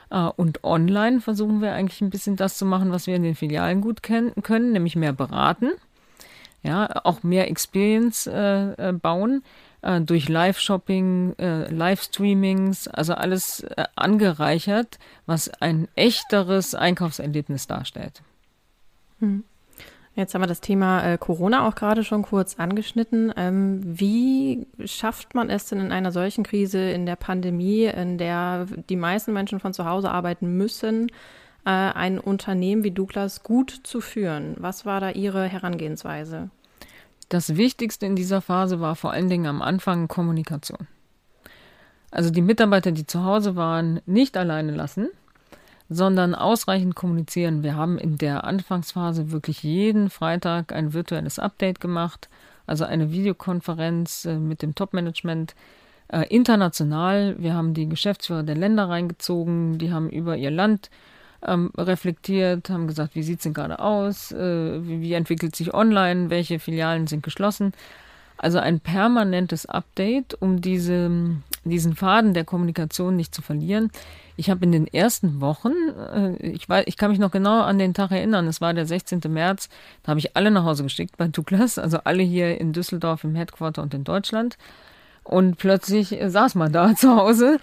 Uh, 0.08 0.30
und 0.36 0.62
online 0.62 1.20
versuchen 1.20 1.60
wir 1.60 1.72
eigentlich 1.72 2.00
ein 2.00 2.10
bisschen 2.10 2.36
das 2.36 2.56
zu 2.56 2.64
machen, 2.64 2.92
was 2.92 3.08
wir 3.08 3.16
in 3.16 3.24
den 3.24 3.34
Filialen 3.34 3.80
gut 3.80 4.04
können, 4.04 4.72
nämlich 4.72 4.94
mehr 4.94 5.12
beraten, 5.12 5.72
ja, 6.62 7.00
auch 7.02 7.24
mehr 7.24 7.50
Experience 7.50 8.28
äh, 8.28 8.90
äh 8.90 8.92
bauen 8.92 9.42
äh, 9.82 10.00
durch 10.00 10.28
Live-Shopping, 10.28 11.34
äh, 11.38 11.72
Live-Streamings, 11.72 12.88
also 12.88 13.14
alles 13.14 13.60
äh, 13.60 13.84
angereichert, 13.94 14.98
was 15.26 15.48
ein 15.60 15.88
echteres 15.94 16.74
Einkaufserlebnis 16.74 17.66
darstellt. 17.66 18.22
Hm. 19.20 19.44
Jetzt 20.16 20.34
haben 20.34 20.40
wir 20.40 20.46
das 20.46 20.62
Thema 20.62 21.02
äh, 21.02 21.18
Corona 21.18 21.68
auch 21.68 21.74
gerade 21.74 22.02
schon 22.02 22.22
kurz 22.22 22.58
angeschnitten. 22.58 23.34
Ähm, 23.36 23.82
wie 23.84 24.66
schafft 24.86 25.34
man 25.34 25.50
es 25.50 25.66
denn 25.66 25.78
in 25.78 25.92
einer 25.92 26.10
solchen 26.10 26.42
Krise, 26.42 26.80
in 26.90 27.04
der 27.04 27.16
Pandemie, 27.16 27.84
in 27.84 28.16
der 28.16 28.66
die 28.88 28.96
meisten 28.96 29.34
Menschen 29.34 29.60
von 29.60 29.74
zu 29.74 29.84
Hause 29.84 30.10
arbeiten 30.10 30.56
müssen, 30.56 31.08
äh, 31.66 31.70
ein 31.70 32.18
Unternehmen 32.18 32.82
wie 32.82 32.92
Douglas 32.92 33.42
gut 33.42 33.70
zu 33.82 34.00
führen? 34.00 34.54
Was 34.58 34.86
war 34.86 35.02
da 35.02 35.10
Ihre 35.10 35.44
Herangehensweise? 35.48 36.48
Das 37.28 37.56
Wichtigste 37.56 38.06
in 38.06 38.16
dieser 38.16 38.40
Phase 38.40 38.80
war 38.80 38.94
vor 38.94 39.12
allen 39.12 39.28
Dingen 39.28 39.46
am 39.46 39.62
Anfang 39.62 40.08
Kommunikation. 40.08 40.86
Also 42.10 42.30
die 42.30 42.42
Mitarbeiter, 42.42 42.92
die 42.92 43.06
zu 43.06 43.24
Hause 43.24 43.56
waren, 43.56 44.00
nicht 44.06 44.36
alleine 44.36 44.72
lassen, 44.72 45.08
sondern 45.88 46.34
ausreichend 46.34 46.94
kommunizieren. 46.94 47.62
Wir 47.62 47.76
haben 47.76 47.98
in 47.98 48.16
der 48.16 48.44
Anfangsphase 48.44 49.30
wirklich 49.32 49.62
jeden 49.62 50.08
Freitag 50.08 50.72
ein 50.72 50.92
virtuelles 50.92 51.38
Update 51.38 51.80
gemacht, 51.80 52.28
also 52.66 52.84
eine 52.84 53.10
Videokonferenz 53.10 54.24
äh, 54.24 54.38
mit 54.38 54.62
dem 54.62 54.74
Top-Management 54.74 55.54
äh, 56.08 56.26
international. 56.28 57.36
Wir 57.38 57.54
haben 57.54 57.74
die 57.74 57.88
Geschäftsführer 57.88 58.42
der 58.42 58.56
Länder 58.56 58.88
reingezogen, 58.88 59.78
die 59.78 59.92
haben 59.92 60.10
über 60.10 60.36
ihr 60.36 60.50
Land 60.50 60.90
ähm, 61.46 61.70
reflektiert, 61.76 62.70
haben 62.70 62.86
gesagt, 62.86 63.14
wie 63.14 63.22
sieht 63.22 63.38
es 63.38 63.44
denn 63.44 63.54
gerade 63.54 63.78
aus, 63.78 64.32
äh, 64.32 64.86
wie, 64.86 65.00
wie, 65.00 65.12
entwickelt 65.14 65.56
sich 65.56 65.72
online, 65.72 66.30
welche 66.30 66.58
Filialen 66.58 67.06
sind 67.06 67.22
geschlossen. 67.22 67.72
Also 68.38 68.58
ein 68.58 68.80
permanentes 68.80 69.64
Update, 69.64 70.34
um 70.34 70.60
diese, 70.60 71.10
diesen 71.64 71.96
Faden 71.96 72.34
der 72.34 72.44
Kommunikation 72.44 73.16
nicht 73.16 73.34
zu 73.34 73.40
verlieren. 73.40 73.90
Ich 74.36 74.50
habe 74.50 74.64
in 74.64 74.72
den 74.72 74.86
ersten 74.86 75.40
Wochen, 75.40 75.72
äh, 76.12 76.36
ich, 76.46 76.68
weiß, 76.68 76.84
ich 76.86 76.98
kann 76.98 77.10
mich 77.10 77.18
noch 77.18 77.30
genau 77.30 77.62
an 77.62 77.78
den 77.78 77.94
Tag 77.94 78.10
erinnern, 78.10 78.46
es 78.46 78.60
war 78.60 78.74
der 78.74 78.84
16. 78.84 79.20
März, 79.28 79.70
da 80.02 80.10
habe 80.10 80.20
ich 80.20 80.36
alle 80.36 80.50
nach 80.50 80.64
Hause 80.64 80.82
geschickt 80.82 81.16
bei 81.16 81.28
Douglas, 81.28 81.78
also 81.78 81.98
alle 82.04 82.22
hier 82.22 82.60
in 82.60 82.72
Düsseldorf 82.72 83.24
im 83.24 83.34
Headquarter 83.34 83.82
und 83.82 83.94
in 83.94 84.04
Deutschland. 84.04 84.58
Und 85.24 85.56
plötzlich 85.56 86.16
saß 86.24 86.54
man 86.54 86.72
da 86.72 86.94
zu 86.96 87.16
Hause. 87.16 87.58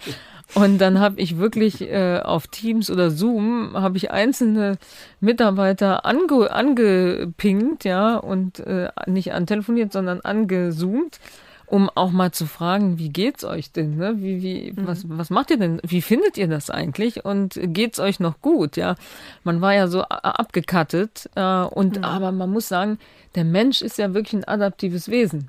Und 0.54 0.78
dann 0.78 1.00
habe 1.00 1.20
ich 1.20 1.38
wirklich 1.38 1.80
äh, 1.80 2.20
auf 2.20 2.46
Teams 2.46 2.90
oder 2.90 3.10
Zoom 3.10 3.72
habe 3.74 3.96
ich 3.96 4.10
einzelne 4.10 4.78
Mitarbeiter 5.20 6.04
ange, 6.04 6.50
angepingt, 6.50 7.84
ja, 7.84 8.16
und 8.16 8.60
äh, 8.60 8.90
nicht 9.06 9.32
antelefoniert, 9.32 9.92
sondern 9.92 10.20
angezoomt 10.20 11.18
um 11.66 11.90
auch 11.94 12.10
mal 12.10 12.32
zu 12.32 12.46
fragen, 12.46 12.98
wie 12.98 13.08
geht's 13.08 13.44
euch 13.44 13.72
denn? 13.72 13.96
Ne? 13.96 14.14
Wie, 14.18 14.42
wie, 14.42 14.72
mhm. 14.72 14.86
was, 14.86 15.08
was 15.08 15.30
macht 15.30 15.50
ihr 15.50 15.56
denn? 15.56 15.80
Wie 15.82 16.02
findet 16.02 16.36
ihr 16.36 16.46
das 16.46 16.70
eigentlich? 16.70 17.24
Und 17.24 17.58
geht's 17.58 17.98
euch 17.98 18.20
noch 18.20 18.40
gut? 18.40 18.76
Ja, 18.76 18.96
man 19.44 19.60
war 19.60 19.74
ja 19.74 19.88
so 19.88 20.02
abgekattet 20.02 21.30
äh, 21.34 21.62
und 21.62 21.98
mhm. 21.98 22.04
aber 22.04 22.32
man 22.32 22.50
muss 22.50 22.68
sagen, 22.68 22.98
der 23.34 23.44
Mensch 23.44 23.82
ist 23.82 23.98
ja 23.98 24.14
wirklich 24.14 24.34
ein 24.34 24.44
adaptives 24.46 25.08
Wesen. 25.08 25.48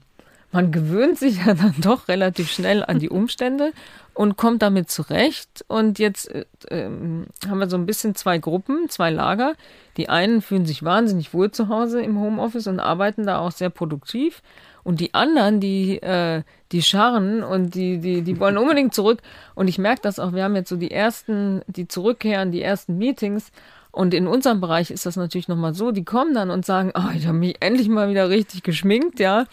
Man 0.51 0.71
gewöhnt 0.71 1.19
sich 1.19 1.37
ja 1.45 1.53
dann 1.53 1.75
doch 1.79 2.07
relativ 2.07 2.49
schnell 2.49 2.83
an 2.83 2.99
die 2.99 3.09
Umstände 3.09 3.73
und 4.15 4.37
kommt 4.37 4.61
damit 4.61 4.89
zurecht. 4.89 5.63
Und 5.67 5.99
jetzt 5.99 6.33
äh, 6.33 6.45
ähm, 6.69 7.27
haben 7.47 7.59
wir 7.59 7.69
so 7.69 7.77
ein 7.77 7.85
bisschen 7.85 8.15
zwei 8.15 8.37
Gruppen, 8.37 8.89
zwei 8.89 9.11
Lager. 9.11 9.53
Die 9.97 10.09
einen 10.09 10.41
fühlen 10.41 10.65
sich 10.65 10.83
wahnsinnig 10.83 11.33
wohl 11.33 11.51
zu 11.51 11.69
Hause 11.69 12.01
im 12.01 12.19
Homeoffice 12.19 12.67
und 12.67 12.79
arbeiten 12.79 13.25
da 13.25 13.39
auch 13.39 13.51
sehr 13.51 13.69
produktiv. 13.69 14.41
Und 14.83 14.99
die 14.99 15.13
anderen, 15.13 15.59
die, 15.59 16.01
äh, 16.01 16.43
die 16.71 16.81
scharren 16.81 17.43
und 17.43 17.75
die, 17.75 17.99
die, 17.99 18.21
die 18.21 18.39
wollen 18.39 18.57
unbedingt 18.57 18.93
zurück. 18.93 19.19
Und 19.53 19.67
ich 19.67 19.77
merke 19.77 20.01
das 20.01 20.19
auch, 20.19 20.33
wir 20.33 20.43
haben 20.43 20.55
jetzt 20.55 20.69
so 20.69 20.77
die 20.77 20.91
ersten, 20.91 21.61
die 21.67 21.87
zurückkehren, 21.87 22.51
die 22.51 22.61
ersten 22.61 22.97
Meetings. 22.97 23.51
Und 23.95 24.13
in 24.13 24.27
unserem 24.27 24.59
Bereich 24.59 24.91
ist 24.91 25.05
das 25.05 25.15
natürlich 25.15 25.47
nochmal 25.47 25.73
so, 25.73 25.91
die 25.91 26.03
kommen 26.03 26.33
dann 26.33 26.49
und 26.49 26.65
sagen, 26.65 26.91
oh, 26.95 27.15
ich 27.15 27.27
habe 27.27 27.37
mich 27.37 27.55
endlich 27.61 27.87
mal 27.87 28.09
wieder 28.09 28.27
richtig 28.27 28.61
geschminkt, 28.61 29.21
ja. 29.21 29.45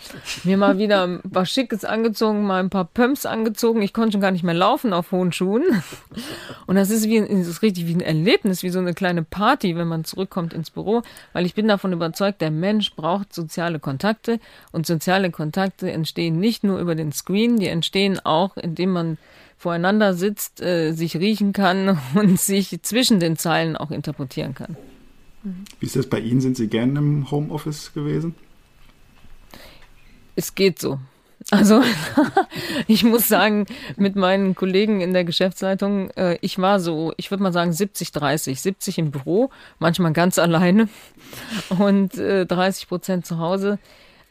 Mir 0.42 0.56
mal 0.56 0.78
wieder 0.78 1.20
was 1.22 1.48
Schickes 1.48 1.84
angezogen, 1.84 2.44
mal 2.44 2.58
ein 2.58 2.68
paar 2.68 2.86
Pumps 2.86 3.24
angezogen. 3.24 3.82
Ich 3.82 3.92
konnte 3.92 4.12
schon 4.12 4.20
gar 4.20 4.32
nicht 4.32 4.42
mehr 4.42 4.52
laufen 4.52 4.92
auf 4.94 5.12
hohen 5.12 5.30
Schuhen. 5.30 5.62
Und 6.66 6.74
das 6.74 6.90
ist 6.90 7.08
wie 7.08 7.20
das 7.20 7.46
ist 7.46 7.62
richtig 7.62 7.86
wie 7.86 7.94
ein 7.94 8.00
Erlebnis, 8.00 8.64
wie 8.64 8.70
so 8.70 8.80
eine 8.80 8.94
kleine 8.94 9.22
Party, 9.22 9.76
wenn 9.76 9.86
man 9.86 10.02
zurückkommt 10.02 10.54
ins 10.54 10.70
Büro. 10.70 11.02
Weil 11.32 11.46
ich 11.46 11.54
bin 11.54 11.68
davon 11.68 11.92
überzeugt, 11.92 12.40
der 12.40 12.50
Mensch 12.50 12.96
braucht 12.96 13.32
soziale 13.32 13.78
Kontakte. 13.78 14.40
Und 14.72 14.88
soziale 14.88 15.30
Kontakte 15.30 15.92
entstehen 15.92 16.40
nicht 16.40 16.64
nur 16.64 16.80
über 16.80 16.96
den 16.96 17.12
Screen, 17.12 17.60
die 17.60 17.68
entstehen 17.68 18.18
auch, 18.18 18.56
indem 18.56 18.90
man 18.90 19.18
voreinander 19.62 20.14
sitzt, 20.14 20.60
äh, 20.60 20.90
sich 20.90 21.16
riechen 21.16 21.52
kann 21.52 21.96
und 22.14 22.40
sich 22.40 22.82
zwischen 22.82 23.20
den 23.20 23.36
Zeilen 23.36 23.76
auch 23.76 23.92
interpretieren 23.92 24.54
kann. 24.54 24.76
Wie 25.78 25.86
ist 25.86 25.94
das 25.94 26.08
bei 26.08 26.18
Ihnen? 26.18 26.40
Sind 26.40 26.56
Sie 26.56 26.66
gerne 26.66 26.98
im 26.98 27.30
Homeoffice 27.30 27.94
gewesen? 27.94 28.34
Es 30.34 30.56
geht 30.56 30.80
so. 30.80 30.98
Also 31.50 31.82
ich 32.88 33.04
muss 33.04 33.28
sagen, 33.28 33.66
mit 33.96 34.16
meinen 34.16 34.56
Kollegen 34.56 35.00
in 35.00 35.12
der 35.12 35.24
Geschäftsleitung, 35.24 36.10
äh, 36.10 36.38
ich 36.40 36.58
war 36.58 36.80
so, 36.80 37.12
ich 37.16 37.30
würde 37.30 37.44
mal 37.44 37.52
sagen 37.52 37.72
70, 37.72 38.10
30, 38.10 38.60
70 38.60 38.98
im 38.98 39.10
Büro, 39.12 39.50
manchmal 39.78 40.12
ganz 40.12 40.38
alleine 40.40 40.88
und 41.78 42.18
äh, 42.18 42.46
30 42.46 42.88
Prozent 42.88 43.26
zu 43.26 43.38
Hause. 43.38 43.78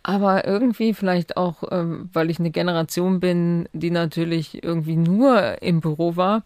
Aber 0.04 0.48
irgendwie 0.48 0.94
vielleicht 0.94 1.38
auch, 1.38 1.64
ähm, 1.70 2.10
weil 2.12 2.30
ich 2.30 2.40
eine 2.40 2.52
Generation 2.52 3.20
bin, 3.20 3.70
die 3.74 3.92
natürlich 3.92 4.64
irgendwie 4.64 4.96
nur 4.96 5.62
im 5.62 5.80
Büro 5.80 6.16
war. 6.16 6.44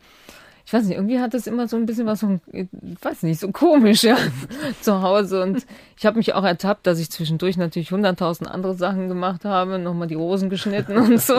Ich 0.66 0.74
weiß 0.74 0.86
nicht, 0.86 0.98
irgendwie 0.98 1.20
hat 1.20 1.34
das 1.36 1.46
immer 1.46 1.68
so 1.68 1.78
ein 1.78 1.86
bisschen 1.86 2.08
was, 2.08 2.22
so, 2.22 2.40
ich 2.52 2.68
weiß 3.00 3.22
nicht, 3.24 3.40
so 3.40 3.52
komisch, 3.52 4.04
ja, 4.04 4.18
zu 4.82 5.02
Hause. 5.02 5.44
Und 5.44 5.66
ich 5.96 6.06
habe 6.06 6.18
mich 6.18 6.34
auch 6.34 6.44
ertappt, 6.44 6.88
dass 6.88 7.00
ich 7.00 7.12
zwischendurch 7.12 7.56
natürlich 7.56 7.92
hunderttausend 7.92 8.50
andere 8.50 8.74
Sachen 8.74 9.08
gemacht 9.08 9.46
habe, 9.46 9.78
nochmal 9.78 10.08
die 10.08 10.16
Rosen 10.16 10.50
geschnitten 10.50 10.98
und 10.98 11.22
so. 11.22 11.36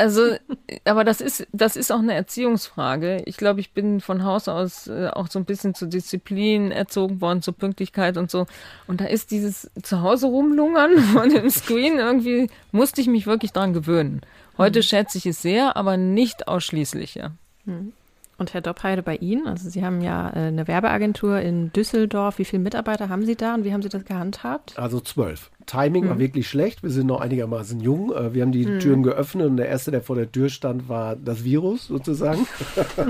Also, 0.00 0.36
aber 0.84 1.02
das 1.02 1.20
ist, 1.20 1.48
das 1.52 1.74
ist 1.74 1.90
auch 1.90 1.98
eine 1.98 2.14
Erziehungsfrage. 2.14 3.22
Ich 3.26 3.36
glaube, 3.36 3.58
ich 3.58 3.72
bin 3.72 4.00
von 4.00 4.22
Haus 4.22 4.46
aus 4.46 4.86
äh, 4.86 5.08
auch 5.08 5.26
so 5.26 5.40
ein 5.40 5.44
bisschen 5.44 5.74
zur 5.74 5.88
Disziplin 5.88 6.70
erzogen 6.70 7.20
worden, 7.20 7.42
zur 7.42 7.54
Pünktlichkeit 7.54 8.16
und 8.16 8.30
so. 8.30 8.46
Und 8.86 9.00
da 9.00 9.06
ist 9.06 9.32
dieses 9.32 9.68
Zuhause 9.82 10.28
rumlungern 10.28 10.98
von 11.12 11.28
dem 11.30 11.50
Screen 11.50 11.98
irgendwie, 11.98 12.48
musste 12.70 13.00
ich 13.00 13.08
mich 13.08 13.26
wirklich 13.26 13.52
dran 13.52 13.72
gewöhnen. 13.72 14.20
Heute 14.56 14.78
mhm. 14.78 14.84
schätze 14.84 15.18
ich 15.18 15.26
es 15.26 15.42
sehr, 15.42 15.76
aber 15.76 15.96
nicht 15.96 16.46
ausschließlich, 16.46 17.16
ja. 17.16 17.32
Mhm. 17.64 17.92
Und 18.38 18.54
Herr 18.54 18.60
Doppheide, 18.60 19.02
bei 19.02 19.16
Ihnen, 19.16 19.48
also 19.48 19.68
Sie 19.68 19.84
haben 19.84 20.00
ja 20.00 20.30
äh, 20.30 20.46
eine 20.46 20.68
Werbeagentur 20.68 21.40
in 21.40 21.72
Düsseldorf. 21.72 22.38
Wie 22.38 22.44
viele 22.44 22.62
Mitarbeiter 22.62 23.08
haben 23.08 23.26
Sie 23.26 23.34
da 23.34 23.54
und 23.54 23.64
wie 23.64 23.72
haben 23.72 23.82
Sie 23.82 23.88
das 23.88 24.04
gehandhabt? 24.04 24.78
Also 24.78 25.00
zwölf. 25.00 25.50
Timing 25.68 26.04
mhm. 26.04 26.08
war 26.08 26.18
wirklich 26.18 26.48
schlecht. 26.48 26.82
Wir 26.82 26.90
sind 26.90 27.06
noch 27.06 27.20
einigermaßen 27.20 27.78
jung. 27.80 28.12
Äh, 28.12 28.34
wir 28.34 28.42
haben 28.42 28.52
die 28.52 28.66
mhm. 28.66 28.80
Türen 28.80 29.02
geöffnet 29.02 29.46
und 29.46 29.56
der 29.58 29.68
erste, 29.68 29.90
der 29.90 30.02
vor 30.02 30.16
der 30.16 30.32
Tür 30.32 30.48
stand, 30.48 30.88
war 30.88 31.14
das 31.14 31.44
Virus 31.44 31.86
sozusagen. 31.86 32.46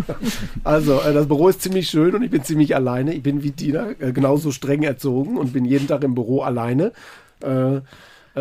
also 0.64 1.00
äh, 1.00 1.14
das 1.14 1.28
Büro 1.28 1.48
ist 1.48 1.62
ziemlich 1.62 1.88
schön 1.88 2.14
und 2.14 2.22
ich 2.22 2.30
bin 2.30 2.42
ziemlich 2.42 2.74
alleine. 2.74 3.14
Ich 3.14 3.22
bin 3.22 3.42
wie 3.42 3.52
Tina 3.52 3.92
genauso 3.92 4.50
streng 4.50 4.82
erzogen 4.82 5.38
und 5.38 5.52
bin 5.52 5.64
jeden 5.64 5.86
Tag 5.86 6.04
im 6.04 6.14
Büro 6.14 6.42
alleine. 6.42 6.92
Äh, 7.40 7.80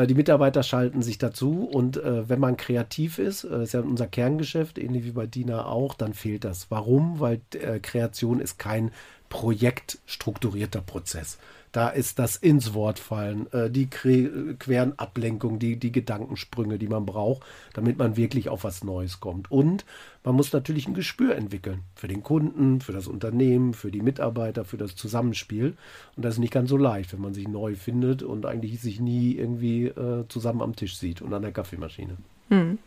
die 0.08 0.14
Mitarbeiter 0.14 0.64
schalten 0.64 1.02
sich 1.02 1.18
dazu 1.18 1.64
und 1.64 1.98
äh, 1.98 2.28
wenn 2.30 2.40
man 2.40 2.58
kreativ 2.58 3.20
ist, 3.20 3.44
äh, 3.44 3.64
ist 3.64 3.74
ja 3.74 3.82
unser 3.82 4.08
Kerngeschäft, 4.08 4.78
ähnlich 4.78 5.06
wie 5.06 5.12
bei 5.12 5.26
Dina 5.26 5.66
auch, 5.66 5.94
dann 5.94 6.14
fehlt 6.14 6.44
das. 6.44 6.70
Warum? 6.70 7.20
Weil 7.20 7.42
äh, 7.54 7.80
Kreation 7.80 8.40
ist 8.40 8.60
kein 8.60 8.92
projektstrukturierter 9.30 10.82
Prozess. 10.82 11.38
Da 11.78 11.90
ist 11.90 12.18
das 12.18 12.38
ins 12.38 12.74
Wort 12.74 12.98
fallen, 12.98 13.46
äh, 13.54 13.70
die 13.70 13.86
queren 13.86 14.98
Ablenkungen, 14.98 15.60
die, 15.60 15.76
die 15.76 15.92
Gedankensprünge, 15.92 16.80
die 16.80 16.88
man 16.88 17.06
braucht, 17.06 17.44
damit 17.76 18.00
man 18.00 18.18
wirklich 18.18 18.50
auf 18.50 18.64
was 18.64 18.84
Neues 18.84 19.20
kommt. 19.20 19.52
Und 19.52 19.86
man 20.24 20.34
muss 20.34 20.52
natürlich 20.52 20.88
ein 20.88 20.96
Gespür 20.96 21.36
entwickeln 21.36 21.82
für 21.94 22.08
den 22.08 22.24
Kunden, 22.24 22.82
für 22.82 22.94
das 22.94 23.06
Unternehmen, 23.06 23.76
für 23.76 23.92
die 23.92 24.02
Mitarbeiter, 24.02 24.66
für 24.66 24.78
das 24.78 24.96
Zusammenspiel. 24.96 25.78
Und 26.16 26.26
das 26.26 26.34
ist 26.34 26.40
nicht 26.40 26.52
ganz 26.52 26.72
so 26.72 26.78
leicht, 26.78 27.14
wenn 27.14 27.22
man 27.22 27.36
sich 27.36 27.48
neu 27.48 27.76
findet 27.76 28.24
und 28.24 28.48
eigentlich 28.48 28.82
sich 28.82 29.00
nie 29.00 29.34
irgendwie 29.34 29.86
äh, 29.86 30.28
zusammen 30.30 30.64
am 30.64 30.76
Tisch 30.76 30.98
sieht 30.98 31.22
und 31.22 31.32
an 31.32 31.44
der 31.44 31.52
Kaffeemaschine. 31.52 32.18
Hm. 32.50 32.80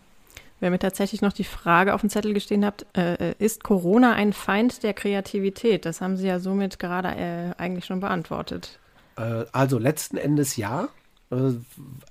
Wer 0.59 0.71
mir 0.71 0.81
tatsächlich 0.81 1.23
noch 1.23 1.33
die 1.33 1.45
Frage 1.45 1.95
auf 1.95 2.01
dem 2.01 2.11
Zettel 2.11 2.35
gestehen 2.35 2.65
habt, 2.65 2.85
äh, 2.97 3.37
ist 3.39 3.63
Corona 3.63 4.15
ein 4.15 4.33
Feind 4.33 4.83
der 4.83 4.95
Kreativität? 4.95 5.85
Das 5.85 6.01
haben 6.01 6.17
Sie 6.17 6.27
ja 6.27 6.41
somit 6.41 6.81
gerade 6.81 7.09
äh, 7.11 7.55
eigentlich 7.57 7.85
schon 7.85 8.01
beantwortet. 8.01 8.80
Äh, 9.21 9.47
also 9.53 9.79
letzten 9.79 10.17
Endes 10.17 10.57
ja. 10.57 10.89
Äh, 11.31 11.53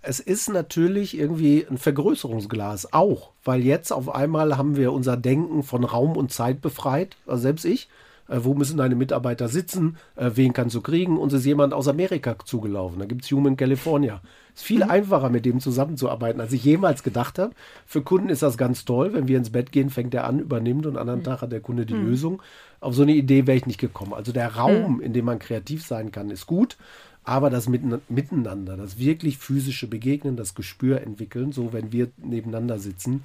es 0.02 0.20
ist 0.20 0.50
natürlich 0.50 1.18
irgendwie 1.18 1.66
ein 1.70 1.78
Vergrößerungsglas 1.78 2.94
auch, 2.94 3.32
weil 3.44 3.62
jetzt 3.62 3.92
auf 3.92 4.14
einmal 4.14 4.58
haben 4.58 4.78
wir 4.78 4.94
unser 4.94 5.18
Denken 5.18 5.64
von 5.64 5.84
Raum 5.84 6.16
und 6.16 6.32
Zeit 6.32 6.62
befreit, 6.62 7.18
also 7.26 7.42
selbst 7.42 7.66
ich. 7.66 7.90
Äh, 8.30 8.40
wo 8.44 8.54
müssen 8.54 8.78
deine 8.78 8.96
Mitarbeiter 8.96 9.48
sitzen? 9.48 9.98
Äh, 10.16 10.32
wen 10.36 10.54
kannst 10.54 10.76
du 10.76 10.82
kriegen? 10.82 11.18
Uns 11.18 11.34
ist 11.34 11.46
jemand 11.46 11.74
aus 11.74 11.88
Amerika 11.88 12.36
zugelaufen. 12.44 13.00
Da 13.00 13.06
gibt 13.06 13.26
es 13.26 13.32
Human 13.32 13.58
California. 13.58 14.22
Ist 14.56 14.64
viel 14.64 14.84
mhm. 14.84 14.92
einfacher, 14.92 15.30
mit 15.30 15.46
dem 15.46 15.60
zusammenzuarbeiten, 15.60 16.40
als 16.40 16.54
ich 16.54 16.64
jemals 16.64 17.04
gedacht 17.04 17.40
habe. 17.40 17.54
Für 17.86 18.02
Kunden 18.02 18.30
ist 18.30 18.44
das 18.44 18.58
ganz 18.58 18.86
toll. 18.86 19.14
Wenn 19.14 19.28
wir 19.28 19.38
ins 19.38 19.52
Bett 19.52 19.72
gehen, 19.72 19.90
fängt 19.90 20.14
er 20.14 20.26
an, 20.26 20.40
übernimmt 20.40 20.86
und 20.86 20.96
am 20.96 21.02
anderen 21.02 21.22
mhm. 21.22 21.26
Tag 21.26 21.42
hat 21.42 21.52
der 21.52 21.62
Kunde 21.62 21.86
die 21.86 21.96
mhm. 21.96 22.08
Lösung. 22.08 22.42
Auf 22.80 22.94
so 22.96 23.02
eine 23.02 23.14
Idee 23.14 23.48
wäre 23.48 23.58
ich 23.58 23.66
nicht 23.66 23.80
gekommen. 23.80 24.14
Also 24.14 24.32
der 24.32 24.56
Raum, 24.56 24.96
mhm. 24.96 25.02
in 25.02 25.14
dem 25.14 25.26
man 25.26 25.40
kreativ 25.40 25.86
sein 25.86 26.12
kann, 26.12 26.30
ist 26.30 26.46
gut. 26.46 26.78
Aber 27.24 27.50
das 27.50 27.68
Miteinander, 27.70 28.76
das 28.76 28.98
wirklich 28.98 29.38
physische 29.38 29.88
Begegnen, 29.88 30.36
das 30.36 30.56
Gespür 30.56 31.02
entwickeln, 31.02 31.52
so 31.52 31.74
wenn 31.74 31.92
wir 31.92 32.08
nebeneinander 32.18 32.80
sitzen, 32.80 33.24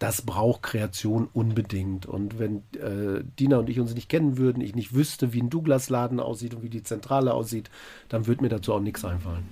das 0.00 0.22
braucht 0.22 0.62
Kreation 0.62 1.28
unbedingt. 1.32 2.06
Und 2.06 2.38
wenn 2.38 2.62
äh, 2.72 3.22
Dina 3.38 3.58
und 3.58 3.68
ich 3.68 3.78
uns 3.78 3.94
nicht 3.94 4.08
kennen 4.08 4.38
würden, 4.38 4.62
ich 4.62 4.74
nicht 4.74 4.94
wüsste, 4.94 5.34
wie 5.34 5.42
ein 5.42 5.50
Douglas-Laden 5.50 6.20
aussieht 6.20 6.54
und 6.54 6.62
wie 6.62 6.70
die 6.70 6.82
Zentrale 6.82 7.34
aussieht, 7.34 7.70
dann 8.08 8.26
würde 8.26 8.42
mir 8.42 8.48
dazu 8.48 8.72
auch 8.72 8.80
nichts 8.80 9.04
einfallen. 9.04 9.44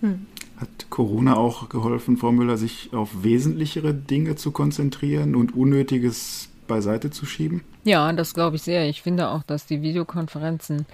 Hm. 0.00 0.26
Hat 0.56 0.88
Corona 0.88 1.36
auch 1.36 1.68
geholfen, 1.68 2.16
Frau 2.16 2.32
Müller, 2.32 2.56
sich 2.56 2.94
auf 2.94 3.22
wesentlichere 3.22 3.92
Dinge 3.92 4.36
zu 4.36 4.52
konzentrieren 4.52 5.36
und 5.36 5.54
Unnötiges 5.54 6.48
beiseite 6.66 7.10
zu 7.10 7.26
schieben? 7.26 7.62
Ja, 7.84 8.10
das 8.14 8.32
glaube 8.32 8.56
ich 8.56 8.62
sehr. 8.62 8.88
Ich 8.88 9.02
finde 9.02 9.28
auch, 9.28 9.42
dass 9.42 9.66
die 9.66 9.82
Videokonferenzen 9.82 10.86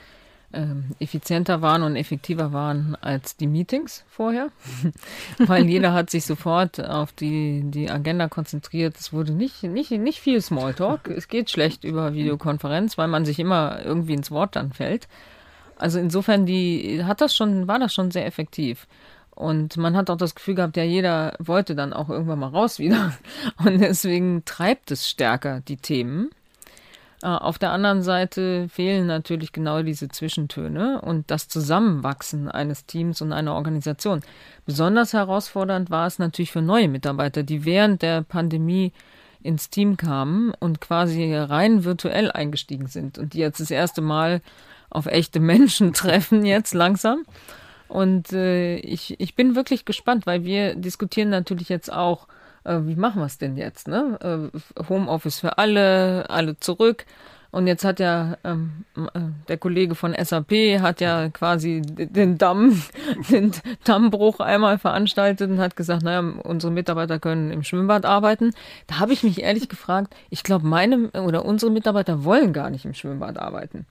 ähm, 0.53 0.91
effizienter 0.99 1.63
waren 1.63 1.83
und 1.83 1.97
effektiver 1.97 2.53
waren 2.53 2.97
als 3.01 3.37
die 3.37 3.47
Meetings 3.47 4.05
vorher, 4.09 4.49
weil 5.39 5.67
jeder 5.67 5.93
hat 5.93 6.11
sich 6.11 6.25
sofort 6.25 6.81
auf 6.81 7.13
die, 7.13 7.63
die 7.65 7.91
Agenda 7.91 8.29
konzentriert. 8.29 8.97
Es 8.97 9.13
wurde 9.13 9.33
nicht, 9.33 9.63
nicht, 9.63 9.91
nicht 9.91 10.21
viel 10.21 10.41
Smalltalk. 10.41 11.09
Es 11.09 11.29
geht 11.29 11.51
schlecht 11.51 11.85
über 11.85 12.15
Videokonferenz, 12.15 12.97
weil 12.97 13.09
man 13.09 13.25
sich 13.25 13.39
immer 13.39 13.85
irgendwie 13.85 14.15
ins 14.15 14.31
Wort 14.31 14.57
dann 14.57 14.73
fällt. 14.73 15.09
Also 15.77 15.99
insofern 15.99 16.47
die, 16.47 17.05
hat 17.05 17.21
das 17.21 17.35
schon, 17.35 17.69
war 17.69 17.79
das 17.79 17.93
schon 17.93 18.11
sehr 18.11 18.27
effektiv. 18.27 18.87
Und 19.31 19.77
man 19.77 19.95
hat 19.97 20.09
auch 20.09 20.17
das 20.17 20.35
Gefühl 20.35 20.55
gehabt, 20.55 20.79
ja, 20.79 20.83
jeder 20.83 21.35
wollte 21.39 21.75
dann 21.75 21.93
auch 21.93 22.09
irgendwann 22.09 22.39
mal 22.39 22.49
raus 22.49 22.79
wieder. 22.79 23.13
Und 23.65 23.81
deswegen 23.81 24.45
treibt 24.47 24.91
es 24.91 25.09
stärker 25.09 25.61
die 25.61 25.77
Themen. 25.77 26.31
Äh, 27.27 27.31
auf 27.31 27.59
der 27.59 27.73
anderen 27.73 28.03
Seite 28.03 28.69
fehlen 28.69 29.09
natürlich 29.09 29.51
genau 29.51 29.83
diese 29.83 30.09
Zwischentöne 30.09 31.01
und 31.01 31.29
das 31.29 31.49
Zusammenwachsen 31.49 32.49
eines 32.49 32.87
Teams 32.87 33.21
und 33.21 33.33
einer 33.33 33.55
Organisation. 33.55 34.21
Besonders 34.65 35.13
herausfordernd 35.13 35.91
war 35.91 36.07
es 36.07 36.21
natürlich 36.21 36.53
für 36.53 36.63
neue 36.63 36.89
Mitarbeiter, 36.89 37.43
die 37.43 37.65
während 37.65 38.03
der 38.03 38.23
Pandemie 38.23 38.93
ins 39.43 39.71
Team 39.71 39.97
kamen 39.97 40.53
und 40.61 40.81
quasi 40.81 41.35
rein 41.35 41.85
virtuell 41.85 42.31
eingestiegen 42.31 42.87
sind 42.87 43.19
und 43.19 43.35
die 43.35 43.39
jetzt 43.39 43.59
das 43.59 43.73
erste 43.73 44.03
Mal 44.03 44.41
auf 44.89 45.07
echte 45.07 45.41
Menschen 45.41 45.93
treffen 45.95 46.47
jetzt 46.47 46.75
langsam. 46.75 47.25
Und 47.89 48.33
äh, 48.33 48.77
ich, 48.77 49.19
ich 49.19 49.35
bin 49.35 49.57
wirklich 49.57 49.85
gespannt, 49.85 50.27
weil 50.27 50.45
wir 50.45 50.77
diskutieren 50.77 51.31
natürlich 51.31 51.69
jetzt 51.69 51.93
auch, 51.93 52.29
äh, 52.67 52.87
wie 52.87 52.97
machen 52.97 53.21
wir 53.21 53.27
es 53.27 53.39
denn 53.39 53.57
jetzt? 53.57 53.89
Ne? 53.89 54.51
Äh, 54.53 54.89
Homeoffice 54.89 55.41
für 55.41 55.59
alle, 55.59 56.29
alle 56.29 56.59
zurück. 56.59 57.07
Und 57.53 57.67
jetzt 57.67 57.85
hat 57.85 58.01
ja 58.01 58.37
ähm, 58.45 58.85
äh, 58.97 59.21
der 59.49 59.57
Kollege 59.57 59.95
von 59.95 60.15
SAP 60.15 60.81
hat 60.81 61.01
ja 61.01 61.31
quasi 61.31 61.81
den 61.81 62.37
Damm, 62.37 62.83
den 63.31 63.53
Dammbruch 63.85 64.41
einmal 64.41 64.79
veranstaltet 64.79 65.51
und 65.51 65.59
hat 65.59 65.77
gesagt, 65.77 66.03
naja, 66.03 66.21
unsere 66.43 66.73
Mitarbeiter 66.73 67.19
können 67.19 67.51
im 67.51 67.63
Schwimmbad 67.63 68.05
arbeiten. 68.05 68.53
Da 68.89 68.99
habe 68.99 69.13
ich 69.13 69.23
mich 69.23 69.43
ehrlich 69.43 69.69
gefragt, 69.69 70.15
ich 70.29 70.43
glaube, 70.43 70.67
meine 70.67 71.11
oder 71.13 71.45
unsere 71.45 71.73
Mitarbeiter 71.73 72.25
wollen 72.25 72.53
gar 72.53 72.69
nicht 72.69 72.85
im 72.85 72.95
Schwimmbad 72.95 73.39
arbeiten. 73.39 73.87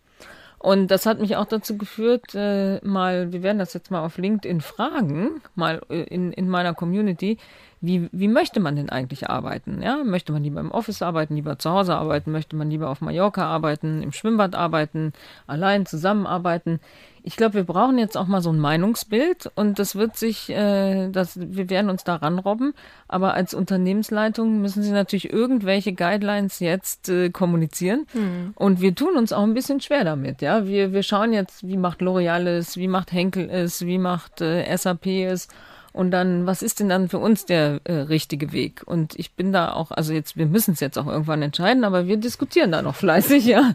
Und 0.60 0.88
das 0.88 1.06
hat 1.06 1.20
mich 1.20 1.36
auch 1.36 1.46
dazu 1.46 1.78
geführt, 1.78 2.34
äh, 2.34 2.80
mal, 2.84 3.32
wir 3.32 3.44
werden 3.44 3.60
das 3.60 3.74
jetzt 3.74 3.92
mal 3.92 4.04
auf 4.04 4.18
LinkedIn 4.18 4.62
fragen, 4.62 5.42
mal 5.54 5.82
äh, 5.90 6.04
in, 6.04 6.32
in 6.34 6.50
meiner 6.50 6.74
Community, 6.74 7.38
wie, 7.86 8.10
wie 8.12 8.28
möchte 8.28 8.60
man 8.60 8.76
denn 8.76 8.90
eigentlich 8.90 9.30
arbeiten? 9.30 9.82
Ja? 9.82 10.04
Möchte 10.04 10.32
man 10.32 10.44
lieber 10.44 10.60
im 10.60 10.72
Office 10.72 11.02
arbeiten, 11.02 11.36
lieber 11.36 11.60
zu 11.60 11.70
Hause 11.70 11.96
arbeiten? 11.96 12.32
Möchte 12.32 12.56
man 12.56 12.70
lieber 12.70 12.90
auf 12.90 13.02
Mallorca 13.02 13.46
arbeiten, 13.46 14.02
im 14.02 14.12
Schwimmbad 14.12 14.56
arbeiten, 14.56 15.14
allein 15.48 15.86
zusammenarbeiten? 15.86 16.80
Ich 17.28 17.38
glaube, 17.38 17.56
wir 17.56 17.64
brauchen 17.64 17.98
jetzt 17.98 18.18
auch 18.18 18.28
mal 18.28 18.42
so 18.42 18.52
ein 18.52 18.60
Meinungsbild 18.60 19.52
und 19.56 19.80
das 19.80 19.96
wird 19.96 20.16
sich, 20.16 20.52
äh, 20.52 21.10
das, 21.10 21.40
wir 21.40 21.72
werden 21.72 21.90
uns 21.90 22.04
da 22.04 22.18
ranrobben. 22.18 22.76
Aber 23.08 23.34
als 23.34 23.56
Unternehmensleitung 23.56 24.62
müssen 24.62 24.84
Sie 24.84 24.92
natürlich 24.92 25.34
irgendwelche 25.34 25.94
Guidelines 25.94 26.60
jetzt 26.60 27.10
äh, 27.10 27.32
kommunizieren. 27.32 28.06
Mhm. 28.14 28.54
Und 28.54 28.80
wir 28.80 28.94
tun 28.94 29.18
uns 29.18 29.34
auch 29.34 29.42
ein 29.42 29.56
bisschen 29.56 29.82
schwer 29.82 30.04
damit. 30.04 30.44
Ja, 30.44 30.68
wir, 30.68 30.94
wir 30.94 31.02
schauen 31.02 31.34
jetzt, 31.34 31.68
wie 31.68 31.78
macht 31.78 32.02
L'Oreal 32.02 32.46
es, 32.48 32.78
wie 32.78 32.88
macht 32.88 33.12
Henkel 33.12 33.50
es, 33.50 33.84
wie 33.84 33.98
macht 33.98 34.42
äh, 34.42 34.78
SAP 34.78 35.08
es. 35.08 35.48
Und 35.96 36.12
dann, 36.12 36.46
was 36.46 36.62
ist 36.62 36.82
denn 36.82 36.90
dann 36.90 37.08
für 37.08 37.20
uns 37.20 37.46
der 37.46 37.80
äh, 37.86 37.94
richtige 37.94 38.52
Weg? 38.52 38.84
Und 38.86 39.18
ich 39.18 39.32
bin 39.32 39.54
da 39.54 39.72
auch, 39.72 39.92
also 39.92 40.12
jetzt, 40.12 40.36
wir 40.36 40.46
müssen 40.46 40.74
es 40.74 40.82
jetzt 40.82 40.98
auch 40.98 41.08
irgendwann 41.08 41.42
entscheiden, 41.42 41.86
aber 41.86 42.06
wir 42.06 42.18
diskutieren 42.18 42.74
da 42.74 42.82
noch 42.82 42.96
fleißig, 42.98 43.46
ja. 43.46 43.74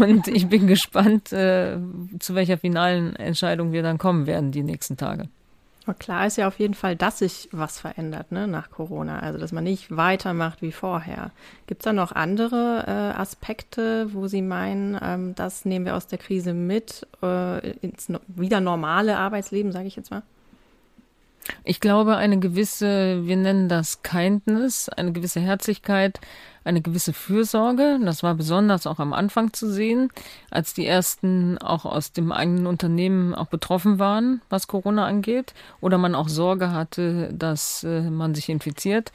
Und 0.00 0.26
ich 0.26 0.48
bin 0.48 0.66
gespannt, 0.66 1.32
äh, 1.32 1.76
zu 2.18 2.34
welcher 2.34 2.58
finalen 2.58 3.14
Entscheidung 3.14 3.70
wir 3.70 3.84
dann 3.84 3.98
kommen 3.98 4.26
werden 4.26 4.50
die 4.50 4.64
nächsten 4.64 4.96
Tage. 4.96 5.28
Klar 6.00 6.26
ist 6.26 6.36
ja 6.36 6.48
auf 6.48 6.58
jeden 6.58 6.74
Fall, 6.74 6.96
dass 6.96 7.20
sich 7.20 7.48
was 7.52 7.78
verändert 7.78 8.32
ne, 8.32 8.48
nach 8.48 8.70
Corona. 8.70 9.20
Also, 9.20 9.38
dass 9.38 9.52
man 9.52 9.62
nicht 9.62 9.96
weitermacht 9.96 10.62
wie 10.62 10.72
vorher. 10.72 11.30
Gibt 11.68 11.82
es 11.82 11.84
da 11.84 11.92
noch 11.92 12.10
andere 12.10 12.84
äh, 12.88 13.20
Aspekte, 13.20 14.12
wo 14.12 14.26
Sie 14.26 14.42
meinen, 14.42 14.98
ähm, 15.00 15.36
das 15.36 15.64
nehmen 15.64 15.84
wir 15.84 15.94
aus 15.94 16.08
der 16.08 16.18
Krise 16.18 16.54
mit 16.54 17.06
äh, 17.22 17.70
ins 17.76 18.08
no 18.08 18.18
wieder 18.26 18.60
normale 18.60 19.16
Arbeitsleben, 19.16 19.70
sage 19.70 19.86
ich 19.86 19.94
jetzt 19.94 20.10
mal? 20.10 20.22
Ich 21.64 21.80
glaube, 21.80 22.16
eine 22.16 22.38
gewisse, 22.38 23.26
wir 23.26 23.36
nennen 23.36 23.68
das 23.68 24.02
Kindness, 24.02 24.88
eine 24.88 25.12
gewisse 25.12 25.40
Herzlichkeit, 25.40 26.20
eine 26.64 26.80
gewisse 26.80 27.12
Fürsorge. 27.12 27.98
Das 28.04 28.22
war 28.22 28.34
besonders 28.34 28.86
auch 28.86 28.98
am 28.98 29.12
Anfang 29.12 29.52
zu 29.52 29.70
sehen, 29.70 30.10
als 30.50 30.74
die 30.74 30.86
ersten 30.86 31.58
auch 31.58 31.84
aus 31.84 32.12
dem 32.12 32.32
eigenen 32.32 32.66
Unternehmen 32.66 33.34
auch 33.34 33.48
betroffen 33.48 33.98
waren, 33.98 34.40
was 34.48 34.68
Corona 34.68 35.06
angeht, 35.06 35.54
oder 35.80 35.98
man 35.98 36.14
auch 36.14 36.28
Sorge 36.28 36.72
hatte, 36.72 37.32
dass 37.32 37.84
äh, 37.84 38.02
man 38.02 38.34
sich 38.34 38.48
infiziert. 38.48 39.12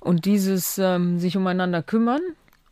Und 0.00 0.24
dieses 0.24 0.78
ähm, 0.78 1.18
sich 1.18 1.36
umeinander 1.36 1.82
kümmern, 1.82 2.20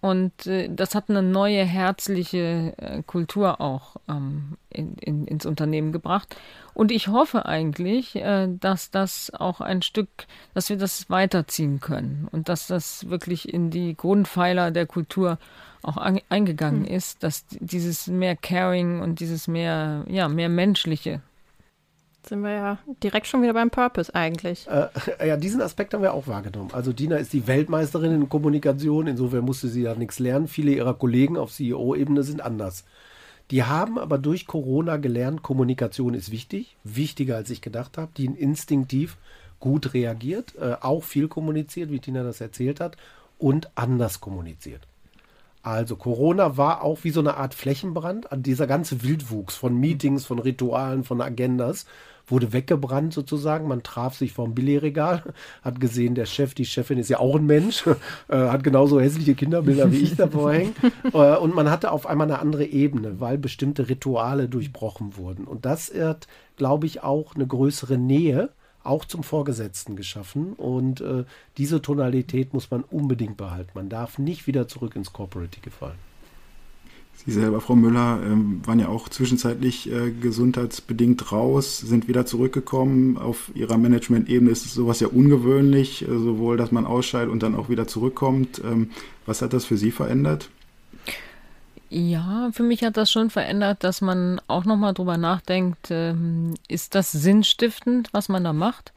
und 0.07 0.47
äh, 0.47 0.69
das 0.71 0.95
hat 0.95 1.11
eine 1.11 1.23
neue 1.23 1.65
herzliche 1.65 2.75
äh, 2.77 3.03
Kultur 3.03 3.61
auch 3.61 3.97
ähm, 4.09 4.57
in, 4.71 4.95
in, 4.99 5.27
ins 5.27 5.47
Unternehmen 5.47 5.91
gebracht. 5.93 6.37
Und 6.75 6.93
ich 6.93 7.09
hoffe 7.09 7.47
eigentlich, 7.47 8.15
äh, 8.17 8.49
dass 8.49 8.91
das 8.91 9.33
auch 9.35 9.61
ein 9.61 9.83
Stück, 9.83 10.09
dass 10.55 10.69
wir 10.69 10.77
das 10.77 11.11
weiterziehen 11.11 11.81
können 11.81 12.29
und 12.31 12.49
dass 12.49 12.69
das 12.69 13.11
wirklich 13.11 13.53
in 13.53 13.71
die 13.71 13.97
Grundpfeiler 13.97 14.71
der 14.71 14.87
Kultur 14.87 15.39
auch 15.83 15.97
an, 15.97 16.21
eingegangen 16.29 16.87
hm. 16.87 16.95
ist, 16.95 17.23
dass 17.23 17.45
dieses 17.49 18.07
mehr 18.07 18.37
Caring 18.37 19.01
und 19.01 19.19
dieses 19.19 19.49
mehr, 19.49 20.05
ja, 20.09 20.29
mehr 20.29 20.49
menschliche 20.49 21.21
sind 22.29 22.43
wir 22.43 22.53
ja 22.53 22.79
direkt 23.03 23.27
schon 23.27 23.43
wieder 23.43 23.55
beim 23.55 23.71
Purpose 23.71 24.15
eigentlich. 24.15 24.67
Äh, 24.69 24.89
ja, 25.27 25.37
diesen 25.37 25.61
Aspekt 25.61 25.95
haben 25.95 26.03
wir 26.03 26.15
auch 26.15 26.27
wahrgenommen. 26.27 26.71
Also 26.73 26.93
Dina 26.93 27.17
ist 27.17 27.33
die 27.33 27.47
Weltmeisterin 27.47 28.13
in 28.13 28.29
Kommunikation, 28.29 29.07
insofern 29.07 29.45
musste 29.45 29.69
sie 29.69 29.83
ja 29.83 29.95
nichts 29.95 30.19
lernen. 30.19 30.49
Viele 30.49 30.73
ihrer 30.73 30.95
Kollegen 30.95 31.37
auf 31.37 31.53
CEO-Ebene 31.53 32.23
sind 32.23 32.41
anders. 32.41 32.85
Die 33.51 33.63
haben 33.63 33.99
aber 33.99 34.19
durch 34.19 34.47
Corona 34.47 34.97
gelernt, 34.97 35.43
Kommunikation 35.43 36.15
ist 36.15 36.33
wichtig, 36.33 36.77
wichtiger 36.83 37.37
als 37.37 37.51
ich 37.51 37.61
gedacht 37.61 37.97
habe, 37.97 38.11
die 38.17 38.27
instinktiv 38.27 39.17
gut 39.61 39.95
reagiert, 39.95 40.55
äh, 40.61 40.77
auch 40.81 41.05
viel 41.05 41.29
kommuniziert, 41.29 41.91
wie 41.91 42.01
Tina 42.01 42.25
das 42.25 42.41
erzählt 42.41 42.81
hat, 42.81 42.97
und 43.39 43.71
anders 43.75 44.21
kommuniziert. 44.21 44.81
Also 45.63 45.97
Corona 45.97 46.57
war 46.57 46.83
auch 46.83 47.03
wie 47.03 47.11
so 47.11 47.21
eine 47.21 47.37
Art 47.37 47.55
Flächenbrand, 47.55 48.31
an 48.31 48.43
dieser 48.43 48.67
ganze 48.67 49.03
Wildwuchs 49.03 49.57
von 49.57 49.79
Meetings, 49.79 50.25
von 50.25 50.39
Ritualen, 50.39 51.03
von 51.03 51.21
Agendas 51.21 51.87
wurde 52.27 52.53
weggebrannt 52.53 53.13
sozusagen. 53.13 53.69
Man 53.69 53.83
traf 53.83 54.17
sich 54.17 54.33
vorm 54.33 54.55
Billigregal, 54.55 55.23
hat 55.63 55.81
gesehen, 55.81 56.15
der 56.15 56.27
Chef, 56.27 56.55
die 56.55 56.65
Chefin 56.65 56.99
ist 56.99 57.09
ja 57.09 57.19
auch 57.19 57.37
ein 57.37 57.47
Mensch, 57.47 57.87
äh, 58.29 58.37
hat 58.37 58.65
genauso 58.65 59.01
hässliche 59.01 59.35
Kinderbilder 59.35 59.93
wie 59.93 59.99
ich 59.99 60.17
davor 60.17 60.53
hängen. 60.53 60.75
Äh, 61.13 61.37
und 61.37 61.55
man 61.55 61.71
hatte 61.71 61.93
auf 61.93 62.07
einmal 62.07 62.27
eine 62.27 62.41
andere 62.41 62.65
Ebene, 62.65 63.21
weil 63.21 63.39
bestimmte 63.39 63.89
Rituale 63.89 64.49
durchbrochen 64.49 65.17
wurden. 65.17 65.45
Und 65.45 65.65
das 65.65 65.93
wird, 65.95 66.27
glaube 66.57 66.87
ich, 66.87 67.03
auch 67.03 67.35
eine 67.35 67.47
größere 67.47 67.97
Nähe 67.97 68.51
auch 68.83 69.05
zum 69.05 69.23
Vorgesetzten 69.23 69.97
geschaffen. 69.97 70.53
Und 70.55 71.01
äh, 71.01 71.25
diese 71.59 71.83
Tonalität 71.83 72.55
muss 72.55 72.71
man 72.71 72.83
unbedingt 72.83 73.37
behalten. 73.37 73.71
Man 73.75 73.89
darf 73.89 74.19
nicht 74.19 74.47
wieder 74.47 74.69
zurück 74.69 74.97
ins 74.97 75.13
Corporative 75.13 75.71
fallen. 75.71 75.99
Sie 77.25 77.33
selber, 77.33 77.61
Frau 77.61 77.75
Müller, 77.75 78.21
ähm, 78.25 78.61
waren 78.65 78.79
ja 78.79 78.89
auch 78.89 79.09
zwischenzeitlich 79.09 79.91
äh, 79.91 80.13
gesundheitsbedingt 80.13 81.33
raus, 81.33 81.79
sind 81.79 82.09
wieder 82.09 82.27
zurückgekommen. 82.27 83.19
Auf 83.19 83.51
Ihrer 83.55 83.79
Management-Ebene 83.79 84.51
ist 84.51 84.73
sowas 84.73 85.01
ja 85.01 85.09
ungewöhnlich, 85.09 86.03
äh, 86.03 86.07
sowohl, 86.07 86.57
dass 86.57 86.71
man 86.71 86.87
ausscheidet 86.87 87.31
und 87.31 87.43
dann 87.43 87.57
auch 87.57 87.69
wieder 87.69 87.89
zurückkommt. 87.89 88.61
Ähm, 88.65 88.91
was 89.25 89.43
hat 89.43 89.53
das 89.53 89.65
für 89.65 89.77
Sie 89.77 89.91
verändert? 89.91 90.51
Ja, 91.89 92.51
für 92.53 92.65
mich 92.65 92.83
hat 92.83 92.97
das 92.97 93.11
schon 93.11 93.31
verändert, 93.31 93.85
dass 93.85 94.01
man 94.01 94.41
auch 94.49 94.65
nochmal 94.65 94.93
drüber 94.93 95.17
nachdenkt, 95.17 95.89
ähm, 95.91 96.55
ist 96.69 96.95
das 96.95 97.13
sinnstiftend, 97.13 98.09
was 98.13 98.29
man 98.29 98.43
da 98.43 98.53
macht? 98.53 98.93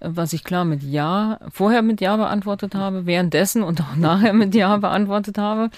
Äh, 0.00 0.10
was 0.12 0.32
ich 0.32 0.44
klar 0.44 0.64
mit 0.64 0.82
Ja, 0.82 1.40
vorher 1.50 1.82
mit 1.82 2.00
Ja 2.00 2.16
beantwortet 2.16 2.74
habe, 2.74 3.06
währenddessen 3.06 3.62
und 3.62 3.80
auch 3.80 3.96
nachher 3.96 4.32
mit 4.32 4.54
Ja 4.54 4.76
beantwortet 4.76 5.38
habe. 5.38 5.70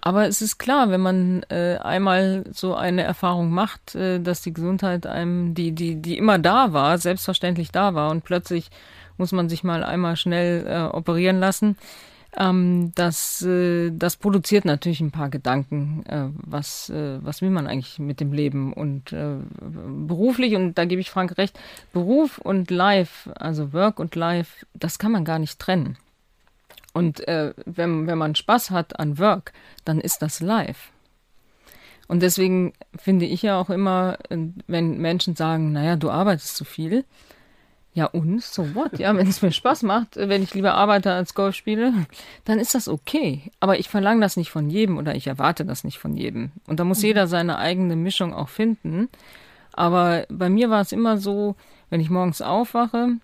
Aber 0.00 0.28
es 0.28 0.40
ist 0.40 0.58
klar, 0.58 0.90
wenn 0.90 1.00
man 1.00 1.42
äh, 1.48 1.78
einmal 1.82 2.44
so 2.52 2.74
eine 2.74 3.02
Erfahrung 3.02 3.50
macht, 3.50 3.94
äh, 3.94 4.20
dass 4.20 4.42
die 4.42 4.52
Gesundheit 4.52 5.06
einem, 5.06 5.54
die, 5.54 5.72
die, 5.72 5.96
die 5.96 6.16
immer 6.16 6.38
da 6.38 6.72
war, 6.72 6.98
selbstverständlich 6.98 7.72
da 7.72 7.94
war 7.94 8.10
und 8.10 8.24
plötzlich 8.24 8.70
muss 9.18 9.32
man 9.32 9.48
sich 9.48 9.64
mal 9.64 9.82
einmal 9.82 10.16
schnell 10.16 10.66
äh, 10.66 10.96
operieren 10.96 11.40
lassen, 11.40 11.76
ähm, 12.36 12.92
das, 12.94 13.42
äh, 13.42 13.90
das 13.92 14.16
produziert 14.16 14.64
natürlich 14.64 15.00
ein 15.00 15.10
paar 15.10 15.30
Gedanken, 15.30 16.04
äh, 16.06 16.28
was, 16.34 16.90
äh, 16.90 17.18
was 17.22 17.40
will 17.40 17.50
man 17.50 17.66
eigentlich 17.66 17.98
mit 17.98 18.20
dem 18.20 18.32
Leben 18.32 18.72
und 18.72 19.12
äh, 19.12 19.36
beruflich, 20.06 20.54
und 20.54 20.76
da 20.76 20.84
gebe 20.84 21.00
ich 21.00 21.10
Frank 21.10 21.38
recht, 21.38 21.58
Beruf 21.92 22.38
und 22.38 22.70
Life, 22.70 23.32
also 23.36 23.72
Work 23.72 23.98
und 23.98 24.14
Life, 24.14 24.66
das 24.74 24.98
kann 24.98 25.12
man 25.12 25.24
gar 25.24 25.38
nicht 25.38 25.58
trennen. 25.58 25.96
Und 26.96 27.28
äh, 27.28 27.52
wenn, 27.66 28.06
wenn 28.06 28.16
man 28.16 28.34
Spaß 28.34 28.70
hat 28.70 28.98
an 28.98 29.18
Work, 29.18 29.52
dann 29.84 30.00
ist 30.00 30.22
das 30.22 30.40
live. 30.40 30.92
Und 32.08 32.22
deswegen 32.22 32.72
finde 32.96 33.26
ich 33.26 33.42
ja 33.42 33.60
auch 33.60 33.68
immer, 33.68 34.16
äh, 34.30 34.38
wenn 34.66 34.96
Menschen 34.96 35.36
sagen, 35.36 35.72
naja, 35.72 35.96
du 35.96 36.10
arbeitest 36.10 36.56
zu 36.56 36.64
viel, 36.64 37.04
ja 37.92 38.06
und, 38.06 38.42
so 38.42 38.74
what? 38.74 38.98
Ja, 38.98 39.14
wenn 39.14 39.26
es 39.26 39.42
mir 39.42 39.52
Spaß 39.52 39.82
macht, 39.82 40.16
wenn 40.16 40.42
ich 40.42 40.54
lieber 40.54 40.72
arbeite 40.72 41.12
als 41.12 41.34
Golf 41.34 41.54
spiele, 41.54 41.92
dann 42.46 42.58
ist 42.58 42.74
das 42.74 42.88
okay. 42.88 43.42
Aber 43.60 43.78
ich 43.78 43.90
verlange 43.90 44.22
das 44.22 44.38
nicht 44.38 44.50
von 44.50 44.70
jedem 44.70 44.96
oder 44.96 45.14
ich 45.14 45.26
erwarte 45.26 45.66
das 45.66 45.84
nicht 45.84 45.98
von 45.98 46.16
jedem. 46.16 46.50
Und 46.66 46.80
da 46.80 46.84
muss 46.84 47.02
jeder 47.02 47.26
seine 47.26 47.58
eigene 47.58 47.96
Mischung 47.96 48.32
auch 48.32 48.48
finden. 48.48 49.10
Aber 49.74 50.24
bei 50.30 50.48
mir 50.48 50.70
war 50.70 50.80
es 50.80 50.92
immer 50.92 51.18
so, 51.18 51.56
wenn 51.90 52.00
ich 52.00 52.08
morgens 52.08 52.40
aufwache 52.40 53.18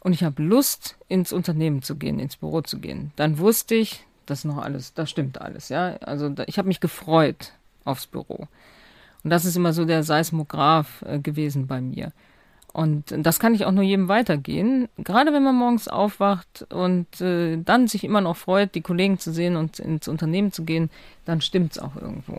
und 0.00 0.12
ich 0.12 0.24
habe 0.24 0.42
Lust, 0.42 0.96
ins 1.08 1.32
Unternehmen 1.32 1.82
zu 1.82 1.96
gehen, 1.96 2.18
ins 2.18 2.36
Büro 2.36 2.60
zu 2.60 2.78
gehen, 2.78 3.12
dann 3.16 3.38
wusste 3.38 3.74
ich, 3.74 4.04
das 4.26 4.44
noch 4.44 4.58
alles, 4.58 4.94
das 4.94 5.10
stimmt 5.10 5.40
alles, 5.40 5.68
ja. 5.68 5.96
Also 5.96 6.28
da, 6.28 6.44
ich 6.46 6.58
habe 6.58 6.68
mich 6.68 6.80
gefreut 6.80 7.52
aufs 7.84 8.06
Büro. 8.06 8.46
Und 9.24 9.30
das 9.30 9.44
ist 9.44 9.56
immer 9.56 9.72
so 9.72 9.84
der 9.84 10.02
Seismograph 10.02 11.02
äh, 11.02 11.18
gewesen 11.18 11.66
bei 11.66 11.80
mir. 11.80 12.12
Und 12.72 13.14
das 13.16 13.40
kann 13.40 13.54
ich 13.54 13.64
auch 13.64 13.72
nur 13.72 13.82
jedem 13.82 14.08
weitergehen. 14.08 14.88
Gerade 14.98 15.32
wenn 15.32 15.42
man 15.42 15.56
morgens 15.56 15.88
aufwacht 15.88 16.66
und 16.70 17.20
äh, 17.20 17.56
dann 17.56 17.88
sich 17.88 18.04
immer 18.04 18.20
noch 18.20 18.36
freut, 18.36 18.74
die 18.74 18.82
Kollegen 18.82 19.18
zu 19.18 19.32
sehen 19.32 19.56
und 19.56 19.78
ins 19.78 20.06
Unternehmen 20.06 20.52
zu 20.52 20.64
gehen, 20.64 20.90
dann 21.24 21.40
stimmt 21.40 21.72
es 21.72 21.78
auch 21.78 21.96
irgendwo. 21.96 22.38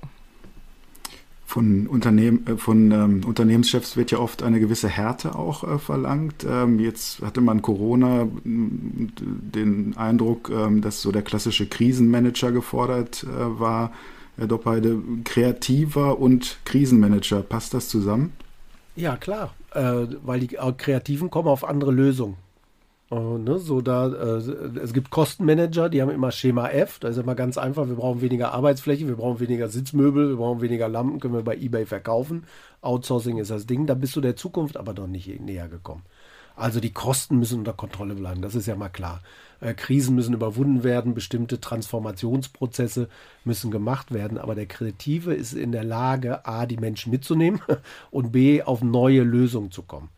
Von, 1.50 1.88
Unternehmen, 1.88 2.46
äh, 2.46 2.58
von 2.58 2.92
ähm, 2.92 3.22
Unternehmenschefs 3.26 3.98
wird 3.98 4.12
ja 4.12 4.20
oft 4.20 4.44
eine 4.44 4.60
gewisse 4.60 4.88
Härte 4.88 5.34
auch 5.34 5.64
äh, 5.64 5.80
verlangt. 5.80 6.46
Ähm, 6.48 6.80
jetzt 6.80 7.24
hatte 7.24 7.42
man 7.42 7.64
Corona 7.64 8.28
den 8.44 9.98
Eindruck, 9.98 10.52
ähm, 10.52 10.84
dass 10.84 11.02
so 11.02 11.12
der 11.12 11.24
klassische 11.24 11.66
Krisenmanager 11.66 12.52
gefordert 12.52 13.24
äh, 13.24 13.60
war. 13.60 13.92
Herr 14.38 14.46
Doppheide, 14.46 15.02
kreativer 15.24 16.20
und 16.20 16.60
Krisenmanager, 16.66 17.42
passt 17.42 17.74
das 17.74 17.90
zusammen? 17.90 18.32
Ja, 18.96 19.18
klar, 19.18 19.56
äh, 19.74 20.06
weil 20.22 20.42
die 20.42 20.56
Kreativen 20.78 21.32
kommen 21.32 21.48
auf 21.48 21.68
andere 21.68 21.92
Lösungen. 21.92 22.36
Uh, 23.12 23.40
ne, 23.40 23.58
so 23.58 23.82
da, 23.82 24.08
äh, 24.08 24.38
es 24.84 24.94
gibt 24.94 25.10
Kostenmanager, 25.10 25.90
die 25.90 26.00
haben 26.00 26.12
immer 26.12 26.32
Schema 26.32 26.70
F. 26.70 27.00
Da 27.00 27.08
ist 27.08 27.18
immer 27.18 27.34
ganz 27.34 27.58
einfach, 27.58 27.88
wir 27.88 27.96
brauchen 27.96 28.22
weniger 28.22 28.54
Arbeitsfläche, 28.54 29.08
wir 29.08 29.16
brauchen 29.16 29.40
weniger 29.40 29.68
Sitzmöbel, 29.68 30.30
wir 30.30 30.36
brauchen 30.36 30.62
weniger 30.62 30.88
Lampen, 30.88 31.20
können 31.20 31.34
wir 31.34 31.42
bei 31.42 31.58
Ebay 31.58 31.88
verkaufen. 31.88 32.46
Outsourcing 32.82 33.40
ist 33.40 33.50
das 33.50 33.66
Ding, 33.66 33.88
da 33.88 33.96
bist 33.96 34.16
du 34.16 34.22
der 34.22 34.36
Zukunft 34.36 34.78
aber 34.78 34.94
noch 34.94 35.08
nicht 35.08 35.40
näher 35.40 35.68
gekommen. 35.68 36.04
Also 36.56 36.80
die 36.80 36.94
Kosten 36.94 37.40
müssen 37.40 37.60
unter 37.60 37.74
Kontrolle 37.74 38.14
bleiben, 38.14 38.44
das 38.44 38.54
ist 38.54 38.68
ja 38.68 38.76
mal 38.76 38.90
klar. 38.90 39.22
Äh, 39.60 39.74
Krisen 39.74 40.14
müssen 40.14 40.36
überwunden 40.36 40.84
werden, 40.84 41.16
bestimmte 41.16 41.60
Transformationsprozesse 41.60 43.10
müssen 43.44 43.72
gemacht 43.72 44.14
werden, 44.14 44.38
aber 44.38 44.54
der 44.54 44.68
Kreative 44.68 45.34
ist 45.34 45.54
in 45.54 45.72
der 45.72 45.84
Lage, 45.84 46.46
a, 46.46 46.68
die 46.68 46.78
Menschen 46.78 47.12
mitzunehmen 47.12 47.60
und 48.12 48.34
b, 48.34 48.62
auf 48.62 48.84
neue 48.84 49.24
Lösungen 49.24 49.72
zu 49.72 49.82
kommen. 49.82 50.10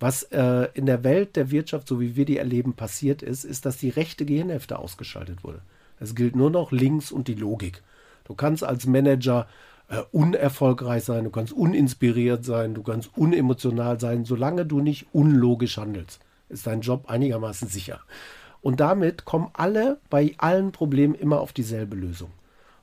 Was 0.00 0.24
äh, 0.24 0.68
in 0.74 0.86
der 0.86 1.04
Welt 1.04 1.36
der 1.36 1.50
Wirtschaft, 1.50 1.88
so 1.88 2.00
wie 2.00 2.16
wir 2.16 2.24
die 2.24 2.38
erleben, 2.38 2.74
passiert 2.74 3.22
ist, 3.22 3.44
ist, 3.44 3.64
dass 3.64 3.78
die 3.78 3.90
rechte 3.90 4.24
Gehirnhälfte 4.24 4.78
ausgeschaltet 4.78 5.44
wurde. 5.44 5.60
Es 6.00 6.14
gilt 6.14 6.36
nur 6.36 6.50
noch 6.50 6.72
links 6.72 7.12
und 7.12 7.28
die 7.28 7.34
Logik. 7.34 7.82
Du 8.24 8.34
kannst 8.34 8.64
als 8.64 8.86
Manager 8.86 9.46
äh, 9.88 10.02
unerfolgreich 10.12 11.04
sein, 11.04 11.24
du 11.24 11.30
kannst 11.30 11.52
uninspiriert 11.52 12.44
sein, 12.44 12.74
du 12.74 12.82
kannst 12.82 13.10
unemotional 13.16 14.00
sein, 14.00 14.24
solange 14.24 14.66
du 14.66 14.80
nicht 14.80 15.06
unlogisch 15.12 15.76
handelst, 15.76 16.20
ist 16.48 16.66
dein 16.66 16.80
Job 16.80 17.08
einigermaßen 17.08 17.68
sicher. 17.68 18.00
Und 18.62 18.80
damit 18.80 19.26
kommen 19.26 19.50
alle 19.52 19.98
bei 20.08 20.34
allen 20.38 20.72
Problemen 20.72 21.14
immer 21.14 21.40
auf 21.40 21.52
dieselbe 21.52 21.96
Lösung. 21.96 22.30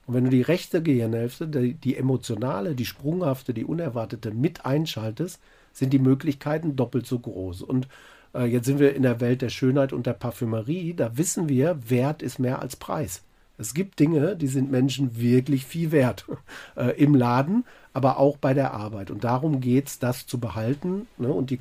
Und 0.05 0.14
wenn 0.14 0.26
du 0.26 0.30
die 0.30 0.43
rechte 0.43 0.84
Gehirnhälfte, 0.84 1.47
die, 1.47 1.74
die 1.74 1.97
emotionale, 1.97 2.76
die 2.76 2.86
sprunghafte, 2.86 3.53
die 3.53 3.66
unerwartete 3.66 4.32
mit 4.32 4.66
einschaltest, 4.66 5.39
sind 5.74 5.91
die 5.93 5.99
Möglichkeiten 5.99 6.76
doppelt 6.76 7.05
so 7.05 7.19
groß. 7.19 7.61
Und 7.61 7.88
äh, 8.34 8.45
jetzt 8.45 8.65
sind 8.65 8.80
wir 8.80 8.95
in 8.95 9.03
der 9.03 9.19
Welt 9.19 9.41
der 9.41 9.49
Schönheit 9.49 9.93
und 9.93 10.05
der 10.05 10.13
Parfümerie. 10.13 10.93
Da 10.93 11.17
wissen 11.17 11.49
wir, 11.49 11.89
Wert 11.89 12.22
ist 12.22 12.39
mehr 12.39 12.61
als 12.61 12.76
Preis. 12.76 13.24
Es 13.57 13.74
gibt 13.74 13.99
Dinge, 13.99 14.36
die 14.36 14.47
sind 14.47 14.72
Menschen 14.72 15.17
wirklich 15.17 15.65
viel 15.65 15.91
wert. 15.91 16.26
Äh, 16.78 16.91
Im 17.01 17.15
Laden, 17.15 17.65
aber 17.93 18.17
auch 18.17 18.38
bei 18.38 18.53
der 18.53 18.74
Arbeit. 18.74 19.11
Und 19.11 19.26
darum 19.26 19.59
geht 19.59 19.88
es, 19.88 19.99
das 19.99 20.26
zu 20.26 20.39
behalten 20.39 21.07
ne, 21.17 21.28
und 21.28 21.49
die, 21.49 21.59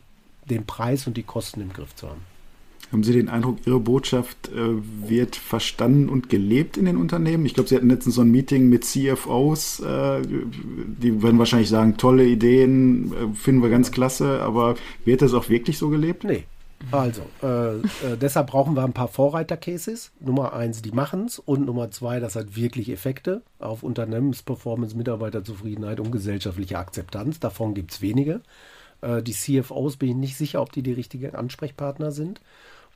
den 0.48 0.66
Preis 0.66 1.08
und 1.08 1.16
die 1.16 1.24
Kosten 1.24 1.60
im 1.60 1.72
Griff 1.72 1.96
zu 1.96 2.08
haben. 2.08 2.22
Haben 2.92 3.04
Sie 3.04 3.12
den 3.12 3.28
Eindruck, 3.28 3.58
Ihre 3.66 3.78
Botschaft 3.78 4.48
äh, 4.48 5.08
wird 5.08 5.36
verstanden 5.36 6.08
und 6.08 6.28
gelebt 6.28 6.76
in 6.76 6.86
den 6.86 6.96
Unternehmen? 6.96 7.46
Ich 7.46 7.54
glaube, 7.54 7.68
Sie 7.68 7.76
hatten 7.76 7.88
letztens 7.88 8.16
so 8.16 8.22
ein 8.22 8.30
Meeting 8.30 8.68
mit 8.68 8.84
CFOs. 8.84 9.80
Äh, 9.80 10.22
die 10.22 11.22
werden 11.22 11.38
wahrscheinlich 11.38 11.68
sagen, 11.68 11.96
tolle 11.96 12.26
Ideen, 12.26 13.12
äh, 13.12 13.34
finden 13.34 13.62
wir 13.62 13.70
ganz 13.70 13.92
klasse. 13.92 14.40
Aber 14.42 14.74
wird 15.04 15.22
das 15.22 15.34
auch 15.34 15.48
wirklich 15.48 15.78
so 15.78 15.88
gelebt? 15.88 16.24
Nee. 16.24 16.44
Also, 16.90 17.22
äh, 17.42 17.76
äh, 17.76 17.82
deshalb 18.20 18.48
brauchen 18.48 18.74
wir 18.74 18.82
ein 18.82 18.92
paar 18.92 19.08
Vorreiter-Cases. 19.08 20.10
Nummer 20.18 20.54
eins, 20.54 20.82
die 20.82 20.92
machen 20.92 21.26
es. 21.26 21.38
Und 21.38 21.66
Nummer 21.66 21.90
zwei, 21.90 22.18
das 22.20 22.34
hat 22.34 22.56
wirklich 22.56 22.90
Effekte 22.90 23.42
auf 23.58 23.82
Unternehmensperformance, 23.82 24.96
Mitarbeiterzufriedenheit 24.96 26.00
und 26.00 26.10
gesellschaftliche 26.10 26.78
Akzeptanz. 26.78 27.38
Davon 27.38 27.74
gibt 27.74 27.92
es 27.92 28.00
wenige. 28.00 28.40
Äh, 29.02 29.22
die 29.22 29.32
CFOs 29.32 29.96
bin 29.96 30.08
ich 30.08 30.16
nicht 30.16 30.36
sicher, 30.36 30.62
ob 30.62 30.72
die 30.72 30.82
die 30.82 30.92
richtigen 30.92 31.34
Ansprechpartner 31.34 32.10
sind. 32.12 32.40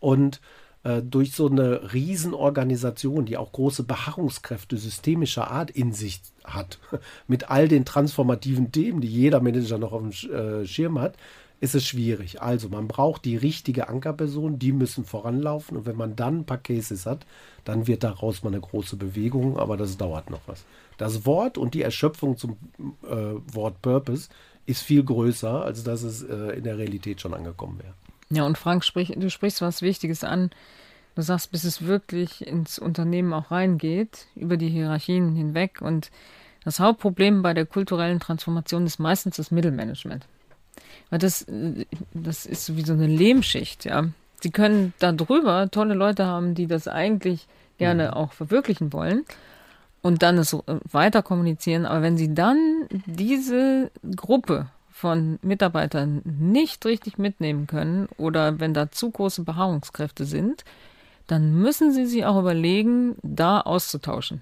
Und 0.05 0.43
äh, 0.83 1.01
durch 1.01 1.33
so 1.33 1.49
eine 1.49 1.95
Riesenorganisation, 1.95 3.25
die 3.25 3.39
auch 3.39 3.53
große 3.53 3.85
Beharrungskräfte 3.85 4.77
systemischer 4.77 5.51
Art 5.51 5.71
in 5.71 5.95
sich 5.95 6.21
hat, 6.45 6.79
mit 7.27 7.51
all 7.51 7.69
den 7.69 7.87
transformativen 7.87 8.71
Themen, 8.71 9.01
die 9.01 9.09
jeder 9.09 9.41
Manager 9.41 9.79
noch 9.79 9.93
auf 9.93 10.03
dem 10.03 10.31
äh, 10.31 10.67
Schirm 10.67 11.01
hat, 11.01 11.17
ist 11.61 11.75
es 11.75 11.87
schwierig. 11.87 12.43
Also 12.43 12.69
man 12.69 12.87
braucht 12.87 13.25
die 13.25 13.39
richtige 13.39 13.89
Ankerperson, 13.89 14.59
die 14.59 14.73
müssen 14.73 15.07
voranlaufen 15.07 15.79
und 15.79 15.87
wenn 15.87 15.97
man 15.97 16.17
dann 16.17 16.41
ein 16.41 16.45
paar 16.45 16.59
Cases 16.59 17.07
hat, 17.07 17.25
dann 17.65 17.87
wird 17.87 18.05
daraus 18.05 18.43
mal 18.43 18.51
eine 18.51 18.61
große 18.61 18.97
Bewegung, 18.97 19.59
aber 19.59 19.79
das 19.79 19.97
dauert 19.97 20.29
noch 20.29 20.43
was. 20.47 20.67
Das 20.99 21.25
Wort 21.25 21.57
und 21.57 21.73
die 21.73 21.81
Erschöpfung 21.81 22.37
zum 22.37 22.59
äh, 23.09 23.55
Wort 23.55 23.81
Purpose 23.81 24.29
ist 24.67 24.83
viel 24.83 25.03
größer, 25.03 25.65
als 25.65 25.83
dass 25.83 26.03
es 26.03 26.23
äh, 26.23 26.59
in 26.59 26.65
der 26.65 26.77
Realität 26.77 27.23
schon 27.23 27.33
angekommen 27.33 27.79
wäre. 27.79 27.95
Ja, 28.35 28.45
und 28.45 28.59
Frank, 28.59 28.85
sprich, 28.85 29.13
du 29.17 29.31
sprichst 29.31 29.61
was 29.61 29.83
Wichtiges 29.83 30.25
an. 30.25 30.51
Du 31.15 31.23
sagst, 31.23 31.53
bis 31.53 31.65
es 31.65 31.83
wirklich 31.83 32.47
ins 32.47 32.79
Unternehmen 32.79 33.33
auch 33.33 33.51
reingeht, 33.51 34.27
über 34.35 34.57
die 34.57 34.69
Hierarchien 34.69 35.37
hinweg. 35.37 35.81
Und 35.81 36.11
das 36.65 36.81
Hauptproblem 36.81 37.43
bei 37.43 37.55
der 37.55 37.67
kulturellen 37.67 38.19
Transformation 38.19 38.87
ist 38.87 38.99
meistens 38.99 39.37
das 39.37 39.51
Mittelmanagement. 39.51 40.27
Weil 41.11 41.19
das, 41.21 41.47
das 42.13 42.47
ist 42.47 42.67
so 42.67 42.77
wie 42.77 42.85
so 42.85 42.95
eine 42.95 43.07
Lehmschicht, 43.07 43.85
ja. 43.85 44.09
Sie 44.41 44.51
können 44.51 44.93
da 44.99 45.13
drüber 45.13 45.71
tolle 45.71 45.95
Leute 45.95 46.27
haben, 46.27 46.55
die 46.55 46.67
das 46.67 46.89
eigentlich 46.89 47.47
gerne 47.79 48.09
mhm. 48.09 48.15
auch 48.15 48.33
verwirklichen 48.33 48.93
wollen 48.93 49.25
und 50.03 50.23
dann 50.23 50.37
es 50.37 50.55
weiter 50.93 51.23
kommunizieren. 51.23 51.87
Aber 51.87 52.03
wenn 52.03 52.19
sie 52.19 52.35
dann 52.35 52.59
diese 53.07 53.91
Gruppe 54.17 54.67
von 54.95 55.41
Mitarbeitern 55.43 56.23
nicht 56.25 56.87
richtig 56.87 57.19
mitnehmen 57.19 57.67
können 57.67 58.09
oder 58.17 58.61
wenn 58.61 58.75
da 58.75 58.93
zu 58.93 59.11
große 59.11 59.43
Beharrungskräfte 59.43 60.25
sind, 60.25 60.65
dann 61.27 61.53
müssen 61.53 61.91
sie 61.91 62.07
sich 62.07 62.25
auch 62.25 62.39
überlegen, 62.39 63.17
da 63.25 63.61
auszutauschen. 63.61 64.41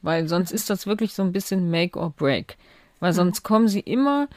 Weil 0.00 0.28
sonst 0.28 0.52
ist 0.52 0.70
das 0.70 0.86
wirklich 0.86 1.14
so 1.14 1.24
ein 1.24 1.32
bisschen 1.32 1.68
Make 1.68 1.98
or 1.98 2.10
Break. 2.10 2.56
Weil 3.00 3.12
sonst 3.12 3.42
kommen 3.42 3.66
sie 3.66 3.80
immer, 3.80 4.28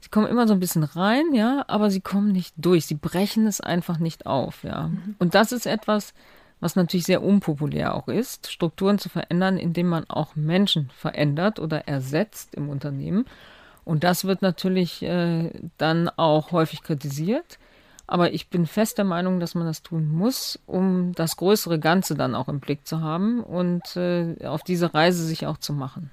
sie 0.00 0.08
kommen 0.08 0.28
immer 0.28 0.46
so 0.46 0.54
ein 0.54 0.60
bisschen 0.60 0.84
rein, 0.84 1.34
ja, 1.34 1.64
aber 1.66 1.90
sie 1.90 2.00
kommen 2.00 2.30
nicht 2.30 2.54
durch. 2.56 2.86
Sie 2.86 2.94
brechen 2.94 3.48
es 3.48 3.60
einfach 3.60 3.98
nicht 3.98 4.24
auf, 4.24 4.62
ja. 4.62 4.86
Mhm. 4.86 5.16
Und 5.18 5.34
das 5.34 5.50
ist 5.50 5.66
etwas, 5.66 6.14
was 6.60 6.76
natürlich 6.76 7.06
sehr 7.06 7.24
unpopulär 7.24 7.96
auch 7.96 8.06
ist, 8.06 8.52
Strukturen 8.52 9.00
zu 9.00 9.08
verändern, 9.08 9.58
indem 9.58 9.88
man 9.88 10.08
auch 10.08 10.36
Menschen 10.36 10.90
verändert 10.96 11.58
oder 11.58 11.88
ersetzt 11.88 12.54
im 12.54 12.68
Unternehmen. 12.68 13.24
Und 13.88 14.04
das 14.04 14.26
wird 14.26 14.42
natürlich 14.42 15.02
äh, 15.02 15.50
dann 15.78 16.10
auch 16.10 16.52
häufig 16.52 16.82
kritisiert. 16.82 17.58
Aber 18.06 18.34
ich 18.34 18.48
bin 18.48 18.66
fest 18.66 18.98
der 18.98 19.06
Meinung, 19.06 19.40
dass 19.40 19.54
man 19.54 19.64
das 19.64 19.82
tun 19.82 20.10
muss, 20.12 20.58
um 20.66 21.14
das 21.14 21.38
größere 21.38 21.78
Ganze 21.78 22.14
dann 22.14 22.34
auch 22.34 22.48
im 22.48 22.60
Blick 22.60 22.86
zu 22.86 23.00
haben 23.00 23.42
und 23.42 23.96
äh, 23.96 24.44
auf 24.44 24.62
diese 24.62 24.92
Reise 24.92 25.24
sich 25.24 25.46
auch 25.46 25.56
zu 25.56 25.72
machen. 25.72 26.10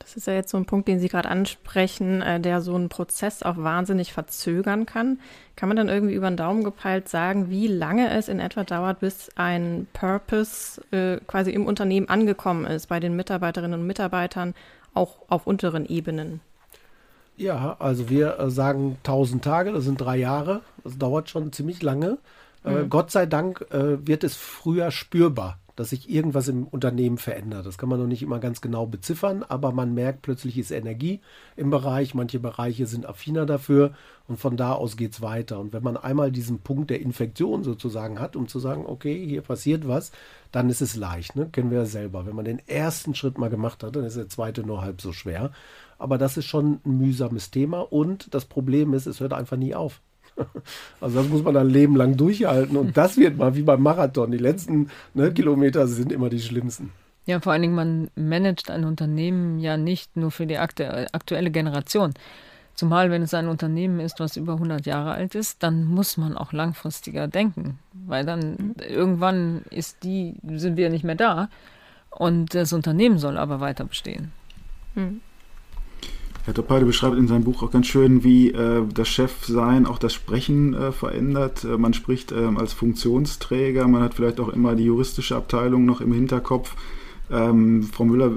Das 0.00 0.18
ist 0.18 0.26
ja 0.26 0.34
jetzt 0.34 0.50
so 0.50 0.58
ein 0.58 0.66
Punkt, 0.66 0.86
den 0.86 1.00
Sie 1.00 1.08
gerade 1.08 1.30
ansprechen, 1.30 2.20
äh, 2.20 2.40
der 2.40 2.60
so 2.60 2.74
einen 2.74 2.90
Prozess 2.90 3.42
auch 3.42 3.56
wahnsinnig 3.56 4.12
verzögern 4.12 4.84
kann. 4.84 5.18
Kann 5.56 5.70
man 5.70 5.76
dann 5.76 5.88
irgendwie 5.88 6.14
über 6.14 6.30
den 6.30 6.36
Daumen 6.36 6.62
gepeilt 6.62 7.08
sagen, 7.08 7.48
wie 7.48 7.68
lange 7.68 8.10
es 8.10 8.28
in 8.28 8.38
etwa 8.38 8.64
dauert, 8.64 9.00
bis 9.00 9.30
ein 9.34 9.86
Purpose 9.94 10.82
äh, 10.90 11.20
quasi 11.26 11.52
im 11.52 11.64
Unternehmen 11.64 12.10
angekommen 12.10 12.66
ist, 12.66 12.88
bei 12.88 13.00
den 13.00 13.16
Mitarbeiterinnen 13.16 13.80
und 13.80 13.86
Mitarbeitern, 13.86 14.54
auch 14.92 15.16
auf 15.28 15.46
unteren 15.46 15.86
Ebenen? 15.86 16.42
Ja, 17.36 17.76
also 17.78 18.08
wir 18.08 18.38
äh, 18.38 18.50
sagen 18.50 18.96
1000 19.04 19.44
Tage, 19.44 19.72
das 19.72 19.84
sind 19.84 20.00
drei 20.00 20.16
Jahre. 20.16 20.62
Das 20.84 20.98
dauert 20.98 21.28
schon 21.28 21.52
ziemlich 21.52 21.82
lange. 21.82 22.18
Äh, 22.64 22.82
mhm. 22.82 22.90
Gott 22.90 23.10
sei 23.10 23.26
Dank 23.26 23.66
äh, 23.70 24.06
wird 24.06 24.24
es 24.24 24.36
früher 24.36 24.90
spürbar. 24.90 25.58
dass 25.76 25.90
sich 25.90 26.08
irgendwas 26.08 26.48
im 26.48 26.66
Unternehmen 26.66 27.18
verändert. 27.18 27.66
Das 27.66 27.76
kann 27.76 27.90
man 27.90 28.00
noch 28.00 28.06
nicht 28.06 28.22
immer 28.22 28.38
ganz 28.38 28.62
genau 28.62 28.86
beziffern, 28.86 29.44
aber 29.46 29.72
man 29.72 29.92
merkt, 29.92 30.22
plötzlich 30.22 30.56
ist 30.56 30.70
Energie 30.70 31.20
im 31.54 31.68
Bereich, 31.68 32.14
manche 32.14 32.40
Bereiche 32.40 32.86
sind 32.86 33.04
affiner 33.04 33.44
dafür 33.44 33.92
und 34.26 34.38
von 34.38 34.56
da 34.56 34.72
aus 34.72 34.96
geht 34.96 35.12
es 35.12 35.20
weiter. 35.20 35.60
Und 35.60 35.74
wenn 35.74 35.82
man 35.82 35.98
einmal 35.98 36.32
diesen 36.32 36.60
Punkt 36.60 36.88
der 36.88 37.02
Infektion 37.02 37.62
sozusagen 37.62 38.18
hat, 38.20 38.36
um 38.36 38.48
zu 38.48 38.58
sagen, 38.58 38.86
okay, 38.86 39.22
hier 39.26 39.42
passiert 39.42 39.86
was, 39.86 40.12
dann 40.50 40.70
ist 40.70 40.80
es 40.80 40.96
leicht, 40.96 41.36
ne? 41.36 41.50
kennen 41.52 41.70
wir 41.70 41.80
ja 41.80 41.84
selber. 41.84 42.24
Wenn 42.24 42.36
man 42.36 42.46
den 42.46 42.66
ersten 42.66 43.14
Schritt 43.14 43.36
mal 43.36 43.50
gemacht 43.50 43.82
hat, 43.82 43.94
dann 43.96 44.04
ist 44.04 44.16
der 44.16 44.30
zweite 44.30 44.62
nur 44.62 44.80
halb 44.80 45.02
so 45.02 45.12
schwer. 45.12 45.50
Aber 45.98 46.18
das 46.18 46.36
ist 46.36 46.46
schon 46.46 46.80
ein 46.84 46.98
mühsames 46.98 47.50
Thema 47.50 47.80
und 47.80 48.32
das 48.34 48.44
Problem 48.44 48.92
ist, 48.94 49.06
es 49.06 49.20
hört 49.20 49.32
einfach 49.32 49.56
nie 49.56 49.74
auf. 49.74 50.00
Also 51.00 51.20
das 51.20 51.28
muss 51.28 51.42
man 51.42 51.56
ein 51.56 51.68
Leben 51.70 51.96
lang 51.96 52.16
durchhalten 52.16 52.76
und 52.76 52.96
das 52.96 53.16
wird 53.16 53.36
mal 53.36 53.54
wie 53.54 53.62
beim 53.62 53.82
Marathon. 53.82 54.30
Die 54.30 54.38
letzten 54.38 54.90
ne, 55.14 55.32
Kilometer 55.32 55.86
sind 55.86 56.12
immer 56.12 56.28
die 56.28 56.40
schlimmsten. 56.40 56.92
Ja, 57.26 57.40
vor 57.40 57.52
allen 57.52 57.62
Dingen, 57.62 57.74
man 57.74 58.10
managt 58.14 58.70
ein 58.70 58.84
Unternehmen 58.84 59.58
ja 59.58 59.76
nicht 59.76 60.16
nur 60.16 60.30
für 60.30 60.46
die 60.46 60.58
aktuelle 60.58 61.50
Generation. 61.50 62.14
Zumal, 62.74 63.10
wenn 63.10 63.22
es 63.22 63.34
ein 63.34 63.48
Unternehmen 63.48 64.00
ist, 64.00 64.20
was 64.20 64.36
über 64.36 64.54
100 64.54 64.84
Jahre 64.84 65.12
alt 65.12 65.34
ist, 65.34 65.62
dann 65.62 65.86
muss 65.86 66.18
man 66.18 66.36
auch 66.36 66.52
langfristiger 66.52 67.26
denken. 67.26 67.78
Weil 67.92 68.24
dann 68.26 68.74
irgendwann 68.86 69.62
ist 69.70 70.04
die, 70.04 70.34
sind 70.46 70.76
wir 70.76 70.90
nicht 70.90 71.02
mehr 71.02 71.14
da 71.14 71.48
und 72.10 72.54
das 72.54 72.72
Unternehmen 72.72 73.18
soll 73.18 73.38
aber 73.38 73.60
weiter 73.60 73.86
bestehen. 73.86 74.30
Mhm. 74.94 75.20
Herr 76.46 76.54
Topade 76.54 76.86
beschreibt 76.86 77.16
in 77.16 77.26
seinem 77.26 77.42
Buch 77.42 77.64
auch 77.64 77.72
ganz 77.72 77.88
schön, 77.88 78.22
wie 78.22 78.52
äh, 78.52 78.84
das 78.94 79.08
Chefsein 79.08 79.84
auch 79.84 79.98
das 79.98 80.14
Sprechen 80.14 80.74
äh, 80.74 80.92
verändert. 80.92 81.64
Äh, 81.64 81.76
man 81.76 81.92
spricht 81.92 82.30
ähm, 82.30 82.56
als 82.56 82.72
Funktionsträger, 82.72 83.88
man 83.88 84.00
hat 84.00 84.14
vielleicht 84.14 84.38
auch 84.38 84.50
immer 84.50 84.76
die 84.76 84.84
juristische 84.84 85.34
Abteilung 85.34 85.84
noch 85.84 86.00
im 86.00 86.12
Hinterkopf. 86.12 86.76
Ähm, 87.32 87.82
Frau 87.82 88.04
Müller, 88.04 88.30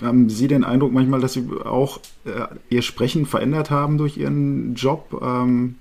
haben 0.00 0.30
Sie 0.30 0.48
den 0.48 0.64
Eindruck 0.64 0.94
manchmal, 0.94 1.20
dass 1.20 1.34
Sie 1.34 1.46
auch 1.62 2.00
äh, 2.24 2.46
Ihr 2.70 2.80
Sprechen 2.80 3.26
verändert 3.26 3.70
haben 3.70 3.98
durch 3.98 4.16
Ihren 4.16 4.74
Job? 4.74 5.20
Ähm, 5.22 5.74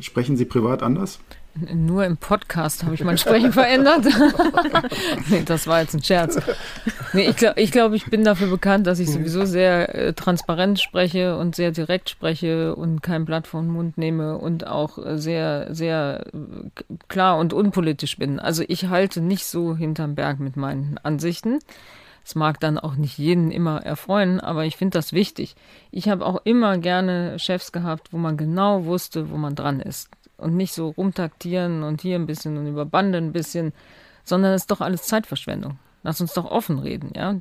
sprechen 0.00 0.38
Sie 0.38 0.46
privat 0.46 0.82
anders? 0.82 1.20
Nur 1.72 2.04
im 2.04 2.16
Podcast 2.16 2.84
habe 2.84 2.94
ich 2.94 3.04
mein 3.04 3.18
Sprechen 3.18 3.52
verändert. 3.52 4.06
nee, 5.28 5.42
das 5.44 5.66
war 5.66 5.80
jetzt 5.80 5.94
ein 5.94 6.02
Scherz. 6.02 6.38
Nee, 7.12 7.28
ich 7.28 7.36
glaube, 7.36 7.60
ich, 7.60 7.72
glaub, 7.72 7.92
ich 7.92 8.06
bin 8.06 8.24
dafür 8.24 8.48
bekannt, 8.48 8.86
dass 8.86 8.98
ich 8.98 9.10
sowieso 9.10 9.44
sehr 9.44 9.94
äh, 9.94 10.12
transparent 10.12 10.80
spreche 10.80 11.36
und 11.36 11.56
sehr 11.56 11.70
direkt 11.70 12.10
spreche 12.10 12.74
und 12.74 13.02
kein 13.02 13.24
Blatt 13.24 13.46
vom 13.46 13.68
Mund 13.68 13.98
nehme 13.98 14.38
und 14.38 14.66
auch 14.66 14.98
sehr, 15.16 15.74
sehr 15.74 16.26
äh, 16.32 16.94
klar 17.08 17.38
und 17.38 17.52
unpolitisch 17.52 18.16
bin. 18.16 18.38
Also 18.38 18.64
ich 18.66 18.86
halte 18.86 19.20
nicht 19.20 19.46
so 19.46 19.76
hinterm 19.76 20.14
Berg 20.14 20.40
mit 20.40 20.56
meinen 20.56 20.98
Ansichten. 21.02 21.58
Es 22.24 22.34
mag 22.34 22.60
dann 22.60 22.78
auch 22.78 22.94
nicht 22.94 23.18
jeden 23.18 23.50
immer 23.50 23.84
erfreuen, 23.84 24.40
aber 24.40 24.64
ich 24.64 24.76
finde 24.76 24.98
das 24.98 25.12
wichtig. 25.12 25.56
Ich 25.90 26.08
habe 26.08 26.24
auch 26.24 26.40
immer 26.44 26.78
gerne 26.78 27.38
Chefs 27.38 27.72
gehabt, 27.72 28.12
wo 28.12 28.18
man 28.18 28.36
genau 28.36 28.84
wusste, 28.84 29.30
wo 29.30 29.36
man 29.36 29.54
dran 29.54 29.80
ist 29.80 30.10
und 30.40 30.56
nicht 30.56 30.72
so 30.72 30.88
rumtaktieren 30.88 31.82
und 31.82 32.00
hier 32.00 32.16
ein 32.16 32.26
bisschen 32.26 32.56
und 32.56 32.66
über 32.66 32.84
Bande 32.84 33.18
ein 33.18 33.32
bisschen, 33.32 33.72
sondern 34.24 34.52
es 34.52 34.62
ist 34.62 34.70
doch 34.70 34.80
alles 34.80 35.02
Zeitverschwendung. 35.02 35.78
Lass 36.02 36.20
uns 36.20 36.32
doch 36.32 36.50
offen 36.50 36.78
reden, 36.78 37.12
ja. 37.14 37.36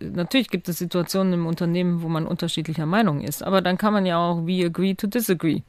Natürlich 0.00 0.50
gibt 0.50 0.68
es 0.68 0.78
Situationen 0.78 1.32
im 1.32 1.46
Unternehmen, 1.46 2.02
wo 2.02 2.08
man 2.08 2.26
unterschiedlicher 2.26 2.84
Meinung 2.84 3.22
ist, 3.22 3.42
aber 3.42 3.62
dann 3.62 3.78
kann 3.78 3.94
man 3.94 4.04
ja 4.04 4.18
auch 4.18 4.46
we 4.46 4.64
agree 4.64 4.94
to 4.94 5.06
disagree. 5.06 5.62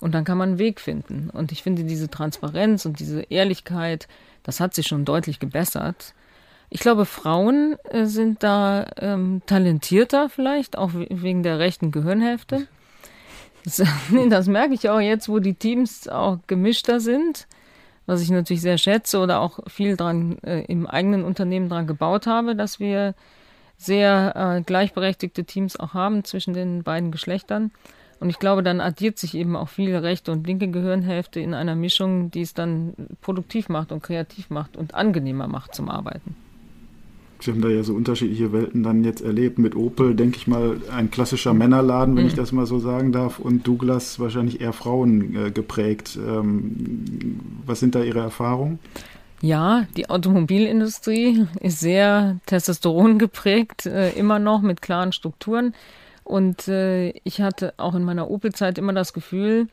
Und 0.00 0.14
dann 0.14 0.24
kann 0.24 0.38
man 0.38 0.50
einen 0.50 0.58
Weg 0.58 0.80
finden. 0.80 1.30
Und 1.30 1.52
ich 1.52 1.62
finde 1.62 1.84
diese 1.84 2.08
Transparenz 2.08 2.86
und 2.86 2.98
diese 3.00 3.20
Ehrlichkeit, 3.22 4.08
das 4.42 4.58
hat 4.58 4.74
sich 4.74 4.86
schon 4.88 5.04
deutlich 5.04 5.38
gebessert. 5.38 6.14
Ich 6.70 6.80
glaube, 6.80 7.04
Frauen 7.04 7.76
äh, 7.90 8.06
sind 8.06 8.42
da 8.42 8.86
ähm, 8.96 9.42
talentierter 9.46 10.28
vielleicht, 10.28 10.78
auch 10.78 10.90
wegen 10.94 11.42
der 11.42 11.58
rechten 11.58 11.90
Gehirnhälfte. 11.90 12.66
Das, 14.30 14.46
merke 14.46 14.74
ich 14.74 14.88
auch 14.88 15.00
jetzt, 15.00 15.28
wo 15.28 15.38
die 15.38 15.54
Teams 15.54 16.08
auch 16.08 16.38
gemischter 16.46 17.00
sind, 17.00 17.46
was 18.06 18.22
ich 18.22 18.30
natürlich 18.30 18.62
sehr 18.62 18.78
schätze 18.78 19.18
oder 19.18 19.40
auch 19.40 19.60
viel 19.68 19.96
dran 19.96 20.38
äh, 20.42 20.64
im 20.64 20.86
eigenen 20.86 21.24
Unternehmen 21.24 21.68
dran 21.68 21.86
gebaut 21.86 22.26
habe, 22.26 22.56
dass 22.56 22.80
wir 22.80 23.14
sehr 23.76 24.34
äh, 24.36 24.62
gleichberechtigte 24.62 25.44
Teams 25.44 25.78
auch 25.78 25.94
haben 25.94 26.24
zwischen 26.24 26.54
den 26.54 26.82
beiden 26.82 27.10
Geschlechtern. 27.10 27.70
Und 28.20 28.28
ich 28.28 28.38
glaube, 28.38 28.62
dann 28.62 28.82
addiert 28.82 29.18
sich 29.18 29.34
eben 29.34 29.56
auch 29.56 29.70
viel 29.70 29.96
rechte 29.96 30.30
und 30.30 30.46
linke 30.46 30.68
Gehirnhälfte 30.68 31.40
in 31.40 31.54
einer 31.54 31.74
Mischung, 31.74 32.30
die 32.30 32.42
es 32.42 32.52
dann 32.52 32.92
produktiv 33.22 33.70
macht 33.70 33.92
und 33.92 34.02
kreativ 34.02 34.50
macht 34.50 34.76
und 34.76 34.94
angenehmer 34.94 35.48
macht 35.48 35.74
zum 35.74 35.88
Arbeiten. 35.88 36.36
Sie 37.42 37.50
haben 37.50 37.60
da 37.60 37.68
ja 37.68 37.82
so 37.82 37.94
unterschiedliche 37.94 38.52
Welten 38.52 38.82
dann 38.82 39.04
jetzt 39.04 39.22
erlebt. 39.22 39.58
Mit 39.58 39.76
Opel, 39.76 40.14
denke 40.14 40.36
ich 40.36 40.46
mal, 40.46 40.76
ein 40.94 41.10
klassischer 41.10 41.54
Männerladen, 41.54 42.16
wenn 42.16 42.24
mhm. 42.24 42.28
ich 42.28 42.34
das 42.34 42.52
mal 42.52 42.66
so 42.66 42.78
sagen 42.78 43.12
darf, 43.12 43.38
und 43.38 43.66
Douglas 43.66 44.20
wahrscheinlich 44.20 44.60
eher 44.60 44.72
Frauen 44.72 45.34
äh, 45.34 45.50
geprägt. 45.50 46.18
Ähm, 46.18 47.40
was 47.66 47.80
sind 47.80 47.94
da 47.94 48.02
Ihre 48.02 48.20
Erfahrungen? 48.20 48.78
Ja, 49.42 49.86
die 49.96 50.10
Automobilindustrie 50.10 51.46
ist 51.60 51.80
sehr 51.80 52.38
Testosteron 52.44 53.18
geprägt, 53.18 53.86
äh, 53.86 54.10
immer 54.10 54.38
noch 54.38 54.60
mit 54.60 54.82
klaren 54.82 55.12
Strukturen. 55.12 55.74
Und 56.24 56.68
äh, 56.68 57.10
ich 57.24 57.40
hatte 57.40 57.72
auch 57.78 57.94
in 57.94 58.04
meiner 58.04 58.30
Opel-Zeit 58.30 58.76
immer 58.76 58.92
das 58.92 59.12
Gefühl, 59.12 59.68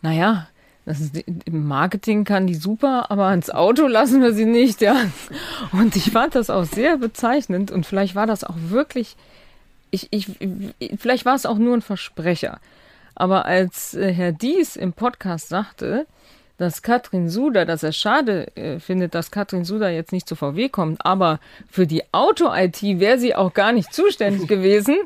naja, 0.00 0.48
das 0.86 1.10
Im 1.44 1.66
Marketing 1.66 2.24
kann 2.24 2.46
die 2.46 2.54
super, 2.54 3.10
aber 3.10 3.26
ans 3.26 3.50
Auto 3.50 3.86
lassen 3.86 4.22
wir 4.22 4.32
sie 4.32 4.46
nicht, 4.46 4.80
ja. 4.80 4.96
Und 5.72 5.94
ich 5.96 6.10
fand 6.10 6.34
das 6.34 6.50
auch 6.50 6.64
sehr 6.64 6.96
bezeichnend 6.96 7.70
und 7.70 7.86
vielleicht 7.86 8.14
war 8.14 8.26
das 8.26 8.44
auch 8.44 8.56
wirklich, 8.68 9.16
ich, 9.90 10.08
ich, 10.10 10.26
vielleicht 10.98 11.24
war 11.24 11.34
es 11.34 11.46
auch 11.46 11.58
nur 11.58 11.76
ein 11.76 11.82
Versprecher. 11.82 12.60
Aber 13.14 13.44
als 13.44 13.94
äh, 13.94 14.12
Herr 14.12 14.32
Dies 14.32 14.76
im 14.76 14.92
Podcast 14.94 15.48
sagte, 15.48 16.06
dass 16.56 16.82
Katrin 16.82 17.28
Suda, 17.28 17.64
dass 17.64 17.82
er 17.82 17.92
schade 17.92 18.54
äh, 18.56 18.80
findet, 18.80 19.14
dass 19.14 19.30
Katrin 19.30 19.64
Suda 19.64 19.88
jetzt 19.88 20.12
nicht 20.12 20.28
zu 20.28 20.36
VW 20.36 20.68
kommt, 20.68 21.04
aber 21.04 21.40
für 21.70 21.86
die 21.86 22.02
Auto-IT 22.12 22.82
wäre 22.82 23.18
sie 23.18 23.34
auch 23.34 23.54
gar 23.54 23.72
nicht 23.72 23.92
zuständig 23.94 24.46
gewesen. 24.48 24.96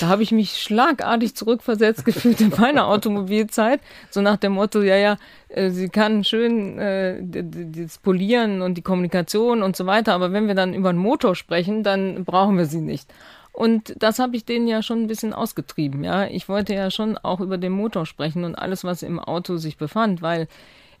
Da 0.00 0.08
habe 0.08 0.22
ich 0.22 0.32
mich 0.32 0.60
schlagartig 0.60 1.34
zurückversetzt 1.36 2.04
gefühlt 2.04 2.40
in 2.40 2.50
meiner 2.58 2.88
Automobilzeit. 2.88 3.80
So 4.10 4.20
nach 4.20 4.36
dem 4.36 4.52
Motto, 4.52 4.82
ja, 4.82 4.96
ja, 4.96 5.16
äh, 5.48 5.70
sie 5.70 5.88
kann 5.88 6.24
schön 6.24 6.78
äh, 6.78 7.20
das 7.22 7.98
Polieren 7.98 8.62
und 8.62 8.74
die 8.74 8.82
Kommunikation 8.82 9.62
und 9.62 9.76
so 9.76 9.86
weiter, 9.86 10.14
aber 10.14 10.32
wenn 10.32 10.48
wir 10.48 10.54
dann 10.54 10.74
über 10.74 10.88
einen 10.88 10.98
Motor 10.98 11.36
sprechen, 11.36 11.82
dann 11.82 12.24
brauchen 12.24 12.58
wir 12.58 12.66
sie 12.66 12.80
nicht. 12.80 13.08
Und 13.52 13.94
das 13.96 14.18
habe 14.18 14.36
ich 14.36 14.44
denen 14.44 14.66
ja 14.66 14.82
schon 14.82 15.02
ein 15.02 15.06
bisschen 15.06 15.32
ausgetrieben, 15.32 16.02
ja. 16.02 16.26
Ich 16.26 16.48
wollte 16.48 16.74
ja 16.74 16.90
schon 16.90 17.16
auch 17.18 17.38
über 17.40 17.56
den 17.56 17.72
Motor 17.72 18.04
sprechen 18.04 18.42
und 18.42 18.56
alles, 18.56 18.82
was 18.82 19.04
im 19.04 19.20
Auto 19.20 19.58
sich 19.58 19.76
befand, 19.76 20.22
weil 20.22 20.48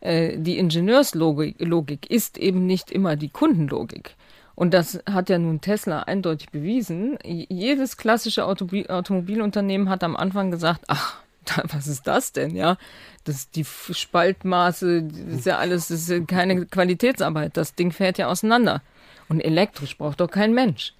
äh, 0.00 0.38
die 0.38 0.58
Ingenieurslogik 0.58 1.56
Logik 1.58 2.08
ist 2.08 2.38
eben 2.38 2.64
nicht 2.66 2.92
immer 2.92 3.16
die 3.16 3.30
Kundenlogik. 3.30 4.14
Und 4.54 4.72
das 4.72 5.00
hat 5.10 5.28
ja 5.28 5.38
nun 5.38 5.60
Tesla 5.60 6.00
eindeutig 6.00 6.50
bewiesen. 6.50 7.18
Jedes 7.24 7.96
klassische 7.96 8.44
Automobil 8.44 8.86
Automobilunternehmen 8.88 9.88
hat 9.88 10.04
am 10.04 10.16
Anfang 10.16 10.50
gesagt, 10.50 10.82
ach, 10.86 11.18
was 11.72 11.86
ist 11.86 12.06
das 12.06 12.32
denn, 12.32 12.54
ja? 12.54 12.76
Das 13.24 13.50
die 13.50 13.64
Spaltmaße, 13.64 15.02
das 15.02 15.38
ist 15.38 15.46
ja 15.46 15.58
alles, 15.58 15.88
das 15.88 16.08
ist 16.08 16.28
keine 16.28 16.66
Qualitätsarbeit. 16.66 17.56
Das 17.56 17.74
Ding 17.74 17.90
fährt 17.90 18.18
ja 18.18 18.28
auseinander. 18.28 18.82
Und 19.28 19.40
elektrisch 19.40 19.96
braucht 19.96 20.20
doch 20.20 20.30
kein 20.30 20.52
Mensch. 20.52 20.92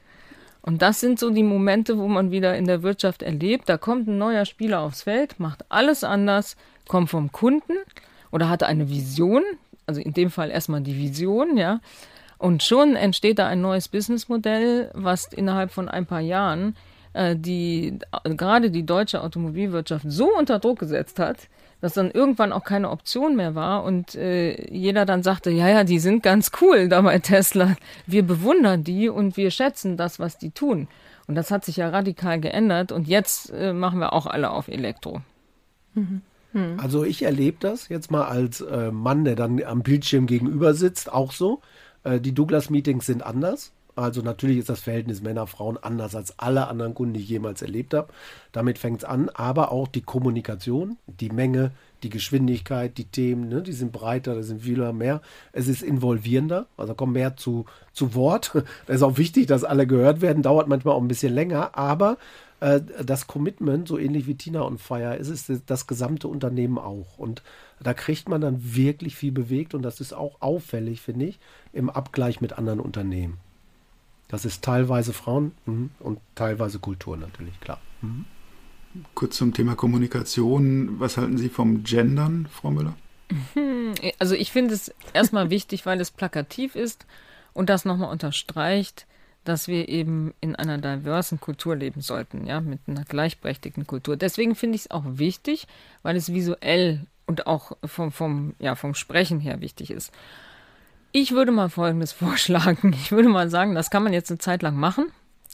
Und 0.63 0.81
das 0.81 0.99
sind 0.99 1.19
so 1.19 1.29
die 1.29 1.43
Momente, 1.43 1.99
wo 1.99 2.09
man 2.09 2.31
wieder 2.31 2.57
in 2.57 2.65
der 2.65 2.83
Wirtschaft 2.83 3.23
erlebt, 3.23 3.69
da 3.69 3.77
kommt 3.77 4.09
ein 4.09 4.17
neuer 4.17 4.47
Spieler 4.47 4.81
aufs 4.81 5.03
Feld, 5.03 5.39
macht 5.39 5.63
alles 5.69 6.05
anders, 6.05 6.57
kommt 6.89 7.11
vom 7.11 7.31
Kunden 7.33 7.75
oder 8.31 8.49
hat 8.49 8.63
eine 8.63 8.89
Vision, 8.89 9.43
also 9.85 10.01
in 10.01 10.15
dem 10.15 10.31
Fall 10.31 10.51
erstmal 10.51 10.81
die 10.81 10.97
Vision, 10.97 11.59
ja, 11.59 11.81
und 12.39 12.63
schon 12.63 12.97
entsteht 12.97 13.39
da 13.39 13.47
ein 13.47 13.61
neues 13.61 13.89
Businessmodell, 13.89 14.91
was 14.95 15.33
innerhalb 15.33 15.71
von 15.71 15.89
ein 15.89 16.07
paar 16.07 16.21
Jahren 16.21 16.75
äh, 17.15 17.37
die 17.37 17.99
gerade 18.25 18.71
die 18.71 18.85
deutsche 18.85 19.23
Automobilwirtschaft 19.23 20.05
so 20.09 20.37
unter 20.37 20.59
Druck 20.59 20.81
gesetzt 20.81 21.19
hat, 21.19 21.49
dass 21.81 21.95
dann 21.95 22.11
irgendwann 22.11 22.53
auch 22.53 22.65
keine 22.65 22.91
Option 22.91 23.37
mehr 23.37 23.55
war 23.55 23.85
und 23.85 24.15
äh, 24.15 24.71
jeder 24.71 25.07
dann 25.07 25.23
sagte, 25.23 25.51
ja, 25.51 25.69
ja, 25.69 25.85
die 25.85 25.99
sind 25.99 26.23
ganz 26.23 26.51
cool 26.61 26.89
da 26.89 27.01
bei 27.03 27.19
Tesla. 27.21 27.77
Wir 28.07 28.25
bewundern 28.25 28.85
die 28.85 29.09
und 29.09 29.37
wir 29.37 29.51
schätzen 29.51 29.97
das, 29.97 30.19
was 30.19 30.39
die 30.39 30.51
tun. 30.51 30.89
Und 31.27 31.37
das 31.37 31.51
hat 31.51 31.65
sich 31.65 31.77
ja 31.77 31.89
radikal 31.89 32.41
geändert 32.41 32.93
und 32.93 33.07
jetzt 33.07 33.51
äh, 33.51 33.73
machen 33.73 34.01
wir 34.01 34.13
auch 34.13 34.27
alle 34.27 34.51
auf 34.51 34.69
Elektro. 34.69 35.23
Mhm. 35.95 36.23
mhm. 36.53 36.81
Also 36.81 37.05
ich 37.05 37.23
erlebe 37.23 37.59
das 37.61 37.89
jetzt 37.89 38.11
mal 38.11 38.25
als 38.25 38.61
äh, 38.61 38.91
Mann, 38.91 39.25
der 39.25 39.37
dann 39.37 39.63
am 39.63 39.83
Bildschirm 39.83 40.27
gegenüber 40.27 40.75
sitzt, 40.75 41.13
auch 41.13 41.33
so. 41.33 41.63
Äh, 42.05 42.21
die 42.21 42.33
Douglas-Meetings 42.33 43.07
sind 43.07 43.23
anders. 43.23 43.73
Also 43.97 44.23
natürlich 44.23 44.59
ist 44.59 44.69
das 44.69 44.81
Verhältnis 44.81 45.23
Männer-Frauen 45.23 45.79
anders 45.81 46.17
als 46.17 46.39
alle 46.39 46.67
anderen 46.67 46.95
Kunden, 46.95 47.15
die 47.15 47.21
ich 47.21 47.29
jemals 47.29 47.63
erlebt 47.63 47.95
habe. 47.95 48.13
Damit 48.51 48.79
fängt 48.79 48.99
es 48.99 49.05
an, 49.05 49.29
aber 49.29 49.71
auch 49.71 49.87
die 49.87 50.01
Kommunikation, 50.01 50.97
die 51.07 51.31
Menge, 51.31 51.71
die 52.03 52.11
Geschwindigkeit, 52.11 52.99
die 52.99 53.05
Themen, 53.05 53.49
ne, 53.49 53.63
die 53.63 53.73
sind 53.73 53.93
breiter, 53.93 54.35
da 54.35 54.43
sind 54.43 54.63
viel 54.63 54.93
mehr. 54.93 55.23
Es 55.53 55.69
ist 55.69 55.83
involvierender, 55.83 56.67
also 56.77 56.95
kommt 56.95 57.13
mehr 57.13 57.37
zu, 57.37 57.67
zu 57.93 58.15
Wort. 58.15 58.53
Es 58.87 58.97
ist 58.97 59.03
auch 59.03 59.17
wichtig, 59.17 59.47
dass 59.47 59.63
alle 59.63 59.87
gehört 59.87 60.21
werden, 60.21 60.43
dauert 60.43 60.69
manchmal 60.69 60.95
auch 60.95 61.01
ein 61.01 61.09
bisschen 61.09 61.33
länger, 61.33 61.79
aber 61.79 62.19
äh, 62.61 62.81
das 63.05 63.27
Commitment, 63.27 63.87
so 63.87 63.99
ähnlich 63.99 64.27
wie 64.27 64.35
Tina 64.35 64.63
und 64.63 64.81
Fire, 64.81 65.17
ist 65.17 65.29
es 65.29 65.65
das 65.67 65.87
gesamte 65.87 66.29
Unternehmen 66.29 66.79
auch. 66.79 67.19
Und 67.19 67.43
da 67.85 67.95
kriegt 67.95 68.29
man 68.29 68.41
dann 68.41 68.75
wirklich 68.75 69.15
viel 69.15 69.33
bewegt 69.33 69.75
und 69.75 69.83
das 69.83 70.01
ist 70.01 70.13
auch 70.13 70.41
auffällig, 70.41 71.01
finde 71.01 71.27
ich, 71.27 71.39
im 71.73 71.91
Abgleich 71.91 72.41
mit 72.41 72.55
anderen 72.55 72.81
Unternehmen. 72.81 73.39
Das 74.29 74.45
ist 74.45 74.65
teilweise 74.65 75.13
Frauen 75.13 75.53
mh, 75.67 75.91
und 76.01 76.19
teilweise 76.35 76.79
Kultur 76.79 77.17
natürlich, 77.17 77.59
klar. 77.61 77.81
Mhm. 78.01 78.25
Kurz 79.15 79.37
zum 79.37 79.53
Thema 79.53 79.75
Kommunikation. 79.75 81.01
Was 81.01 81.17
halten 81.17 81.37
Sie 81.37 81.49
vom 81.49 81.83
Gendern, 81.85 82.49
Frau 82.51 82.71
Müller? 82.71 82.97
Also 84.19 84.35
ich 84.35 84.51
finde 84.51 84.75
es 84.75 84.93
erstmal 85.13 85.51
wichtig, 85.51 85.87
weil 85.87 86.01
es 86.01 86.11
plakativ 86.11 86.75
ist 86.75 87.07
und 87.53 87.71
das 87.71 87.85
nochmal 87.85 88.11
unterstreicht, 88.11 89.07
dass 89.45 89.69
wir 89.69 89.89
eben 89.89 90.35
in 90.41 90.57
einer 90.57 90.79
diversen 90.79 91.41
Kultur 91.41 91.77
leben 91.77 92.01
sollten, 92.01 92.47
ja, 92.47 92.61
mit 92.61 92.81
einer 92.87 93.05
gleichberechtigten 93.05 93.87
Kultur. 93.87 94.17
Deswegen 94.17 94.55
finde 94.57 94.77
ich 94.77 94.83
es 94.83 94.91
auch 94.91 95.05
wichtig, 95.07 95.67
weil 96.03 96.17
es 96.17 96.33
visuell 96.33 97.07
und 97.27 97.47
auch 97.47 97.73
vom, 97.85 98.13
vom, 98.13 98.55
ja, 98.59 98.75
vom 98.75 98.95
Sprechen 98.95 99.41
her 99.41 99.61
wichtig 99.61 99.91
ist. 99.91 100.13
Ich 101.13 101.33
würde 101.33 101.53
mal 101.53 101.69
Folgendes 101.69 102.13
vorschlagen. 102.13 102.93
Ich 102.93 103.13
würde 103.13 103.29
mal 103.29 103.51
sagen, 103.51 103.75
das 103.75 103.91
kann 103.91 104.03
man 104.03 104.13
jetzt 104.13 104.31
eine 104.31 104.39
Zeit 104.39 104.63
lang 104.63 104.77
machen, 104.77 105.07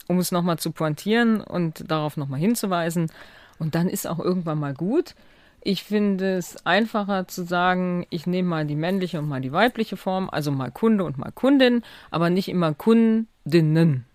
um 0.07 0.19
es 0.19 0.31
nochmal 0.31 0.59
zu 0.59 0.71
pointieren 0.71 1.41
und 1.41 1.89
darauf 1.89 2.17
nochmal 2.17 2.39
hinzuweisen. 2.39 3.11
Und 3.59 3.75
dann 3.75 3.87
ist 3.87 4.07
auch 4.07 4.19
irgendwann 4.19 4.59
mal 4.59 4.73
gut. 4.73 5.15
Ich 5.63 5.83
finde 5.83 6.37
es 6.37 6.65
einfacher 6.65 7.27
zu 7.27 7.43
sagen, 7.43 8.07
ich 8.09 8.25
nehme 8.25 8.49
mal 8.49 8.65
die 8.65 8.75
männliche 8.75 9.19
und 9.19 9.29
mal 9.29 9.41
die 9.41 9.51
weibliche 9.51 9.95
Form, 9.95 10.27
also 10.31 10.51
mal 10.51 10.71
Kunde 10.71 11.03
und 11.03 11.19
mal 11.19 11.31
Kundin, 11.31 11.83
aber 12.09 12.31
nicht 12.31 12.49
immer 12.49 12.73
Kundinnen. 12.73 14.05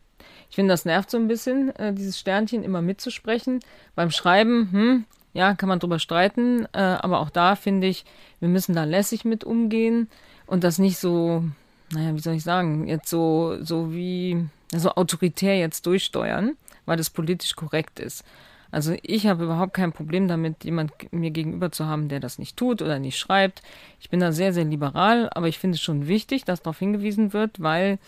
Ich 0.50 0.56
finde, 0.56 0.72
das 0.72 0.84
nervt 0.84 1.10
so 1.10 1.18
ein 1.18 1.28
bisschen, 1.28 1.74
äh, 1.76 1.92
dieses 1.92 2.18
Sternchen 2.18 2.64
immer 2.64 2.82
mitzusprechen. 2.82 3.60
Beim 3.94 4.10
Schreiben, 4.10 4.68
hm, 4.72 5.04
ja, 5.36 5.54
kann 5.54 5.68
man 5.68 5.78
drüber 5.78 5.98
streiten, 5.98 6.66
äh, 6.72 6.78
aber 6.78 7.20
auch 7.20 7.30
da 7.30 7.56
finde 7.56 7.86
ich, 7.86 8.04
wir 8.40 8.48
müssen 8.48 8.74
da 8.74 8.84
lässig 8.84 9.24
mit 9.24 9.44
umgehen 9.44 10.08
und 10.46 10.64
das 10.64 10.78
nicht 10.78 10.98
so, 10.98 11.44
naja, 11.92 12.14
wie 12.14 12.20
soll 12.20 12.34
ich 12.34 12.42
sagen, 12.42 12.88
jetzt 12.88 13.08
so, 13.08 13.58
so 13.60 13.92
wie, 13.92 14.46
so 14.74 14.92
autoritär 14.92 15.58
jetzt 15.58 15.86
durchsteuern, 15.86 16.56
weil 16.86 16.96
das 16.96 17.10
politisch 17.10 17.54
korrekt 17.54 18.00
ist. 18.00 18.24
Also 18.70 18.94
ich 19.02 19.26
habe 19.26 19.44
überhaupt 19.44 19.74
kein 19.74 19.92
Problem 19.92 20.26
damit, 20.26 20.64
jemand 20.64 20.92
mir 21.12 21.30
gegenüber 21.30 21.70
zu 21.70 21.86
haben, 21.86 22.08
der 22.08 22.20
das 22.20 22.38
nicht 22.38 22.56
tut 22.56 22.82
oder 22.82 22.98
nicht 22.98 23.18
schreibt. 23.18 23.62
Ich 24.00 24.10
bin 24.10 24.20
da 24.20 24.32
sehr, 24.32 24.52
sehr 24.52 24.64
liberal, 24.64 25.30
aber 25.34 25.48
ich 25.48 25.58
finde 25.58 25.76
es 25.76 25.82
schon 25.82 26.08
wichtig, 26.08 26.44
dass 26.44 26.62
darauf 26.62 26.78
hingewiesen 26.78 27.32
wird, 27.32 27.62
weil 27.62 27.98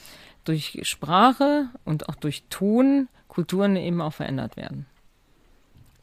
durch 0.44 0.80
Sprache 0.82 1.68
und 1.84 2.08
auch 2.08 2.16
durch 2.16 2.44
Ton 2.50 3.08
Kulturen 3.28 3.76
eben 3.76 4.00
auch 4.00 4.14
verändert 4.14 4.56
werden. 4.56 4.86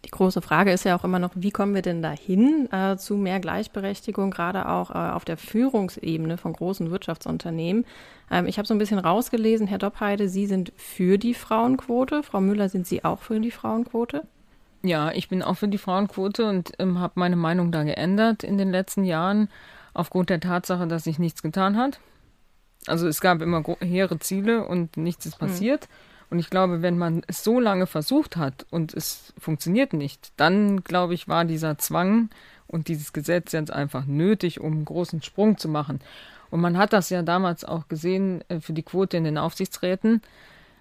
Die 0.06 0.12
große 0.12 0.41
Frage 0.41 0.72
ist 0.72 0.86
ja 0.86 0.95
auch 0.95 1.03
immer 1.03 1.18
noch, 1.18 1.32
wie 1.34 1.49
kommen 1.49 1.74
wir 1.74 1.82
denn 1.82 2.03
dahin 2.03 2.70
äh, 2.72 2.95
zu 2.95 3.16
mehr 3.16 3.39
Gleichberechtigung, 3.39 4.30
gerade 4.30 4.70
auch 4.70 4.91
äh, 4.91 4.93
auf 4.93 5.26
der 5.26 5.36
Führungsebene 5.36 6.38
von 6.38 6.53
großen 6.53 6.91
Wirtschaftsunternehmen. 6.91 7.86
Ähm, 8.30 8.45
ich 8.45 8.60
habe 8.60 8.68
so 8.68 8.76
ein 8.76 8.78
bisschen 8.78 8.99
rausgelesen, 8.99 9.66
Herr 9.66 9.80
Doppheide, 9.80 10.30
Sie 10.30 10.45
sind 10.45 10.72
für 10.78 11.18
die 11.18 11.34
Frauenquote. 11.34 12.22
Frau 12.22 12.39
Müller, 12.39 12.70
sind 12.70 12.86
Sie 12.86 13.03
auch 13.03 13.20
für 13.20 13.39
die 13.39 13.49
Frauenquote? 13.49 14.24
Ja, 14.84 15.12
ich 15.12 15.28
bin 15.28 15.41
auch 15.41 15.56
für 15.56 15.68
die 15.68 15.80
Frauenquote 15.80 16.47
und 16.47 16.74
ähm, 16.78 16.99
habe 16.99 17.14
meine 17.16 17.36
Meinung 17.36 17.72
da 17.72 17.84
geändert 17.84 18.43
in 18.43 18.60
den 18.60 18.72
letzten 18.72 19.03
Jahren 19.06 19.49
aufgrund 19.95 20.30
der 20.30 20.39
Tatsache, 20.39 20.86
dass 20.86 21.06
sich 21.06 21.18
nichts 21.18 21.41
getan 21.41 21.78
hat. 21.78 21.99
Also 22.86 23.08
es 23.08 23.22
gab 23.22 23.41
immer 23.41 23.64
hehre 23.80 24.20
Ziele 24.20 24.68
und 24.68 24.97
nichts 24.97 25.26
ist 25.26 25.41
hm. 25.41 25.47
passiert. 25.47 25.86
Hm. 25.86 25.89
Und 26.30 26.39
ich 26.39 26.49
glaube, 26.49 26.82
wenn 26.82 26.97
man 26.97 27.21
es 27.28 27.43
so 27.43 27.59
lange 27.59 27.88
versucht 27.88 28.38
hat 28.38 28.65
und 28.71 28.93
es 28.93 29.34
funktioniert 29.38 29.93
nicht, 29.93 30.32
dann 30.38 30.84
glaube 30.84 31.13
ich, 31.13 31.28
war 31.28 31.45
dieser 31.45 31.78
Zwang 31.78 32.30
und 32.67 32.88
dieses 32.88 33.13
Gesetz 33.13 33.51
jetzt 33.51 33.71
einfach 33.71 34.05
nötig, 34.05 34.59
um 34.59 34.73
einen 34.73 34.86
großen 34.86 35.21
Sprung 35.21 35.57
zu 35.57 35.69
machen. 35.69 35.99
Und 36.49 36.61
man 36.61 36.78
hat 36.78 36.93
das 36.93 37.09
ja 37.09 37.21
damals 37.21 37.63
auch 37.63 37.88
gesehen 37.88 38.43
äh, 38.49 38.59
für 38.59 38.73
die 38.73 38.84
Quote 38.84 39.17
in 39.17 39.23
den 39.23 39.38
Aufsichtsräten. 39.38 40.21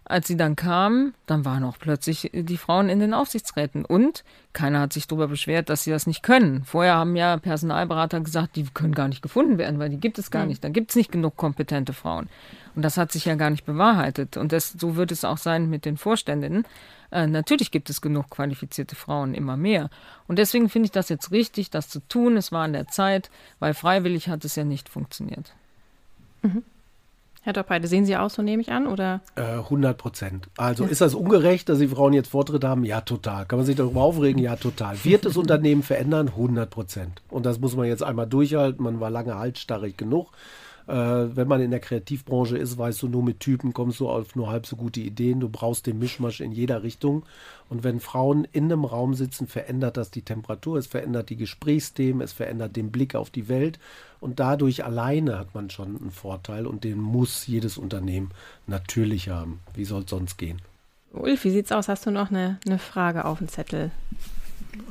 Als 0.07 0.27
sie 0.29 0.37
dann 0.37 0.55
kamen, 0.55 1.15
dann 1.27 1.47
waren 1.47 1.65
auch 1.65 1.79
plötzlich 1.79 2.31
die 2.35 2.59
Frauen 2.59 2.91
in 2.91 3.01
den 3.01 3.15
Aufsichtsräten. 3.15 3.87
Und 3.87 4.23
keiner 4.53 4.81
hat 4.81 4.93
sich 4.93 5.07
darüber 5.07 5.29
beschwert, 5.29 5.71
dass 5.71 5.85
sie 5.85 5.91
das 5.91 6.07
nicht 6.07 6.23
können. 6.23 6.65
Vorher 6.65 6.97
haben 6.97 7.17
ja 7.17 7.39
Personalberater 7.39 8.21
gesagt, 8.21 8.57
die 8.57 8.65
können 8.65 8.95
gar 8.95 9.09
nicht 9.09 9.23
gefunden 9.23 9.57
werden, 9.57 9.79
weil 9.79 9.89
die 9.89 9.99
gibt 9.99 10.19
es 10.19 10.31
gar 10.31 10.43
mhm. 10.43 10.49
nicht. 10.49 10.65
Da 10.65 10.69
gibt 10.69 10.91
es 10.91 10.97
nicht 10.97 11.11
genug 11.11 11.37
kompetente 11.37 11.95
Frauen. 11.95 12.29
Und 12.75 12.83
das 12.83 12.99
hat 12.99 13.13
sich 13.13 13.25
ja 13.25 13.35
gar 13.35 13.49
nicht 13.49 13.65
bewahrheitet. 13.65 14.37
Und 14.37 14.53
das, 14.53 14.75
so 14.79 14.97
wird 14.97 15.11
es 15.11 15.25
auch 15.25 15.39
sein 15.39 15.71
mit 15.71 15.87
den 15.87 15.97
Vorständinnen. 15.97 16.67
Äh, 17.11 17.27
natürlich 17.27 17.71
gibt 17.71 17.89
es 17.89 18.03
genug 18.03 18.29
qualifizierte 18.29 18.97
Frauen, 18.97 19.33
immer 19.33 19.57
mehr. 19.57 19.89
Und 20.27 20.39
deswegen 20.39 20.69
finde 20.69 20.87
ich 20.87 20.93
das 20.93 21.09
jetzt 21.09 21.31
richtig, 21.31 21.71
das 21.71 21.89
zu 21.89 22.01
tun. 22.09 22.37
Es 22.37 22.53
war 22.53 22.65
an 22.65 22.75
der 22.75 22.89
Zeit, 22.89 23.31
weil 23.59 23.73
freiwillig 23.73 24.29
hat 24.29 24.45
es 24.45 24.57
ja 24.57 24.65
nicht 24.65 24.91
funktioniert. 24.91 25.55
Mhm. 26.43 26.63
Herr 27.45 27.53
Doppheide, 27.53 27.87
sehen 27.89 28.07
Sie 28.07 28.17
auch 28.17 28.31
so, 28.31 28.41
nehme 28.41 28.63
ich 28.63 28.73
an, 28.73 28.87
oder? 28.87 29.21
Äh, 29.35 29.43
100 29.43 29.99
Prozent. 29.99 30.49
Also 30.57 30.85
ja. 30.85 30.89
ist 30.89 31.03
das 31.03 31.15
ungerecht, 31.15 31.69
dass 31.69 31.79
die 31.79 31.89
Frauen 31.89 32.15
jetzt 32.15 32.31
Vortritt 32.31 32.65
haben? 32.65 32.85
Ja, 32.85 33.03
total. 33.03 33.45
Kann 33.45 33.59
man 33.59 33.67
sich 33.67 33.77
darüber 33.77 34.01
aufregen? 34.01 34.41
Ja, 34.41 34.57
total. 34.57 34.97
Wird 35.05 35.27
das 35.27 35.37
Unternehmen 35.37 35.83
verändern? 35.83 36.29
100 36.29 36.71
Prozent. 36.71 37.21
Und 37.29 37.45
das 37.45 37.61
muss 37.61 37.77
man 37.77 37.87
jetzt 37.87 38.03
einmal 38.03 38.27
durchhalten. 38.27 38.83
Man 38.83 38.99
war 38.99 39.11
lange 39.11 39.35
halsstarrig 39.35 39.99
genug. 39.99 40.31
Äh, 40.87 40.93
wenn 40.93 41.49
man 41.49 41.61
in 41.61 41.71
der 41.71 41.81
Kreativbranche 41.81 42.59
ist, 42.59 42.77
weißt 42.77 43.03
du, 43.03 43.09
nur 43.09 43.23
mit 43.23 43.41
Typen 43.41 43.73
kommst 43.73 44.01
du 44.01 44.09
auf 44.09 44.35
nur 44.37 44.51
halb 44.51 44.67
so 44.67 44.77
gute 44.77 45.01
Ideen. 45.01 45.41
Du 45.41 45.49
brauchst 45.49 45.87
den 45.87 45.99
Mischmasch 45.99 46.41
in 46.41 46.53
jeder 46.53 46.83
Richtung. 46.83 47.25
Und 47.71 47.85
wenn 47.85 48.01
Frauen 48.01 48.47
in 48.53 48.65
einem 48.65 48.85
Raum 48.85 49.15
sitzen, 49.15 49.47
verändert 49.47 49.97
das 49.97 50.11
die 50.11 50.23
Temperatur, 50.23 50.77
es 50.77 50.87
verändert 50.87 51.31
die 51.31 51.37
Gesprächsthemen, 51.37 52.21
es 52.21 52.33
verändert 52.33 52.77
den 52.77 52.91
Blick 52.91 53.15
auf 53.15 53.31
die 53.31 53.49
Welt. 53.49 53.79
Und 54.21 54.41
dadurch 54.41 54.85
alleine 54.85 55.39
hat 55.39 55.55
man 55.55 55.71
schon 55.71 55.97
einen 55.97 56.11
Vorteil 56.11 56.67
und 56.67 56.85
den 56.85 56.99
muss 56.99 57.47
jedes 57.47 57.79
Unternehmen 57.79 58.31
natürlich 58.67 59.31
haben. 59.31 59.61
Wie 59.75 59.85
soll 59.85 60.03
es 60.03 60.11
sonst 60.11 60.37
gehen? 60.37 60.61
Ulf, 61.13 61.45
wie 61.45 61.51
sieht's 61.51 61.73
aus? 61.73 61.89
Hast 61.89 62.07
du 62.07 62.11
noch 62.11 62.31
eine, 62.31 62.59
eine 62.67 62.79
Frage 62.79 63.25
auf 63.25 63.39
dem 63.39 63.49
Zettel? 63.49 63.91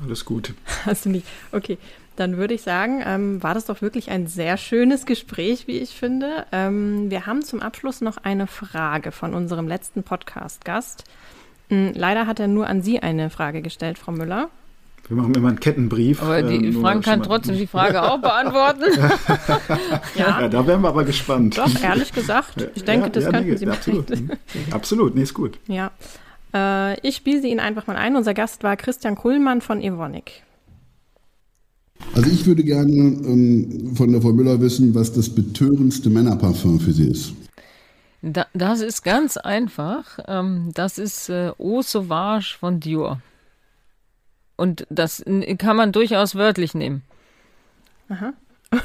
Alles 0.02 0.26
gut. 0.26 0.54
Hast 0.86 1.06
du 1.06 1.10
nicht? 1.10 1.28
Okay. 1.52 1.78
Dann 2.16 2.38
würde 2.38 2.54
ich 2.54 2.62
sagen, 2.62 3.02
ähm, 3.06 3.42
war 3.42 3.54
das 3.54 3.66
doch 3.66 3.82
wirklich 3.82 4.12
ein 4.12 4.28
sehr 4.28 4.58
schönes 4.58 5.06
Gespräch, 5.06 5.68
wie 5.68 5.80
ich 5.80 5.92
finde. 5.92 6.46
Ähm, 6.52 7.10
wir 7.10 7.26
haben 7.26 7.42
zum 7.42 7.62
Abschluss 7.62 8.02
noch 8.02 8.18
eine 8.18 8.46
Frage 8.46 9.12
von 9.12 9.34
unserem 9.34 9.68
letzten 9.68 10.04
Podcast-Gast. 10.04 11.06
Ähm, 11.70 11.92
leider 11.96 12.28
hat 12.28 12.40
er 12.40 12.48
nur 12.48 12.68
an 12.68 12.82
Sie 12.82 13.00
eine 13.00 13.30
Frage 13.30 13.62
gestellt, 13.62 13.98
Frau 13.98 14.12
Müller. 14.12 14.50
Wir 15.08 15.18
machen 15.18 15.34
immer 15.34 15.50
einen 15.50 15.60
Kettenbrief. 15.60 16.22
Aber 16.22 16.42
die 16.44 16.68
äh, 16.70 16.72
Frank 16.72 17.04
kann 17.04 17.24
trotzdem 17.24 17.58
die 17.58 17.68
Frage 17.68 18.02
auch 18.10 18.20
beantworten. 18.20 18.84
ja. 20.16 20.42
ja. 20.42 20.48
da 20.48 20.66
wären 20.66 20.82
wir 20.82 20.90
aber 20.90 21.04
gespannt. 21.04 21.58
Doch, 21.58 21.82
ehrlich 21.82 22.14
gesagt. 22.14 22.70
Ich 22.76 22.86
denke, 22.86 23.08
ja, 23.08 23.10
das 23.10 23.24
ja, 23.26 23.32
könnten 23.32 23.50
nee, 23.50 23.58
Sie 23.58 23.68
absolut. 23.68 24.06
absolut, 24.72 25.16
nee, 25.16 25.24
ist 25.24 25.34
gut. 25.34 25.60
Ja. 25.68 25.92
Äh, 26.54 27.00
ich 27.02 27.18
spiele 27.18 27.42
sie 27.42 27.50
Ihnen 27.50 27.60
einfach 27.60 27.88
mal 27.88 27.98
ein. 27.98 28.16
Unser 28.16 28.34
Gast 28.34 28.64
war 28.64 28.78
Christian 28.78 29.16
Kuhlmann 29.16 29.62
von 29.62 29.82
Evonik. 29.82 30.44
Also 32.16 32.30
ich 32.30 32.46
würde 32.46 32.64
gerne 32.64 32.92
ähm, 32.92 33.96
von 33.96 34.12
der 34.12 34.22
Frau 34.22 34.32
Müller 34.32 34.60
wissen, 34.62 34.94
was 34.94 35.14
das 35.14 35.30
betörendste 35.30 36.10
Männerparfum 36.10 36.80
für 36.80 36.94
Sie 36.94 37.10
ist. 37.10 37.34
Da, 38.22 38.46
das 38.54 38.82
ist 38.82 39.04
ganz 39.04 39.38
einfach. 39.38 40.20
Ähm, 40.28 40.72
das 40.74 40.98
ist 40.98 41.30
äh, 41.30 41.52
Eau 41.60 41.82
Sauvage 41.82 42.56
von 42.60 42.80
Dior. 42.80 43.20
Und 44.56 44.86
das 44.90 45.24
kann 45.58 45.76
man 45.76 45.92
durchaus 45.92 46.36
wörtlich 46.36 46.76
nehmen. 46.76 47.02
Aha. 48.10 48.34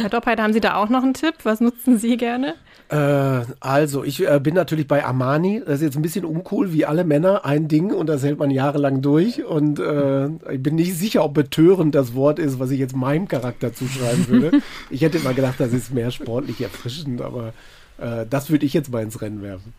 Herr 0.00 0.08
Doppheit, 0.08 0.40
haben 0.40 0.52
Sie 0.52 0.60
da 0.60 0.74
auch 0.74 0.88
noch 0.88 1.02
einen 1.02 1.14
Tipp? 1.14 1.34
Was 1.42 1.60
nutzen 1.60 1.98
Sie 1.98 2.16
gerne? 2.16 2.54
Äh, 2.88 3.42
also, 3.58 4.04
ich 4.04 4.26
äh, 4.26 4.38
bin 4.40 4.54
natürlich 4.54 4.86
bei 4.86 5.04
Armani. 5.04 5.62
Das 5.64 5.76
ist 5.76 5.82
jetzt 5.82 5.96
ein 5.96 6.02
bisschen 6.02 6.24
uncool, 6.24 6.72
wie 6.72 6.84
alle 6.86 7.04
Männer. 7.04 7.44
Ein 7.44 7.66
Ding 7.68 7.92
und 7.92 8.06
das 8.06 8.22
hält 8.22 8.38
man 8.38 8.50
jahrelang 8.50 9.02
durch. 9.02 9.44
Und 9.44 9.80
äh, 9.80 10.26
ich 10.52 10.62
bin 10.62 10.76
nicht 10.76 10.96
sicher, 10.96 11.24
ob 11.24 11.34
betörend 11.34 11.94
das 11.94 12.14
Wort 12.14 12.38
ist, 12.38 12.60
was 12.60 12.70
ich 12.70 12.78
jetzt 12.78 12.94
meinem 12.94 13.26
Charakter 13.26 13.74
zuschreiben 13.74 14.28
würde. 14.28 14.62
ich 14.90 15.02
hätte 15.02 15.18
mal 15.20 15.34
gedacht, 15.34 15.56
das 15.58 15.72
ist 15.72 15.92
mehr 15.92 16.10
sportlich 16.10 16.60
erfrischend, 16.60 17.22
aber 17.22 17.52
äh, 17.98 18.24
das 18.28 18.50
würde 18.50 18.66
ich 18.66 18.72
jetzt 18.72 18.92
mal 18.92 19.02
ins 19.02 19.20
Rennen 19.20 19.42
werfen. 19.42 19.72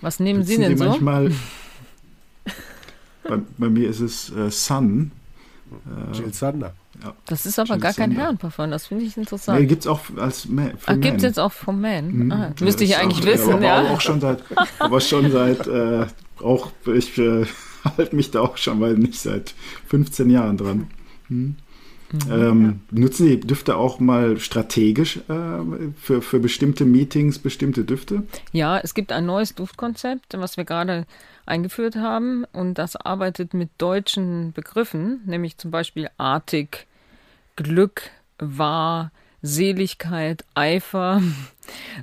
Was 0.00 0.20
nehmen 0.20 0.44
Sie 0.44 0.58
denn 0.58 0.76
Sie 0.76 0.82
so? 0.82 0.90
Manchmal, 0.90 1.32
bei, 3.28 3.38
bei, 3.58 3.68
mir 3.68 3.88
ist 3.88 4.00
es 4.00 4.30
äh, 4.30 4.50
Sun. 4.50 5.10
Jill 6.12 6.34
Sander. 6.34 6.74
Ja. 7.02 7.14
Das 7.26 7.46
ist 7.46 7.58
aber 7.58 7.78
gar 7.78 7.92
kein 7.92 8.12
Herrenparfum, 8.12 8.70
das 8.70 8.86
finde 8.86 9.04
ich 9.04 9.16
interessant. 9.16 9.60
Nee, 9.60 9.66
gibt 9.66 9.82
es 9.82 9.86
auch 9.86 10.00
als 10.16 10.48
Man. 10.48 10.72
Ach, 10.86 11.00
gibt 11.00 11.16
es 11.16 11.22
jetzt 11.22 11.40
auch 11.40 11.52
vom 11.52 11.80
Man? 11.80 12.12
Mhm. 12.12 12.32
Ah, 12.32 12.52
müsste 12.60 12.84
ich 12.84 12.96
eigentlich 12.96 13.22
auch, 13.22 13.32
wissen, 13.32 13.52
aber 13.54 13.64
ja. 13.64 13.92
Auch 13.92 14.00
schon 14.00 14.20
seit, 14.20 14.42
aber 14.78 15.00
schon 15.00 15.30
seit, 15.30 15.66
äh, 15.66 16.06
auch, 16.40 16.70
ich 16.86 17.18
äh, 17.18 17.46
halte 17.96 18.14
mich 18.14 18.30
da 18.30 18.40
auch 18.40 18.56
schon, 18.56 18.80
weil 18.80 18.94
nicht 18.94 19.20
seit 19.20 19.54
15 19.88 20.30
Jahren 20.30 20.56
dran. 20.56 20.88
Hm. 21.28 21.56
Mhm. 22.12 22.30
Ähm, 22.30 22.80
nutzen 22.90 23.26
die 23.26 23.40
Düfte 23.40 23.76
auch 23.76 23.98
mal 23.98 24.38
strategisch 24.38 25.16
äh, 25.28 25.92
für, 25.96 26.20
für 26.20 26.40
bestimmte 26.40 26.84
Meetings, 26.84 27.38
bestimmte 27.38 27.84
Düfte? 27.84 28.24
Ja, 28.52 28.78
es 28.78 28.94
gibt 28.94 29.12
ein 29.12 29.24
neues 29.24 29.54
Duftkonzept, 29.54 30.34
was 30.36 30.58
wir 30.58 30.64
gerade 30.64 31.06
eingeführt 31.46 31.96
haben 31.96 32.44
und 32.52 32.74
das 32.74 32.96
arbeitet 32.96 33.54
mit 33.54 33.70
deutschen 33.78 34.52
Begriffen, 34.52 35.22
nämlich 35.24 35.56
zum 35.56 35.70
Beispiel 35.70 36.08
artig, 36.18 36.86
Glück, 37.56 38.10
wahr, 38.38 39.10
Seligkeit, 39.42 40.44
Eifer. 40.54 41.20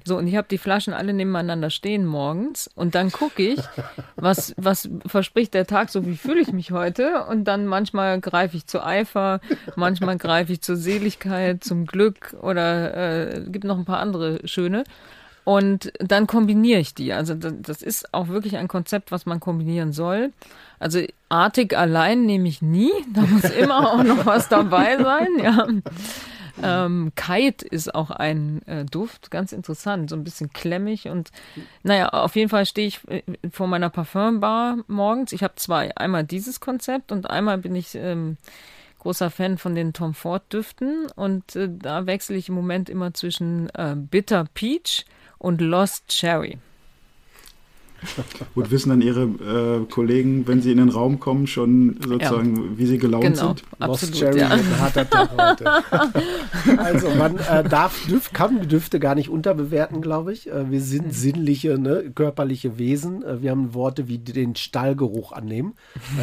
So, 0.05 0.17
und 0.17 0.25
ich 0.25 0.37
habe 0.37 0.47
die 0.49 0.57
Flaschen 0.57 0.93
alle 0.93 1.13
nebeneinander 1.13 1.69
stehen 1.69 2.05
morgens 2.05 2.69
und 2.75 2.95
dann 2.95 3.11
gucke 3.11 3.43
ich, 3.43 3.59
was, 4.15 4.53
was 4.55 4.89
verspricht 5.05 5.53
der 5.53 5.67
Tag, 5.67 5.89
so 5.89 6.05
wie 6.07 6.15
fühle 6.15 6.39
ich 6.39 6.53
mich 6.53 6.71
heute. 6.71 7.25
Und 7.25 7.43
dann 7.43 7.67
manchmal 7.67 8.21
greife 8.21 8.55
ich 8.55 8.67
zu 8.67 8.81
Eifer, 8.81 9.41
manchmal 9.75 10.17
greife 10.17 10.53
ich 10.53 10.61
zur 10.61 10.77
Seligkeit, 10.77 11.61
zum 11.61 11.85
Glück 11.85 12.35
oder 12.41 13.35
äh, 13.35 13.41
gibt 13.49 13.65
noch 13.65 13.77
ein 13.77 13.85
paar 13.85 13.99
andere 13.99 14.39
schöne. 14.47 14.85
Und 15.49 15.91
dann 15.97 16.27
kombiniere 16.27 16.79
ich 16.79 16.93
die. 16.93 17.11
Also 17.11 17.33
das 17.33 17.81
ist 17.81 18.13
auch 18.13 18.27
wirklich 18.27 18.57
ein 18.57 18.67
Konzept, 18.67 19.11
was 19.11 19.25
man 19.25 19.39
kombinieren 19.39 19.93
soll. 19.93 20.31
Also 20.77 21.01
artig 21.27 21.75
allein 21.75 22.27
nehme 22.27 22.47
ich 22.47 22.61
nie. 22.61 22.91
Da 23.15 23.21
muss 23.21 23.45
immer 23.45 23.91
auch 23.91 24.03
noch 24.03 24.27
was 24.27 24.47
dabei 24.47 25.01
sein. 25.01 25.27
Ja. 25.41 25.67
Ähm, 26.61 27.13
Kite 27.15 27.65
ist 27.65 27.95
auch 27.95 28.11
ein 28.11 28.61
äh, 28.67 28.85
Duft, 28.85 29.31
ganz 29.31 29.51
interessant, 29.51 30.11
so 30.11 30.15
ein 30.17 30.23
bisschen 30.23 30.51
klemmig 30.51 31.07
und 31.07 31.31
naja, 31.83 32.09
auf 32.09 32.35
jeden 32.35 32.49
Fall 32.49 32.65
stehe 32.65 32.87
ich 32.87 32.99
äh, 33.07 33.23
vor 33.49 33.65
meiner 33.65 33.89
Parfümbar 33.89 34.77
morgens. 34.87 35.31
Ich 35.31 35.41
habe 35.41 35.55
zwei, 35.55 35.95
einmal 35.95 36.25
dieses 36.25 36.59
Konzept 36.59 37.11
und 37.11 37.29
einmal 37.29 37.57
bin 37.57 37.75
ich 37.75 37.95
ähm, 37.95 38.37
großer 38.99 39.31
Fan 39.31 39.57
von 39.57 39.73
den 39.73 39.93
Tom 39.93 40.13
Ford 40.13 40.43
Düften 40.51 41.07
und 41.15 41.55
äh, 41.55 41.69
da 41.71 42.05
wechsle 42.05 42.35
ich 42.35 42.49
im 42.49 42.55
Moment 42.55 42.89
immer 42.89 43.13
zwischen 43.13 43.69
äh, 43.69 43.95
Bitter 43.95 44.45
Peach 44.53 45.05
und 45.39 45.61
Lost 45.61 46.07
Cherry. 46.07 46.57
Gut, 48.55 48.71
wissen 48.71 48.89
dann 48.89 49.01
Ihre 49.01 49.23
äh, 49.23 49.85
Kollegen, 49.91 50.47
wenn 50.47 50.61
Sie 50.61 50.71
in 50.71 50.77
den 50.77 50.89
Raum 50.89 51.19
kommen, 51.19 51.47
schon 51.47 51.97
sozusagen, 52.01 52.55
ja. 52.55 52.77
wie 52.77 52.85
Sie 52.85 52.97
gelaunt 52.97 53.25
genau, 53.25 53.47
sind? 53.47 53.63
Absolut, 53.79 54.01
Lost 54.01 54.13
Cherry 54.13 54.39
ja. 54.39 54.47
ein 54.49 54.79
harter 54.79 55.09
Tag 55.09 55.29
heute. 55.37 55.65
also 56.77 57.09
man 57.15 57.37
äh, 57.37 57.63
darf, 57.67 58.05
Düf, 58.07 58.31
kann 58.31 58.67
Düfte 58.67 58.99
gar 58.99 59.15
nicht 59.15 59.29
unterbewerten, 59.29 60.01
glaube 60.01 60.31
ich. 60.31 60.49
Äh, 60.49 60.71
wir 60.71 60.81
sind 60.81 61.13
sinnliche, 61.13 61.77
ne, 61.77 62.11
körperliche 62.15 62.77
Wesen. 62.77 63.23
Äh, 63.23 63.41
wir 63.41 63.51
haben 63.51 63.73
Worte 63.73 64.07
wie 64.07 64.17
den 64.17 64.55
Stallgeruch 64.55 65.33
annehmen. 65.33 65.73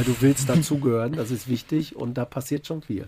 du 0.04 0.16
willst 0.20 0.48
dazugehören, 0.48 1.12
das 1.12 1.30
ist 1.30 1.48
wichtig 1.48 1.94
und 1.94 2.16
da 2.16 2.24
passiert 2.24 2.66
schon 2.66 2.82
viel. 2.82 3.06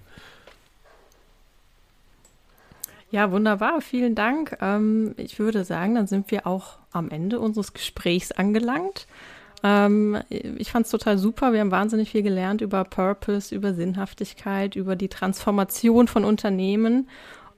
Ja, 3.11 3.33
wunderbar. 3.33 3.81
Vielen 3.81 4.15
Dank. 4.15 4.59
Ähm, 4.61 5.15
ich 5.17 5.39
würde 5.39 5.65
sagen, 5.65 5.95
dann 5.95 6.07
sind 6.07 6.31
wir 6.31 6.47
auch 6.47 6.79
am 6.93 7.11
Ende 7.11 7.41
unseres 7.41 7.73
Gesprächs 7.73 8.33
angelangt. 8.33 9.07
Ähm, 9.63 10.19
ich 10.29 10.71
fand 10.71 10.87
es 10.87 10.93
total 10.93 11.19
super. 11.19 11.53
Wir 11.53 11.61
haben 11.61 11.71
wahnsinnig 11.71 12.11
viel 12.11 12.23
gelernt 12.23 12.61
über 12.61 12.85
Purpose, 12.85 13.55
über 13.55 13.75
Sinnhaftigkeit, 13.75 14.77
über 14.77 14.95
die 14.95 15.09
Transformation 15.09 16.07
von 16.07 16.25
Unternehmen 16.25 17.09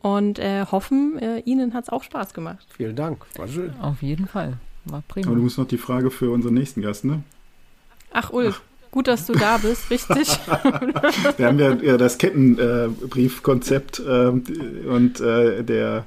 und 0.00 0.38
äh, 0.38 0.64
hoffen, 0.64 1.18
äh, 1.18 1.40
Ihnen 1.40 1.74
hat 1.74 1.84
es 1.84 1.90
auch 1.90 2.02
Spaß 2.02 2.32
gemacht. 2.32 2.66
Vielen 2.76 2.96
Dank. 2.96 3.26
War 3.36 3.48
schön. 3.48 3.74
Auf 3.80 4.02
jeden 4.02 4.26
Fall. 4.26 4.54
War 4.86 5.02
prima. 5.06 5.26
Aber 5.26 5.36
du 5.36 5.42
musst 5.42 5.58
noch 5.58 5.66
die 5.66 5.76
Frage 5.76 6.10
für 6.10 6.30
unseren 6.30 6.54
nächsten 6.54 6.80
Gast, 6.80 7.04
ne? 7.04 7.22
Ach, 8.12 8.30
Ulf. 8.30 8.62
Ach. 8.64 8.69
Gut, 8.90 9.06
dass 9.06 9.26
du 9.26 9.32
da 9.34 9.58
bist, 9.58 9.88
richtig. 9.90 10.28
Wir 11.36 11.46
haben 11.46 11.58
ja, 11.58 11.74
ja 11.74 11.96
das 11.96 12.18
Kettenbriefkonzept 12.18 14.00
äh, 14.00 14.02
äh, 14.02 14.86
und 14.86 15.20
äh, 15.20 15.62
der 15.62 16.06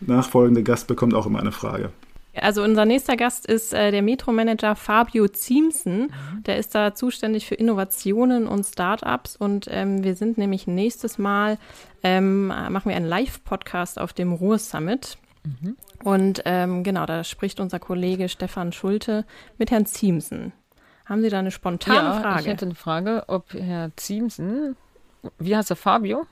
nachfolgende 0.00 0.62
Gast 0.62 0.88
bekommt 0.88 1.14
auch 1.14 1.26
immer 1.26 1.40
eine 1.40 1.52
Frage. 1.52 1.90
Also 2.36 2.64
unser 2.64 2.84
nächster 2.84 3.16
Gast 3.16 3.46
ist 3.46 3.72
äh, 3.72 3.92
der 3.92 4.02
Metro-Manager 4.02 4.74
Fabio 4.74 5.28
Ziemsen. 5.28 6.12
Der 6.46 6.58
ist 6.58 6.74
da 6.74 6.94
zuständig 6.94 7.46
für 7.46 7.54
Innovationen 7.54 8.48
und 8.48 8.64
Startups 8.64 9.36
und 9.36 9.66
ähm, 9.70 10.02
wir 10.02 10.16
sind 10.16 10.36
nämlich 10.36 10.66
nächstes 10.66 11.18
Mal, 11.18 11.58
ähm, 12.02 12.48
machen 12.48 12.86
wir 12.86 12.96
einen 12.96 13.06
Live-Podcast 13.06 14.00
auf 14.00 14.12
dem 14.12 14.32
Ruhr 14.32 14.58
Summit. 14.58 15.16
Mhm. 15.44 15.76
Und 16.02 16.42
ähm, 16.44 16.82
genau, 16.82 17.06
da 17.06 17.22
spricht 17.22 17.60
unser 17.60 17.78
Kollege 17.78 18.28
Stefan 18.28 18.72
Schulte 18.72 19.24
mit 19.58 19.70
Herrn 19.70 19.86
Ziemsen. 19.86 20.52
Haben 21.04 21.22
Sie 21.22 21.28
da 21.28 21.38
eine 21.38 21.50
spontane 21.50 21.98
ja, 21.98 22.20
Frage? 22.20 22.40
Ich 22.40 22.46
hätte 22.46 22.64
eine 22.64 22.74
Frage, 22.74 23.24
ob 23.26 23.52
Herr 23.52 23.90
Ziemsen, 23.96 24.76
wie 25.38 25.56
heißt 25.56 25.70
er, 25.70 25.76
Fabio? 25.76 26.26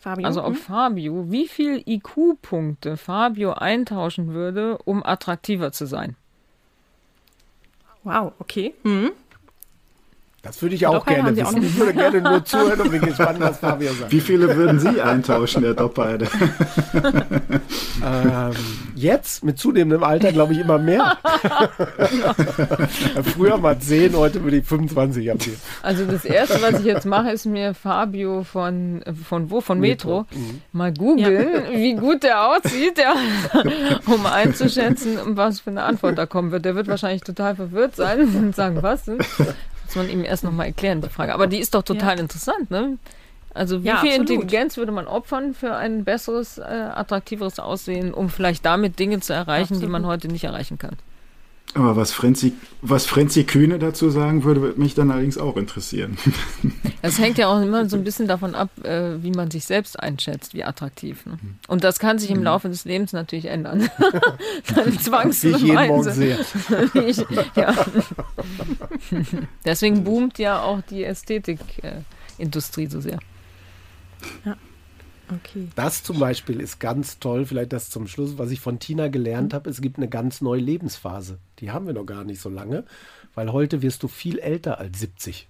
Fabio. 0.00 0.26
Also 0.26 0.44
ob 0.44 0.54
hm? 0.54 0.56
Fabio, 0.56 1.30
wie 1.30 1.48
viel 1.48 1.82
IQ-Punkte 1.84 2.96
Fabio 2.96 3.52
eintauschen 3.52 4.32
würde, 4.32 4.78
um 4.78 5.04
attraktiver 5.04 5.72
zu 5.72 5.86
sein? 5.86 6.16
Wow, 8.04 8.32
okay. 8.38 8.72
Mhm. 8.84 9.10
Das 10.46 10.62
würde 10.62 10.74
ich 10.74 10.86
auch 10.86 10.94
Doppel 10.94 11.14
gerne 11.14 11.36
wissen. 11.36 11.62
Ich 11.62 11.76
würde 11.76 11.94
gerne 11.94 12.20
nur 12.20 12.44
zuhören 12.44 12.80
und 12.80 12.90
bin 12.90 13.02
gespannt, 13.02 13.40
was 13.40 13.58
Fabio 13.58 13.92
sagt. 13.92 14.12
Wie 14.12 14.20
viele 14.20 14.54
würden 14.56 14.78
Sie 14.78 15.00
eintauschen, 15.00 15.62
Herr 15.62 15.74
Doppheide? 15.74 16.28
ähm, 18.04 18.52
jetzt, 18.94 19.44
mit 19.44 19.58
zunehmendem 19.58 20.02
Alter, 20.02 20.32
glaube 20.32 20.52
ich, 20.52 20.60
immer 20.60 20.78
mehr. 20.78 21.18
Früher 23.34 23.58
mal 23.58 23.78
10, 23.78 24.16
heute 24.16 24.42
würde 24.42 24.58
ich 24.58 24.64
25 24.64 25.30
abgeben. 25.30 25.56
Also 25.82 26.04
das 26.04 26.24
Erste, 26.24 26.60
was 26.62 26.80
ich 26.80 26.86
jetzt 26.86 27.06
mache, 27.06 27.30
ist 27.30 27.46
mir 27.46 27.74
Fabio 27.74 28.44
von, 28.44 29.02
von 29.28 29.50
wo? 29.50 29.60
Von 29.60 29.80
Metro, 29.80 30.26
Metro. 30.30 30.38
Mhm. 30.38 30.60
mal 30.72 30.92
googeln, 30.92 31.48
ja. 31.72 31.78
wie 31.78 31.94
gut 31.94 32.22
der 32.22 32.46
aussieht, 32.46 32.98
ja, 32.98 33.14
um 34.06 34.26
einzuschätzen, 34.26 35.18
was 35.24 35.60
für 35.60 35.70
eine 35.70 35.82
Antwort 35.82 36.18
da 36.18 36.26
kommen 36.26 36.50
wird. 36.50 36.64
Der 36.64 36.74
wird 36.74 36.88
wahrscheinlich 36.88 37.22
total 37.22 37.56
verwirrt 37.56 37.96
sein 37.96 38.20
und 38.20 38.54
sagen, 38.54 38.82
was? 38.82 39.10
Muss 39.86 39.96
man 39.96 40.08
ihm 40.08 40.24
erst 40.24 40.44
nochmal 40.44 40.66
erklären, 40.66 41.00
die 41.00 41.08
Frage. 41.08 41.34
Aber 41.34 41.46
die 41.46 41.58
ist 41.58 41.74
doch 41.74 41.82
total 41.82 42.16
ja. 42.16 42.22
interessant, 42.22 42.70
ne? 42.70 42.98
Also 43.54 43.82
wie 43.82 43.88
ja, 43.88 43.98
viel 43.98 44.10
absolut. 44.10 44.30
Intelligenz 44.30 44.76
würde 44.76 44.92
man 44.92 45.06
opfern 45.06 45.54
für 45.54 45.74
ein 45.74 46.04
besseres, 46.04 46.58
äh, 46.58 46.62
attraktiveres 46.62 47.58
Aussehen, 47.58 48.12
um 48.12 48.28
vielleicht 48.28 48.66
damit 48.66 48.98
Dinge 48.98 49.20
zu 49.20 49.32
erreichen, 49.32 49.74
absolut. 49.74 49.82
die 49.82 49.88
man 49.88 50.06
heute 50.06 50.28
nicht 50.28 50.44
erreichen 50.44 50.78
kann? 50.78 50.96
Aber 51.74 51.94
was 51.94 52.12
Frenzi, 52.12 52.54
was 52.80 53.04
Frenzi 53.04 53.44
Kühne 53.44 53.78
dazu 53.78 54.08
sagen 54.08 54.44
würde, 54.44 54.62
würde 54.62 54.80
mich 54.80 54.94
dann 54.94 55.10
allerdings 55.10 55.36
auch 55.36 55.56
interessieren. 55.56 56.16
Es 57.02 57.20
hängt 57.20 57.38
ja 57.38 57.46
auch 57.46 57.60
immer 57.62 57.88
so 57.88 57.96
ein 57.96 58.02
bisschen 58.02 58.26
davon 58.26 58.56
ab, 58.56 58.70
äh, 58.82 59.22
wie 59.22 59.30
man 59.30 59.48
sich 59.48 59.64
selbst 59.64 60.00
einschätzt, 60.00 60.54
wie 60.54 60.64
attraktiv. 60.64 61.24
Ne? 61.24 61.38
Und 61.68 61.84
das 61.84 62.00
kann 62.00 62.18
sich 62.18 62.30
im 62.30 62.38
mhm. 62.38 62.44
Laufe 62.44 62.68
des 62.68 62.84
Lebens 62.84 63.12
natürlich 63.12 63.44
ändern. 63.44 63.88
dann 64.74 64.98
zwangsweise. 64.98 66.38
ich, 67.06 67.24
ja. 67.54 67.76
Deswegen 69.64 70.02
boomt 70.02 70.40
ja 70.40 70.62
auch 70.62 70.80
die 70.80 71.04
Ästhetikindustrie 71.04 72.86
so 72.88 73.00
sehr. 73.00 73.20
Ja. 74.44 74.56
Okay. 75.28 75.68
Das 75.74 76.02
zum 76.02 76.18
Beispiel 76.18 76.60
ist 76.60 76.78
ganz 76.78 77.18
toll, 77.18 77.46
vielleicht 77.46 77.72
das 77.72 77.90
zum 77.90 78.06
Schluss, 78.06 78.38
was 78.38 78.50
ich 78.50 78.60
von 78.60 78.78
Tina 78.78 79.08
gelernt 79.08 79.54
habe, 79.54 79.68
es 79.70 79.80
gibt 79.80 79.96
eine 79.96 80.08
ganz 80.08 80.40
neue 80.40 80.60
Lebensphase. 80.60 81.38
Die 81.58 81.70
haben 81.70 81.86
wir 81.86 81.94
noch 81.94 82.06
gar 82.06 82.24
nicht 82.24 82.40
so 82.40 82.48
lange, 82.48 82.84
weil 83.34 83.52
heute 83.52 83.82
wirst 83.82 84.02
du 84.02 84.08
viel 84.08 84.38
älter 84.38 84.78
als 84.78 85.00
70. 85.00 85.48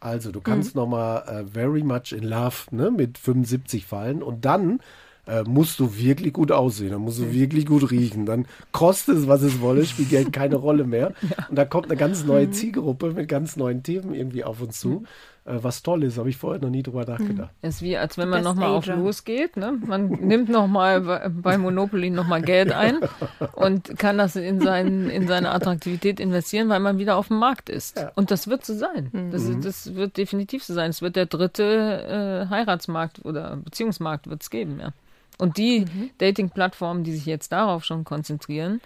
Also 0.00 0.32
du 0.32 0.40
kannst 0.40 0.74
mhm. 0.74 0.82
noch 0.82 0.88
mal 0.88 1.44
uh, 1.44 1.46
very 1.46 1.82
much 1.82 2.12
in 2.12 2.24
love 2.24 2.66
ne, 2.70 2.90
mit 2.90 3.16
75 3.16 3.86
fallen 3.86 4.22
und 4.22 4.44
dann 4.44 4.80
äh, 5.26 5.42
musst 5.44 5.80
du 5.80 5.96
wirklich 5.96 6.34
gut 6.34 6.52
aussehen, 6.52 6.90
dann 6.90 7.00
musst 7.00 7.18
du 7.18 7.32
wirklich 7.32 7.64
gut 7.64 7.90
riechen, 7.90 8.26
dann 8.26 8.46
kostet 8.72 9.16
es, 9.16 9.26
was 9.26 9.40
es 9.40 9.62
wolle, 9.62 9.86
spielt 9.86 10.10
Geld 10.10 10.32
keine 10.34 10.56
Rolle 10.56 10.84
mehr. 10.84 11.14
Ja. 11.22 11.46
Und 11.48 11.56
da 11.56 11.64
kommt 11.64 11.86
eine 11.86 11.96
ganz 11.96 12.24
neue 12.24 12.48
mhm. 12.48 12.52
Zielgruppe 12.52 13.12
mit 13.12 13.28
ganz 13.28 13.56
neuen 13.56 13.82
Themen 13.82 14.12
irgendwie 14.12 14.44
auf 14.44 14.60
uns 14.60 14.78
zu. 14.78 14.88
Mhm 14.88 15.06
äh, 15.06 15.33
was 15.44 15.82
toll 15.82 16.04
ist. 16.04 16.16
Habe 16.16 16.30
ich 16.30 16.36
vorher 16.36 16.60
noch 16.60 16.70
nie 16.70 16.82
drüber 16.82 17.04
nachgedacht. 17.04 17.50
Es 17.60 17.62
hm. 17.62 17.68
ist 17.68 17.82
wie, 17.82 17.96
als 17.96 18.16
wenn 18.16 18.28
man 18.30 18.42
nochmal 18.42 18.70
auf 18.70 18.86
losgeht. 18.86 19.56
Ne? 19.56 19.78
Man 19.86 20.08
nimmt 20.08 20.48
nochmal 20.48 21.30
bei 21.30 21.58
Monopoly 21.58 22.10
nochmal 22.10 22.40
Geld 22.40 22.72
ein 22.72 22.98
und 23.54 23.98
kann 23.98 24.16
das 24.16 24.36
in, 24.36 24.60
seinen, 24.60 25.10
in 25.10 25.28
seine 25.28 25.50
Attraktivität 25.50 26.18
investieren, 26.18 26.68
weil 26.70 26.80
man 26.80 26.98
wieder 26.98 27.16
auf 27.16 27.28
dem 27.28 27.38
Markt 27.38 27.68
ist. 27.68 27.98
Ja. 27.98 28.12
Und 28.14 28.30
das 28.30 28.48
wird 28.48 28.64
so 28.64 28.74
sein. 28.74 29.10
Mhm. 29.12 29.30
Das, 29.30 29.50
das, 29.60 29.94
wird 29.94 30.16
definitiv 30.16 30.64
so 30.64 30.72
sein. 30.72 30.90
Es 30.90 31.02
wird 31.02 31.16
der 31.16 31.26
dritte 31.26 32.46
äh, 32.46 32.50
Heiratsmarkt 32.50 33.24
oder 33.24 33.56
Beziehungsmarkt 33.56 34.28
wird 34.28 34.42
es 34.42 34.50
geben, 34.50 34.80
ja. 34.80 34.92
Und 35.36 35.58
die 35.58 35.80
mhm. 35.80 36.10
Dating-Plattformen, 36.18 37.02
die 37.04 37.12
sich 37.12 37.26
jetzt 37.26 37.50
darauf 37.50 37.84
schon 37.84 38.04
konzentrieren 38.04 38.80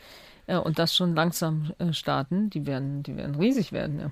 äh, 0.46 0.56
und 0.56 0.78
das 0.78 0.96
schon 0.96 1.14
langsam 1.14 1.72
äh, 1.78 1.92
starten, 1.92 2.50
die 2.50 2.66
werden, 2.66 3.02
die 3.02 3.16
werden 3.16 3.34
riesig 3.34 3.70
werden, 3.70 4.00
ja. 4.00 4.10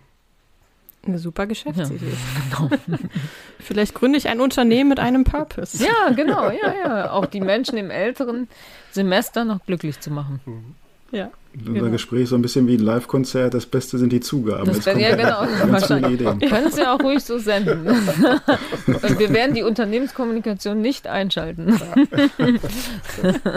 Eine 1.07 1.19
super 1.19 1.47
Geschäftsidee. 1.47 2.07
Ja, 2.07 2.69
genau. 2.69 2.99
Vielleicht 3.61 3.95
gründe 3.95 4.19
ich 4.19 4.29
ein 4.29 4.41
Unternehmen 4.41 4.89
mit 4.91 5.01
einem 5.01 5.25
Purpose. 5.25 5.83
Ja, 5.85 6.13
genau, 6.15 6.51
ja, 6.51 6.75
ja. 6.85 7.11
Auch 7.13 7.27
die 7.27 7.41
Menschen 7.41 7.79
im 7.79 7.91
älteren 7.91 8.49
Semester 8.91 9.45
noch 9.45 9.65
glücklich 9.67 10.01
zu 10.01 10.11
machen. 10.11 10.41
Mhm. 10.47 10.75
Ja. 11.13 11.31
Unser 11.59 11.73
Genau. 11.73 11.91
Gespräch 11.91 12.25
ist 12.25 12.31
so 12.31 12.37
ein 12.37 12.43
bisschen 12.43 12.67
wie 12.67 12.75
ein 12.75 12.81
Live-Konzert. 12.81 13.55
Das 13.55 13.65
Beste 13.65 13.97
sind 13.97 14.13
die 14.13 14.21
Zugaben. 14.21 14.67
Das 14.67 14.85
Jetzt 14.85 14.99
ja, 14.99 15.15
genau. 15.17 15.47
Wahrscheinlich. 15.73 16.21
Ideen. 16.21 16.39
Können 16.51 16.71
Sie 16.71 16.87
auch 16.87 17.01
ruhig 17.01 17.25
so 17.25 17.39
senden. 17.39 17.87
Und 17.87 19.19
wir 19.19 19.33
werden 19.33 19.55
die 19.55 19.63
Unternehmenskommunikation 19.63 20.83
nicht 20.83 21.07
einschalten. 21.07 21.79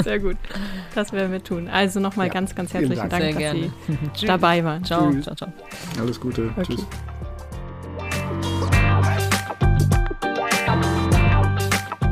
Sehr 0.03 0.19
gut. 0.19 0.37
Das 0.95 1.11
werden 1.11 1.31
wir 1.33 1.43
tun. 1.43 1.67
Also 1.67 1.99
nochmal 1.99 2.27
Ja, 2.27 2.33
ganz, 2.33 2.55
ganz 2.55 2.73
herzlichen 2.73 2.95
Dank. 2.95 3.11
Dank, 3.11 3.23
dass 3.31 3.37
gerne. 3.37 3.71
Sie 4.15 4.25
dabei 4.25 4.63
waren. 4.63 4.85
Ciao, 4.85 5.11
Tschüss. 5.11 5.23
ciao, 5.25 5.35
ciao. 5.35 5.53
Alles 5.99 6.19
Gute. 6.21 6.51
Okay. 6.55 6.75
Tschüss. 6.75 6.85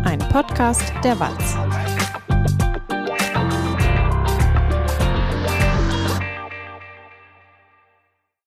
Ein 0.07 0.19
Podcast 0.19 0.93
der 1.03 1.19
Walz. 1.19 1.66